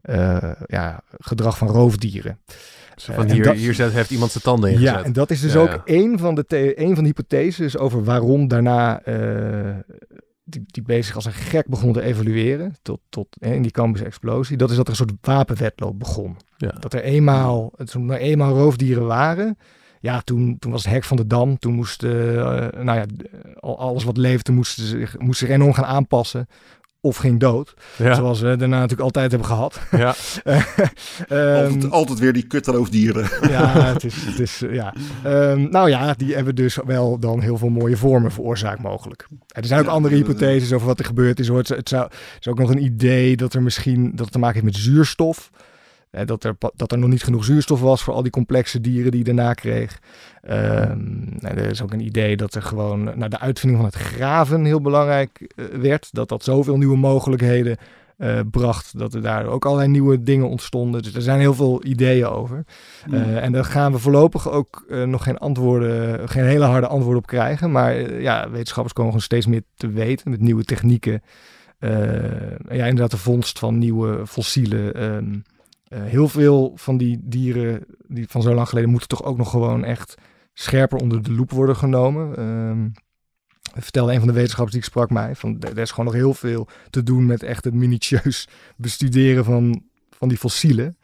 uh, 0.04 0.52
ja, 0.66 1.02
gedrag 1.18 1.58
van 1.58 1.68
roofdieren. 1.68 2.40
van 2.96 3.32
hier, 3.32 3.44
dat, 3.44 3.56
hier 3.56 3.74
zet, 3.74 3.94
heeft 3.94 4.12
iemand 4.12 4.32
zijn 4.32 4.44
tanden 4.44 4.72
in 4.72 4.80
Ja, 4.80 5.04
en 5.04 5.14
dat 5.14 5.32
is 5.32 5.42
dus 5.42 5.54
ja, 5.54 5.60
ook 5.60 5.70
ja. 5.70 5.82
een 5.86 6.20
van 6.20 6.36
de, 6.36 6.74
een 6.82 6.96
van 6.96 7.04
de 7.04 7.10
hypotheses 7.10 7.78
over 7.78 8.04
waarom 8.04 8.48
daarna 8.48 9.02
die, 10.50 10.64
die 10.66 10.84
bezig 10.84 11.16
als 11.16 11.26
een 11.26 11.34
gek 11.34 11.68
begon 11.68 11.94
te 11.94 12.02
evolueren 12.02 12.76
tot, 12.82 13.00
tot 13.10 13.28
hè, 13.40 13.54
in 13.54 13.62
die 13.62 13.72
campusexplosie, 13.72 14.58
dat 14.58 14.70
is 14.70 14.76
dat 14.76 14.86
er 14.86 14.92
een 14.92 14.98
soort 14.98 15.14
wapenwetloop 15.22 16.00
begon. 16.00 16.38
Ja. 16.58 16.72
Dat 16.80 16.94
er 16.94 17.04
eenmaal, 17.04 17.72
toen 17.86 18.12
er 18.12 18.20
eenmaal 18.20 18.54
roofdieren 18.54 19.06
waren, 19.06 19.58
ja, 20.00 20.22
toen, 20.22 20.60
toen 20.60 20.72
was 20.72 20.84
het 20.84 20.94
hek 20.94 21.04
van 21.04 21.18
de 21.18 21.28
dam. 21.28 21.60
Toen 21.60 21.74
moest, 21.74 22.04
uh, 22.04 22.12
nou 22.72 22.94
ja, 22.94 23.06
alles 23.60 24.04
wat 24.04 24.18
leefde 24.18 24.52
moest 24.52 24.80
zich, 24.80 25.20
moest 25.20 25.40
zich 25.40 25.50
enorm 25.50 25.74
gaan 25.74 25.86
aanpassen 25.86 26.48
of 27.08 27.18
ging 27.18 27.40
dood. 27.40 27.74
Ja. 27.96 28.14
Zoals 28.14 28.40
we 28.40 28.56
daarna 28.56 28.76
natuurlijk 28.76 29.02
altijd 29.02 29.32
hebben 29.32 29.50
gehad. 29.50 29.80
Ja. 29.92 30.16
um, 31.30 31.66
altijd, 31.66 31.92
altijd, 31.92 32.20
weer 32.20 32.34
die 32.34 32.48
kutteroofdieren. 32.48 33.30
ja, 33.50 33.94
het 33.94 34.04
is, 34.04 34.26
het 34.26 34.40
is 34.40 34.64
ja. 34.72 34.94
Um, 35.26 35.70
nou 35.70 35.90
ja, 35.90 36.14
die 36.14 36.36
hebben 36.36 36.56
dus 36.56 36.78
wel 36.86 37.20
dan 37.20 37.42
heel 37.42 37.58
veel 37.58 37.70
mooie 37.70 37.98
vormen 37.98 38.32
veroorzaakt 38.32 38.82
mogelijk. 38.82 39.28
Er 39.48 39.66
zijn 39.66 39.80
ook 39.80 39.86
ja, 39.86 39.92
andere 39.92 40.16
hypotheses 40.16 40.74
over 40.74 40.88
wat 40.88 41.00
er 41.00 41.06
gebeurd 41.06 41.40
is. 41.40 41.48
Hoor. 41.48 41.58
Het, 41.58 41.68
het, 41.68 41.90
zou, 41.90 42.04
het 42.04 42.38
is 42.40 42.48
ook 42.48 42.60
nog 42.60 42.70
een 42.70 42.84
idee 42.84 43.38
dat 43.38 43.54
er 43.54 43.62
misschien 43.62 44.12
dat 44.12 44.20
het 44.20 44.32
te 44.32 44.40
maken 44.40 44.62
heeft 44.62 44.74
met 44.74 44.84
zuurstof. 44.84 45.50
Hè, 46.18 46.26
dat, 46.26 46.44
er, 46.44 46.56
dat 46.76 46.92
er 46.92 46.98
nog 46.98 47.10
niet 47.10 47.24
genoeg 47.24 47.44
zuurstof 47.44 47.82
was 47.82 48.04
voor 48.04 48.14
al 48.14 48.22
die 48.22 48.32
complexe 48.32 48.82
dieren 48.82 49.12
die 49.12 49.20
je 49.20 49.26
daarna 49.26 49.54
kreeg. 49.54 50.00
Ehm, 50.42 51.00
nou, 51.40 51.56
er 51.56 51.70
is 51.70 51.82
ook 51.82 51.94
een 51.94 52.06
idee 52.06 52.38
dat 52.38 52.56
er 52.56 52.62
gewoon 52.62 53.04
nou, 53.04 53.30
de 53.30 53.40
uitvinding 53.40 53.82
van 53.82 53.92
het 53.92 54.00
graven 54.00 54.66
heel 54.66 54.82
belangrijk 54.82 55.54
uh, 55.56 55.66
werd. 55.66 56.10
Dat 56.12 56.30
dat 56.30 56.44
zoveel 56.44 56.78
nieuwe 56.78 56.98
mogelijkheden 56.98 57.78
uh, 58.18 58.40
bracht. 58.52 59.00
Dat 59.00 59.14
er 59.14 59.22
daar 59.22 59.46
ook 59.46 59.66
allerlei 59.66 59.90
nieuwe 59.90 60.24
dingen 60.24 60.50
ontstonden. 60.50 61.02
Dus 61.02 61.16
er 61.16 61.22
zijn 61.22 61.40
heel 61.40 61.54
veel 61.54 61.86
ideeën 61.86 62.28
over. 62.28 62.66
Uh, 63.12 63.44
en 63.44 63.52
daar 63.52 63.66
gaan 63.66 63.92
we 63.92 64.00
voorlopig 64.00 64.50
ook 64.52 64.86
uh, 64.90 65.04
nog 65.04 65.24
geen 65.24 65.38
antwoorden, 65.38 66.30
geen 66.30 66.46
hele 66.46 66.66
harde 66.66 66.88
antwoorden 66.88 67.22
op 67.22 67.28
krijgen. 67.28 67.72
Maar 67.72 68.22
ja, 68.22 68.50
wetenschappers 68.50 68.94
komen 68.94 69.12
gewoon 69.12 69.26
steeds 69.26 69.46
meer 69.46 69.64
te 69.76 69.90
weten 69.90 70.32
met 70.32 70.42
nieuwe 70.42 70.64
technieken. 70.64 71.22
ja, 72.70 72.86
inderdaad, 72.86 73.12
de 73.12 73.18
vondst 73.18 73.60
van 73.60 73.78
nieuwe 73.78 74.28
fossielen. 74.28 75.04
Um, 75.04 75.44
heel 75.90 76.28
veel 76.28 76.72
van 76.76 76.98
die 76.98 77.20
dieren 77.24 77.86
die 78.08 78.26
van 78.28 78.42
zo 78.42 78.54
lang 78.54 78.70
geleden 78.70 78.90
moeten 78.90 79.10
toch 79.10 79.24
ook 79.24 79.38
nog 79.38 79.50
gewoon 79.50 79.84
echt 79.84 80.16
scherper 80.54 80.98
onder 81.00 81.24
de 81.24 81.32
loep 81.32 81.52
worden 81.52 81.76
genomen. 81.76 82.40
Um, 82.40 82.92
vertelde 83.74 84.12
een 84.12 84.20
van 84.20 84.28
de 84.28 84.34
wetenschappers 84.34 84.76
die 84.76 84.84
ik 84.84 84.90
sprak 84.90 85.10
mij, 85.10 85.36
van 85.36 85.60
er 85.60 85.78
is 85.78 85.90
gewoon 85.90 86.06
nog 86.06 86.14
heel 86.14 86.34
veel 86.34 86.68
te 86.90 87.04
doen 87.04 87.26
met 87.26 87.44
echt 87.44 87.64
het 87.64 87.74
minutieus 87.74 88.48
bestuderen 88.76 89.46
van, 89.46 89.84
van 90.10 90.28
die 90.28 90.38
fossielen. 90.38 90.98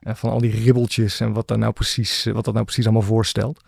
En 0.00 0.16
van 0.16 0.30
al 0.30 0.40
die 0.40 0.50
ribbeltjes 0.50 1.20
en 1.20 1.32
wat, 1.32 1.48
daar 1.48 1.58
nou 1.58 1.72
precies, 1.72 2.24
wat 2.24 2.44
dat 2.44 2.54
nou 2.54 2.64
precies 2.64 2.84
allemaal 2.84 3.02
voorstelt. 3.02 3.64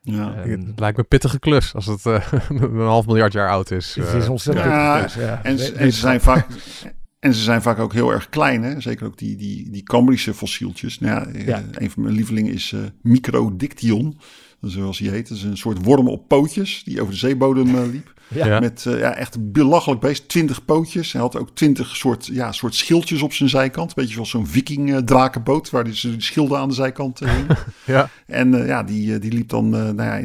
Ja, 0.00 0.44
um, 0.44 0.66
het 0.66 0.80
lijkt 0.80 0.96
me 0.96 1.02
een 1.02 1.08
pittige 1.08 1.38
klus 1.38 1.74
als 1.74 1.86
het 1.86 2.04
uh, 2.04 2.32
een 2.48 2.76
half 2.78 3.06
miljard 3.06 3.32
jaar 3.32 3.50
oud 3.50 3.70
is. 3.70 3.94
Het 3.94 4.12
is 4.12 4.28
ontzettend 4.28 4.66
ja, 4.66 4.98
klus, 4.98 5.14
ja. 5.14 5.40
En, 5.42 5.58
en, 5.76 5.92
ze 5.92 5.98
zijn 5.98 6.20
vaak, 6.20 6.46
en 7.22 7.34
ze 7.34 7.42
zijn 7.42 7.62
vaak 7.62 7.78
ook 7.78 7.92
heel 7.92 8.12
erg 8.12 8.28
klein, 8.28 8.62
hè? 8.62 8.80
zeker 8.80 9.06
ook 9.06 9.18
die, 9.18 9.36
die, 9.36 9.70
die 9.70 9.82
Cambrische 9.82 10.34
fossieltjes. 10.34 10.98
Nou 10.98 11.38
ja, 11.38 11.44
ja. 11.44 11.64
Een 11.72 11.90
van 11.90 12.02
mijn 12.02 12.14
lievelingen 12.14 12.52
is 12.52 12.72
uh, 12.72 12.80
Microdiction 13.02 14.18
zoals 14.60 14.98
hij 14.98 15.08
heet. 15.08 15.28
Dat 15.28 15.36
is 15.36 15.42
een 15.42 15.56
soort 15.56 15.84
worm 15.84 16.08
op 16.08 16.28
pootjes 16.28 16.82
die 16.84 17.00
over 17.00 17.12
de 17.12 17.18
zeebodem 17.18 17.74
uh, 17.74 17.82
liep. 17.92 18.12
Ja. 18.34 18.60
Met 18.60 18.84
uh, 18.88 18.98
ja, 18.98 19.14
echt 19.14 19.52
belachelijk 19.52 20.00
beest. 20.00 20.28
Twintig 20.28 20.64
pootjes. 20.64 21.12
Hij 21.12 21.20
had 21.20 21.36
ook 21.36 21.50
twintig 21.54 21.96
soort, 21.96 22.26
ja, 22.26 22.52
soort 22.52 22.74
schildjes 22.74 23.22
op 23.22 23.32
zijn 23.32 23.48
zijkant. 23.48 23.88
Een 23.88 23.94
beetje 23.96 24.14
zoals 24.14 24.30
zo'n 24.30 24.46
viking 24.46 24.90
uh, 24.90 24.96
drakenboot. 24.96 25.70
Waar 25.70 25.84
die, 25.84 26.00
die 26.02 26.22
schilden 26.22 26.58
aan 26.58 26.68
de 26.68 26.74
zijkant 26.74 27.18
hingen. 27.18 27.46
ja. 27.86 28.10
En 28.26 28.66
ja, 28.66 28.82
die, 28.82 29.18
die 29.18 29.32
liep 29.32 29.48
dan 29.48 29.68
nou 29.70 30.02
ja, 30.02 30.20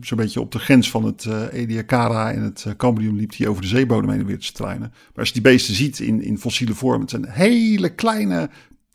zo'n 0.00 0.18
beetje 0.18 0.40
op 0.40 0.52
de 0.52 0.58
grens 0.58 0.90
van 0.90 1.04
het 1.04 1.28
Ediacara 1.52 2.32
en 2.32 2.42
het 2.42 2.66
Cambrium 2.76 3.16
liep 3.16 3.36
hij 3.36 3.46
over 3.46 3.62
de 3.62 3.68
zeebodem 3.68 4.10
heen 4.10 4.26
weer 4.26 4.38
te 4.38 4.44
struinen. 4.44 4.88
Maar 4.90 5.18
als 5.18 5.28
je 5.28 5.34
die 5.34 5.42
beesten 5.42 5.74
ziet 5.74 5.98
in, 5.98 6.22
in 6.22 6.38
fossiele 6.38 6.74
vorm, 6.74 7.00
het 7.00 7.10
zijn 7.10 7.28
hele 7.28 7.88
kleine 7.88 8.48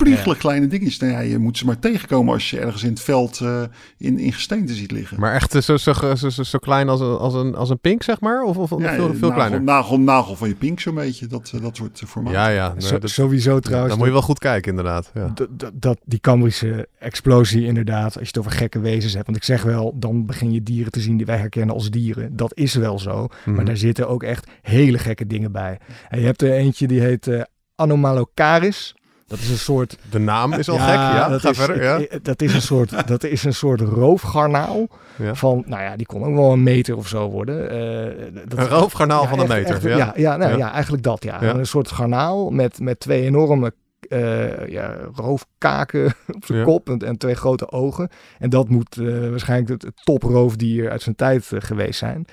priegelig 0.03 0.37
kleine 0.37 0.67
dingetjes. 0.67 0.99
Nou 0.99 1.11
ja, 1.11 1.19
je 1.19 1.37
moet 1.37 1.57
ze 1.57 1.65
maar 1.65 1.79
tegenkomen 1.79 2.33
als 2.33 2.49
je 2.49 2.59
ergens 2.59 2.83
in 2.83 2.89
het 2.89 3.01
veld 3.01 3.39
uh, 3.43 3.61
in, 3.97 4.19
in 4.19 4.33
gesteente 4.33 4.73
ziet 4.73 4.91
liggen. 4.91 5.19
Maar 5.19 5.33
echt 5.33 5.51
zo, 5.51 5.77
zo, 5.77 5.93
zo, 5.93 6.29
zo, 6.29 6.43
zo 6.43 6.59
klein 6.59 6.89
als 6.89 6.99
een, 6.99 7.17
als, 7.17 7.33
een, 7.33 7.55
als 7.55 7.69
een 7.69 7.79
pink, 7.79 8.03
zeg 8.03 8.19
maar? 8.19 8.43
Of, 8.43 8.57
of 8.57 8.69
ja, 8.69 8.93
veel, 8.93 9.07
veel 9.07 9.13
nagel, 9.13 9.31
kleiner? 9.31 9.61
Nagel, 9.61 9.99
nagel 9.99 10.35
van 10.35 10.47
je 10.47 10.55
pink 10.55 10.79
zo'n 10.79 10.95
beetje, 10.95 11.27
dat, 11.27 11.53
dat 11.61 11.75
soort 11.75 12.01
formaat. 12.07 12.33
Ja, 12.33 12.47
ja. 12.47 12.73
Nee, 12.73 12.87
Zo, 12.87 12.97
dat, 12.97 13.09
sowieso 13.09 13.59
trouwens. 13.59 13.89
dan 13.89 13.97
moet 13.97 14.07
je 14.07 14.13
wel 14.13 14.21
goed 14.21 14.39
kijken, 14.39 14.69
inderdaad. 14.69 15.11
Ja. 15.13 15.33
Dat, 15.73 15.97
die 16.05 16.19
Cambrische 16.19 16.87
explosie 16.99 17.65
inderdaad, 17.65 18.03
als 18.03 18.13
je 18.13 18.27
het 18.27 18.37
over 18.37 18.51
gekke 18.51 18.79
wezens 18.79 19.13
hebt. 19.13 19.25
Want 19.25 19.37
ik 19.37 19.43
zeg 19.43 19.63
wel, 19.63 19.95
dan 19.99 20.25
begin 20.25 20.51
je 20.51 20.63
dieren 20.63 20.91
te 20.91 20.99
zien 20.99 21.17
die 21.17 21.25
wij 21.25 21.37
herkennen 21.37 21.75
als 21.75 21.89
dieren. 21.89 22.35
Dat 22.35 22.51
is 22.57 22.73
wel 22.73 22.99
zo. 22.99 23.27
Mhm. 23.45 23.55
Maar 23.55 23.65
daar 23.65 23.77
zitten 23.77 24.07
ook 24.07 24.23
echt 24.23 24.49
hele 24.61 24.97
gekke 24.97 25.27
dingen 25.27 25.51
bij. 25.51 25.79
En 26.09 26.19
je 26.19 26.25
hebt 26.25 26.41
er 26.41 26.51
eentje 26.51 26.87
die 26.87 27.01
heet 27.01 27.27
uh, 27.27 27.41
Anomalocaris. 27.75 28.95
Dat 29.31 29.39
is 29.39 29.49
een 29.49 29.57
soort. 29.57 29.97
De 30.09 30.19
naam 30.19 30.53
is 30.53 30.69
al 30.69 30.77
gek, 30.77 30.93
ja. 30.95 31.29
Dat 31.29 31.41
Ga 31.41 31.49
is, 31.49 31.57
verder, 31.57 31.83
ja. 31.83 31.97
ik- 31.97 32.23
dat 32.23 32.41
is 32.41 32.53
een 32.53 32.61
soort, 32.61 33.07
dat 33.07 33.23
is 33.23 33.43
een 33.43 33.53
soort 33.53 33.81
roofgarnaal. 33.81 34.87
Ja. 35.15 35.35
Van, 35.35 35.63
nou 35.65 35.81
ja, 35.81 35.95
die 35.95 36.05
kon 36.05 36.23
ook 36.23 36.35
wel 36.35 36.51
een 36.51 36.63
meter 36.63 36.95
of 36.97 37.07
zo 37.07 37.29
worden. 37.29 37.69
Eh, 37.69 38.25
dat, 38.47 38.59
Een 38.59 38.67
roofgarnaal 38.67 39.27
van 39.27 39.39
een 39.39 39.47
meter, 39.47 39.75
echt- 39.75 39.83
ja. 39.83 39.97
ja, 39.97 40.13
ja, 40.15 40.37
nou, 40.37 40.57
Ja. 40.57 40.71
eigenlijk 40.71 41.03
dat, 41.03 41.23
ja. 41.23 41.41
Een 41.43 41.65
soort 41.65 41.91
garnaal 41.91 42.49
met, 42.49 42.79
met 42.79 42.99
twee 42.99 43.21
enorme 43.21 43.73
eh, 44.09 44.67
ja, 44.67 44.95
roofkaken 45.15 46.05
op 46.35 46.45
zijn 46.45 46.57
Ja. 46.57 46.63
kop 46.63 46.89
en, 46.89 46.97
en 46.99 47.17
twee 47.17 47.35
grote 47.35 47.71
ogen. 47.71 48.09
En 48.39 48.49
dat 48.49 48.69
moet 48.69 48.97
eh, 48.97 49.29
waarschijnlijk 49.29 49.69
het, 49.69 49.81
het 49.81 50.01
toproofdier 50.03 50.89
uit 50.89 51.01
zijn 51.01 51.15
tijd 51.15 51.51
geweest 51.55 51.99
zijn. 51.99 52.25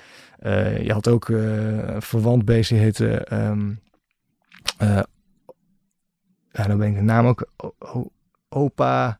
Je 0.82 0.92
had 0.92 1.08
ook 1.08 1.28
een 1.28 2.02
verwant 2.02 2.44
beest 2.44 2.68
die 2.70 2.78
heette... 2.78 3.08
eh, 4.78 4.98
ja, 6.52 6.64
dan 6.66 6.78
ben 6.78 6.88
ik 6.88 6.94
de 6.94 7.02
naam 7.02 7.26
ook... 7.26 7.48
Opa... 8.48 9.18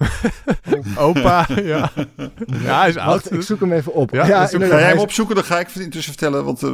Opa, 0.96 1.46
ja. 1.62 1.90
Ja, 2.64 2.78
hij 2.80 2.88
is 2.88 2.96
oud. 2.96 3.12
Wacht, 3.22 3.32
ik 3.32 3.42
zoek 3.42 3.60
hem 3.60 3.72
even 3.72 3.94
op. 3.94 4.10
Ja, 4.10 4.26
Ja, 4.26 4.46
Ga 4.46 4.58
jij 4.58 4.68
hij 4.68 4.82
hem 4.82 4.96
is- 4.96 5.02
opzoeken? 5.02 5.34
Dan 5.34 5.44
ga 5.44 5.58
ik 5.60 5.68
intussen 5.74 6.12
vertellen. 6.12 6.44
Want 6.44 6.62
eh, 6.62 6.70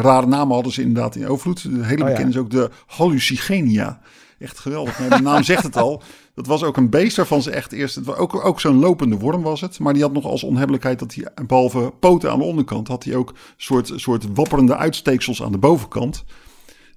rare 0.00 0.26
namen 0.26 0.54
hadden 0.54 0.72
ze 0.72 0.80
inderdaad 0.82 1.16
in 1.16 1.26
overvloed. 1.28 1.62
De 1.62 1.84
hele 1.84 2.02
Oh, 2.02 2.08
ja. 2.08 2.14
bekende 2.14 2.30
is 2.30 2.36
ook 2.38 2.50
de 2.50 2.70
hallucigenia. 2.86 4.00
Echt 4.38 4.58
geweldig. 4.58 4.96
De 4.96 5.20
naam 5.22 5.42
zegt 5.42 5.62
het 5.62 5.76
al. 5.76 6.02
Dat 6.34 6.46
was 6.46 6.62
ook 6.62 6.76
een 6.76 6.90
beest 6.90 7.16
waarvan 7.16 7.42
ze 7.42 7.50
echt 7.50 7.72
eerst... 7.72 7.94
Het 7.94 8.04
was 8.04 8.16
ook, 8.16 8.44
ook 8.44 8.60
zo'n 8.60 8.78
lopende 8.78 9.16
worm 9.18 9.42
was 9.42 9.60
het. 9.60 9.78
Maar 9.78 9.92
die 9.92 10.02
had 10.02 10.12
nog 10.12 10.24
als 10.24 10.42
onhebbelijkheid 10.42 10.98
dat 10.98 11.14
hij... 11.14 11.46
Behalve 11.46 11.92
poten 12.00 12.30
aan 12.30 12.38
de 12.38 12.44
onderkant... 12.44 12.88
had 12.88 13.04
hij 13.04 13.14
ook 13.14 13.34
soort, 13.56 13.92
soort 13.94 14.24
wapperende 14.34 14.76
uitsteeksels 14.76 15.42
aan 15.42 15.52
de 15.52 15.58
bovenkant. 15.58 16.24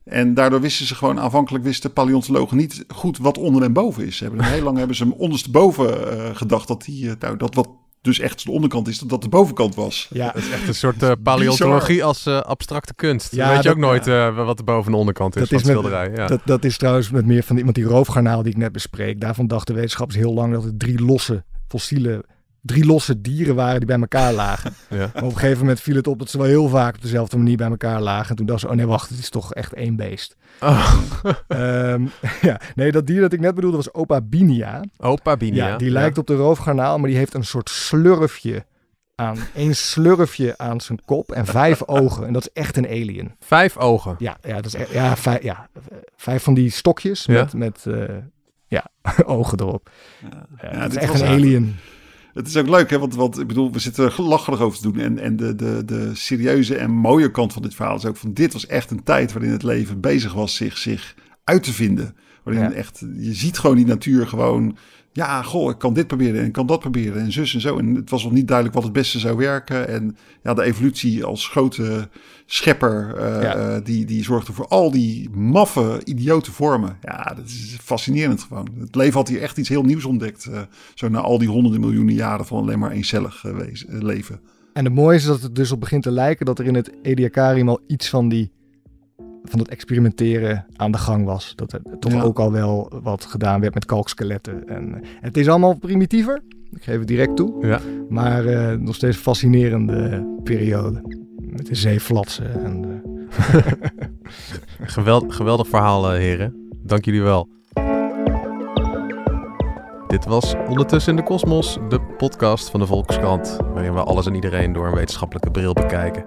En 0.09 0.33
daardoor 0.33 0.61
wisten 0.61 0.85
ze 0.85 0.95
gewoon... 0.95 1.19
Aanvankelijk 1.19 1.63
wisten 1.63 1.93
paleontologen 1.93 2.57
niet 2.57 2.85
goed 2.87 3.17
wat 3.17 3.37
onder 3.37 3.63
en 3.63 3.73
boven 3.73 4.05
is. 4.05 4.17
Ze 4.17 4.23
hebben 4.23 4.43
heel 4.43 4.63
lang 4.63 4.77
hebben 4.77 4.95
ze 4.95 5.03
hem 5.03 5.13
ondersteboven 5.17 6.11
eh 6.19 6.35
gedacht... 6.35 6.67
Dat, 6.67 6.83
die, 6.83 7.09
eh, 7.09 7.15
nou, 7.19 7.37
dat 7.37 7.55
wat 7.55 7.69
dus 8.01 8.19
echt 8.19 8.45
de 8.45 8.51
onderkant 8.51 8.87
is... 8.87 8.99
dat 8.99 9.09
dat 9.09 9.21
de 9.21 9.29
bovenkant 9.29 9.75
was. 9.75 10.07
Ja, 10.13 10.25
Dat 10.31 10.35
is 10.43 10.49
echt 10.49 10.67
een 10.67 10.75
soort 10.75 11.03
eh, 11.03 11.11
paleontologie 11.23 12.03
als 12.03 12.27
abstracte 12.27 12.93
kunst. 12.95 13.31
Ja, 13.35 13.37
Dan 13.45 13.47
weet 13.53 13.57
je 13.63 13.67
dat- 13.69 13.77
ook 13.77 13.83
nooit 13.83 14.07
eh, 14.07 14.35
wat 14.45 14.57
de 14.57 14.63
boven- 14.63 14.91
en 14.91 14.97
onderkant 14.97 15.35
is 15.35 15.41
Dat 15.41 15.49
van 15.49 15.57
is 15.57 15.63
met- 15.63 15.73
schilderij. 15.75 16.11
Ja. 16.15 16.27
Dat, 16.27 16.41
dat 16.45 16.63
is 16.65 16.77
trouwens 16.77 17.09
met 17.09 17.25
meer 17.25 17.43
van 17.43 17.55
die, 17.55 17.63
want 17.63 17.75
die 17.75 17.85
roofgarnaal 17.85 18.41
die 18.43 18.51
ik 18.51 18.57
net 18.57 18.71
bespreek. 18.71 19.19
Daarvan 19.21 19.47
dachten 19.47 19.75
wetenschappers 19.75 20.17
heel 20.17 20.33
lang 20.33 20.53
dat 20.53 20.63
het 20.63 20.79
drie 20.79 21.01
losse 21.05 21.43
fossiele, 21.67 22.23
drie 22.67 22.85
losse 22.85 23.21
dieren 23.21 23.55
waren 23.55 23.77
die 23.77 23.87
bij 23.87 23.99
elkaar 23.99 24.33
lagen. 24.33 24.73
ja. 24.89 24.97
Maar 25.13 25.23
op 25.23 25.31
een 25.31 25.37
gegeven 25.37 25.59
moment 25.59 25.79
viel 25.81 25.95
het 25.95 26.07
op 26.07 26.19
dat 26.19 26.29
ze 26.29 26.37
wel 26.37 26.47
heel 26.47 26.67
vaak 26.67 26.95
op 26.95 27.01
dezelfde 27.01 27.37
manier 27.37 27.57
bij 27.57 27.67
elkaar 27.69 28.01
lagen. 28.01 28.29
En 28.29 28.35
toen 28.35 28.45
dachten 28.45 28.67
ze, 28.67 28.73
oh 28.73 28.79
nee, 28.79 28.87
wacht, 28.87 29.09
het 29.09 29.19
is 29.19 29.29
toch 29.29 29.53
echt 29.53 29.73
één 29.73 29.95
beest. 29.95 30.35
Oh, 30.59 30.93
Ehm, 31.47 32.05
ja, 32.41 32.59
nee, 32.75 32.91
dat 32.91 33.07
dier 33.07 33.21
dat 33.21 33.33
ik 33.33 33.39
net 33.39 33.55
bedoelde 33.55 33.77
was 33.77 33.93
Opa 33.93 34.21
Binia. 34.21 34.83
Opa 34.97 35.37
Binia. 35.37 35.67
Ja, 35.67 35.77
die 35.77 35.89
lijkt 35.91 36.17
op 36.17 36.27
de 36.27 36.35
roofgarnaal, 36.35 36.97
maar 36.99 37.09
die 37.09 37.17
heeft 37.17 37.33
een 37.33 37.43
soort 37.45 37.69
slurfje 37.69 38.65
aan, 39.15 39.37
één 39.55 39.75
slurfje 39.75 40.57
aan 40.57 40.81
zijn 40.81 40.99
kop 41.05 41.31
en 41.31 41.45
vijf 41.45 41.83
ogen. 41.87 42.27
En 42.27 42.33
dat 42.33 42.41
is 42.41 42.61
echt 42.61 42.77
een 42.77 42.85
alien. 42.87 43.35
Vijf 43.39 43.77
ogen. 43.77 44.15
Ja, 44.19 44.37
ja, 44.43 44.55
dat 44.55 44.65
is 44.65 44.73
echt, 44.73 44.91
ja, 44.91 45.15
vijf, 45.17 45.43
ja, 45.43 45.69
vijf 46.15 46.43
van 46.43 46.53
die 46.53 46.69
stokjes 46.69 47.25
Ja. 47.25 47.33
met, 47.33 47.53
met 47.53 47.85
eh, 47.85 48.15
ja, 48.67 48.85
ogen 49.25 49.59
erop. 49.59 49.89
Ja, 50.61 50.69
Ja, 50.71 50.79
dat 50.79 50.91
is 50.91 50.97
echt 50.97 51.21
een 51.21 51.27
alien. 51.27 51.75
Het 52.37 52.47
is 52.47 52.57
ook 52.57 52.67
leuk, 52.67 52.89
hè? 52.89 52.99
Want, 52.99 53.15
want 53.15 53.39
ik 53.39 53.47
bedoel, 53.47 53.71
we 53.71 53.79
zitten 53.79 54.05
er 54.05 54.21
lacherig 54.21 54.61
over 54.61 54.77
te 54.77 54.91
doen. 54.91 54.99
En, 54.99 55.19
en 55.19 55.35
de, 55.35 55.55
de, 55.55 55.85
de 55.85 56.15
serieuze 56.15 56.75
en 56.75 56.91
mooie 56.91 57.31
kant 57.31 57.53
van 57.53 57.61
dit 57.61 57.75
verhaal 57.75 57.95
is 57.95 58.05
ook 58.05 58.17
van... 58.17 58.33
dit 58.33 58.53
was 58.53 58.65
echt 58.67 58.91
een 58.91 59.03
tijd 59.03 59.33
waarin 59.33 59.51
het 59.51 59.63
leven 59.63 59.99
bezig 59.99 60.33
was 60.33 60.55
zich, 60.55 60.77
zich 60.77 61.15
uit 61.43 61.63
te 61.63 61.73
vinden. 61.73 62.15
Waarin 62.53 62.63
Ja. 62.71 62.75
echt, 62.75 62.99
je 63.17 63.33
ziet 63.33 63.57
gewoon 63.59 63.75
die 63.75 63.85
natuur 63.85 64.27
gewoon... 64.27 64.77
Ja, 65.11 65.41
goh, 65.41 65.69
ik 65.69 65.77
kan 65.77 65.93
dit 65.93 66.07
proberen 66.07 66.39
en 66.41 66.45
ik 66.45 66.51
kan 66.51 66.65
dat 66.67 66.79
proberen 66.79 67.21
en 67.21 67.31
zus 67.31 67.53
en 67.53 67.61
zo. 67.61 67.77
En 67.77 67.95
het 67.95 68.09
was 68.09 68.23
nog 68.23 68.31
niet 68.31 68.47
duidelijk 68.47 68.75
wat 68.75 68.83
het 68.85 68.93
beste 68.93 69.19
zou 69.19 69.37
werken. 69.37 69.87
En 69.87 70.17
ja, 70.43 70.53
de 70.53 70.63
evolutie 70.63 71.23
als 71.23 71.47
grote 71.49 72.09
schepper, 72.45 73.15
eh, 73.15 73.41
Ja. 73.41 73.55
eh, 73.55 73.77
die, 73.83 74.05
die 74.05 74.23
zorgde 74.23 74.53
voor 74.53 74.67
al 74.67 74.91
die 74.91 75.29
maffe, 75.29 76.01
idiote 76.03 76.51
vormen. 76.51 76.97
Ja, 77.01 77.33
dat 77.35 77.45
is 77.45 77.77
fascinerend 77.81 78.41
gewoon. 78.43 78.67
Het 78.79 78.95
leven 78.95 79.13
had 79.13 79.27
hier 79.27 79.41
echt 79.41 79.57
iets 79.57 79.69
heel 79.69 79.83
nieuws 79.83 80.05
ontdekt. 80.05 80.45
eh, 80.45 80.61
zo 80.93 81.09
na 81.09 81.19
al 81.19 81.37
die 81.37 81.47
honderden 81.49 81.79
miljoenen 81.81 82.13
jaren 82.13 82.45
van 82.45 82.57
alleen 82.61 82.79
maar 82.79 82.91
eencellig 82.91 83.41
wezen- 83.41 84.05
leven. 84.05 84.39
En 84.73 84.85
het 84.85 84.93
mooie 84.93 85.15
is 85.17 85.25
dat 85.25 85.41
het 85.41 85.55
dus 85.55 85.71
op 85.71 85.79
begint 85.79 86.03
te 86.03 86.11
lijken 86.11 86.45
dat 86.45 86.59
er 86.59 86.65
in 86.65 86.75
het 86.75 86.91
Ediacarium 87.01 87.69
al 87.69 87.79
iets 87.87 88.09
van 88.09 88.29
die 88.29 88.51
van 89.49 89.59
het 89.59 89.67
experimenteren 89.67 90.65
aan 90.75 90.91
de 90.91 90.97
gang 90.97 91.25
was. 91.25 91.53
Dat 91.55 91.73
er 91.73 91.81
toch 91.99 92.11
Ja. 92.11 92.21
ook 92.21 92.39
al 92.39 92.51
wel 92.51 92.91
wat 93.03 93.25
gedaan 93.25 93.61
werd 93.61 93.73
met 93.73 93.85
kalkskeletten. 93.85 94.67
En 94.67 94.93
eh, 94.95 95.09
het 95.21 95.37
is 95.37 95.47
allemaal 95.47 95.73
primitiever, 95.77 96.41
ik 96.71 96.83
geef 96.83 96.97
het 96.99 97.07
direct 97.07 97.35
toe. 97.35 97.67
Ja. 97.67 97.79
Maar 98.09 98.45
eh, 98.45 98.77
nog 98.77 98.95
steeds 98.95 99.15
een 99.15 99.21
fascinerende 99.21 100.25
periode. 100.43 101.01
Met 101.39 101.65
de 101.65 101.75
zeeflatsen 101.75 102.63
en 102.63 102.81
de... 102.81 102.99
Geweld, 104.81 105.33
geweldig 105.33 105.67
verhaal, 105.67 106.11
eh, 106.11 106.19
heren. 106.19 106.69
Dank 106.83 107.05
jullie 107.05 107.21
wel. 107.21 107.49
Dit 110.07 110.25
was 110.25 110.53
Ondertussen 110.69 111.11
in 111.11 111.17
de 111.17 111.23
Kosmos, 111.23 111.77
de 111.89 112.01
podcast 112.01 112.69
van 112.69 112.79
de 112.79 112.85
Volkskrant, 112.85 113.57
waarin 113.73 113.93
we 113.93 114.03
alles 114.03 114.25
en 114.25 114.35
iedereen 114.35 114.73
door 114.73 114.87
een 114.87 114.93
wetenschappelijke 114.95 115.51
bril 115.51 115.73
bekijken. 115.73 116.23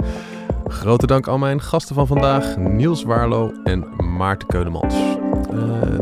Grote 0.71 1.07
dank 1.07 1.29
aan 1.29 1.41
mijn 1.41 1.61
gasten 1.61 1.95
van 1.95 2.07
vandaag, 2.07 2.57
Niels 2.57 3.03
Waarlo 3.03 3.53
en 3.65 3.87
Maarten 4.17 4.49
Keulemans. 4.49 4.95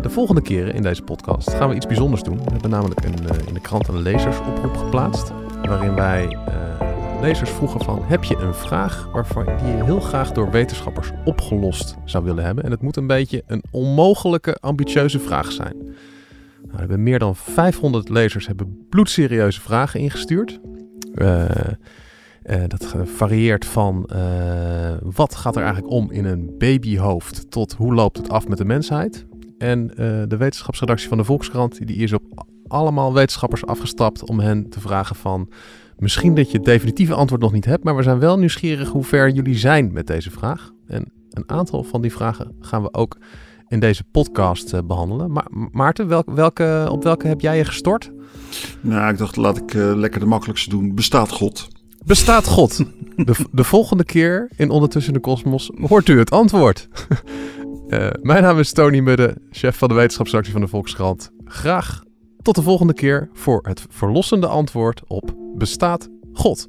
de 0.02 0.10
volgende 0.10 0.42
keren 0.42 0.74
in 0.74 0.82
deze 0.82 1.02
podcast 1.02 1.50
gaan 1.50 1.68
we 1.68 1.74
iets 1.74 1.86
bijzonders 1.86 2.22
doen. 2.22 2.36
We 2.36 2.50
hebben 2.50 2.70
namelijk 2.70 3.04
een, 3.04 3.46
in 3.46 3.54
de 3.54 3.60
krant 3.60 3.88
een 3.88 4.02
lezersoproep 4.02 4.76
geplaatst. 4.76 5.32
Waarin 5.62 5.94
wij 5.94 6.36
lezers 7.20 7.50
vroegen 7.50 7.80
van... 7.80 8.02
heb 8.04 8.24
je 8.24 8.36
een 8.36 8.54
vraag 8.54 9.08
waarvan 9.12 9.44
die 9.44 9.76
je 9.76 9.84
heel 9.84 10.00
graag 10.00 10.32
door 10.32 10.50
wetenschappers 10.50 11.10
opgelost 11.24 11.96
zou 12.04 12.24
willen 12.24 12.44
hebben? 12.44 12.64
En 12.64 12.70
het 12.70 12.82
moet 12.82 12.96
een 12.96 13.06
beetje 13.06 13.42
een 13.46 13.62
onmogelijke, 13.70 14.56
ambitieuze 14.60 15.18
vraag 15.18 15.52
zijn. 15.52 15.76
Nou, 15.76 16.72
we 16.72 16.78
hebben 16.78 17.02
meer 17.02 17.18
dan 17.18 17.36
500 17.36 18.08
lezers 18.08 18.46
hebben 18.46 18.86
bloedserieuze 18.88 19.60
vragen 19.60 20.00
ingestuurd. 20.00 20.60
Uh, 21.14 21.44
uh, 22.51 22.62
dat 22.66 22.94
varieert 23.05 23.64
van 23.64 24.09
uh, 24.12 24.18
wat 25.03 25.34
gaat 25.34 25.57
er 25.57 25.62
eigenlijk 25.62 25.92
om 25.92 26.11
in 26.11 26.24
een 26.24 26.55
babyhoofd 26.59 27.51
tot 27.51 27.72
hoe 27.72 27.94
loopt 27.94 28.16
het 28.16 28.30
af 28.30 28.49
met 28.49 28.59
de 28.59 28.64
mensheid. 28.64 29.26
En 29.59 29.86
de 30.28 30.36
wetenschapsredactie 30.36 31.09
van 31.09 31.18
de 31.18 31.24
Volkskrant 31.24 31.86
die 31.86 31.96
is 31.96 32.12
op 32.12 32.46
allemaal 32.66 33.14
wetenschappers 33.14 33.66
afgestapt 33.66 34.28
om 34.28 34.40
hen 34.40 34.68
te 34.68 34.80
vragen 34.80 35.16
van 35.16 35.49
Misschien 35.99 36.34
dat 36.34 36.51
je 36.51 36.57
het 36.57 36.66
definitieve 36.66 37.14
antwoord 37.14 37.42
nog 37.42 37.53
niet 37.53 37.64
hebt, 37.64 37.84
maar 37.84 37.96
we 37.96 38.03
zijn 38.03 38.18
wel 38.18 38.38
nieuwsgierig 38.38 38.88
hoe 38.88 39.05
ver 39.05 39.30
jullie 39.30 39.57
zijn 39.59 39.92
met 39.92 40.07
deze 40.07 40.30
vraag. 40.30 40.72
En 40.86 41.12
een 41.30 41.49
aantal 41.49 41.84
van 41.84 42.03
die 42.03 42.12
vragen 42.12 42.57
gaan 42.61 42.82
we 42.82 42.94
ook 42.94 43.16
in 43.68 43.80
deze 43.80 44.05
podcast 44.05 44.86
behandelen. 44.86 45.32
Maar 45.32 45.46
Maarten, 45.72 46.09
welke, 46.34 46.86
op 46.90 47.03
welke 47.03 47.26
heb 47.26 47.40
jij 47.40 47.57
je 47.57 47.64
gestort? 47.64 48.11
Nou, 48.80 49.12
ik 49.12 49.18
dacht, 49.18 49.36
laat 49.36 49.57
ik 49.57 49.72
lekker 49.72 50.20
de 50.20 50.26
makkelijkste 50.26 50.70
doen. 50.70 50.94
Bestaat 50.94 51.30
God? 51.30 51.68
Bestaat 52.05 52.46
God? 52.46 52.84
De, 53.16 53.34
de 53.53 53.64
volgende 53.64 54.05
keer 54.05 54.51
in 54.57 54.70
Ondertussen 54.70 55.12
de 55.12 55.20
Kosmos 55.20 55.70
hoort 55.80 56.09
u 56.09 56.18
het 56.18 56.30
antwoord. 56.30 56.88
uh, 57.88 58.09
mijn 58.22 58.42
naam 58.42 58.59
is 58.59 58.72
Tony 58.72 59.01
Mudde, 59.01 59.36
chef 59.51 59.76
van 59.76 59.88
de 59.88 59.94
wetenschapsredactie 59.94 60.53
van 60.53 60.62
de 60.62 60.68
Volkskrant. 60.68 61.30
Graag 61.44 62.03
tot 62.42 62.55
de 62.55 62.62
volgende 62.62 62.94
keer 62.94 63.28
voor 63.32 63.61
het 63.62 63.86
verlossende 63.88 64.46
antwoord 64.46 65.03
op 65.07 65.34
bestaat 65.57 66.09
God? 66.32 66.68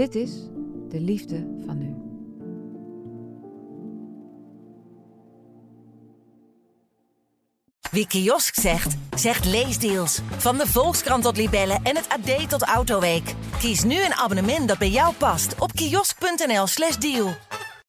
Dit 0.00 0.14
is 0.14 0.30
de 0.88 1.00
liefde 1.00 1.46
van 1.66 1.78
nu. 1.78 1.94
Wie 7.90 8.06
kiosk 8.06 8.54
zegt, 8.54 8.96
zegt 9.16 9.44
leesdeals. 9.44 10.20
Van 10.36 10.56
de 10.56 10.66
Volkskrant 10.66 11.22
tot 11.22 11.36
Libellen 11.36 11.80
en 11.82 11.96
het 11.96 12.08
AD 12.08 12.48
tot 12.48 12.62
Autoweek. 12.62 13.34
Kies 13.58 13.84
nu 13.84 14.04
een 14.04 14.14
abonnement 14.14 14.68
dat 14.68 14.78
bij 14.78 14.90
jou 14.90 15.14
past 15.14 15.54
op 15.58 15.72
kiosk.nl/slash 15.72 16.96
deal. 16.96 17.34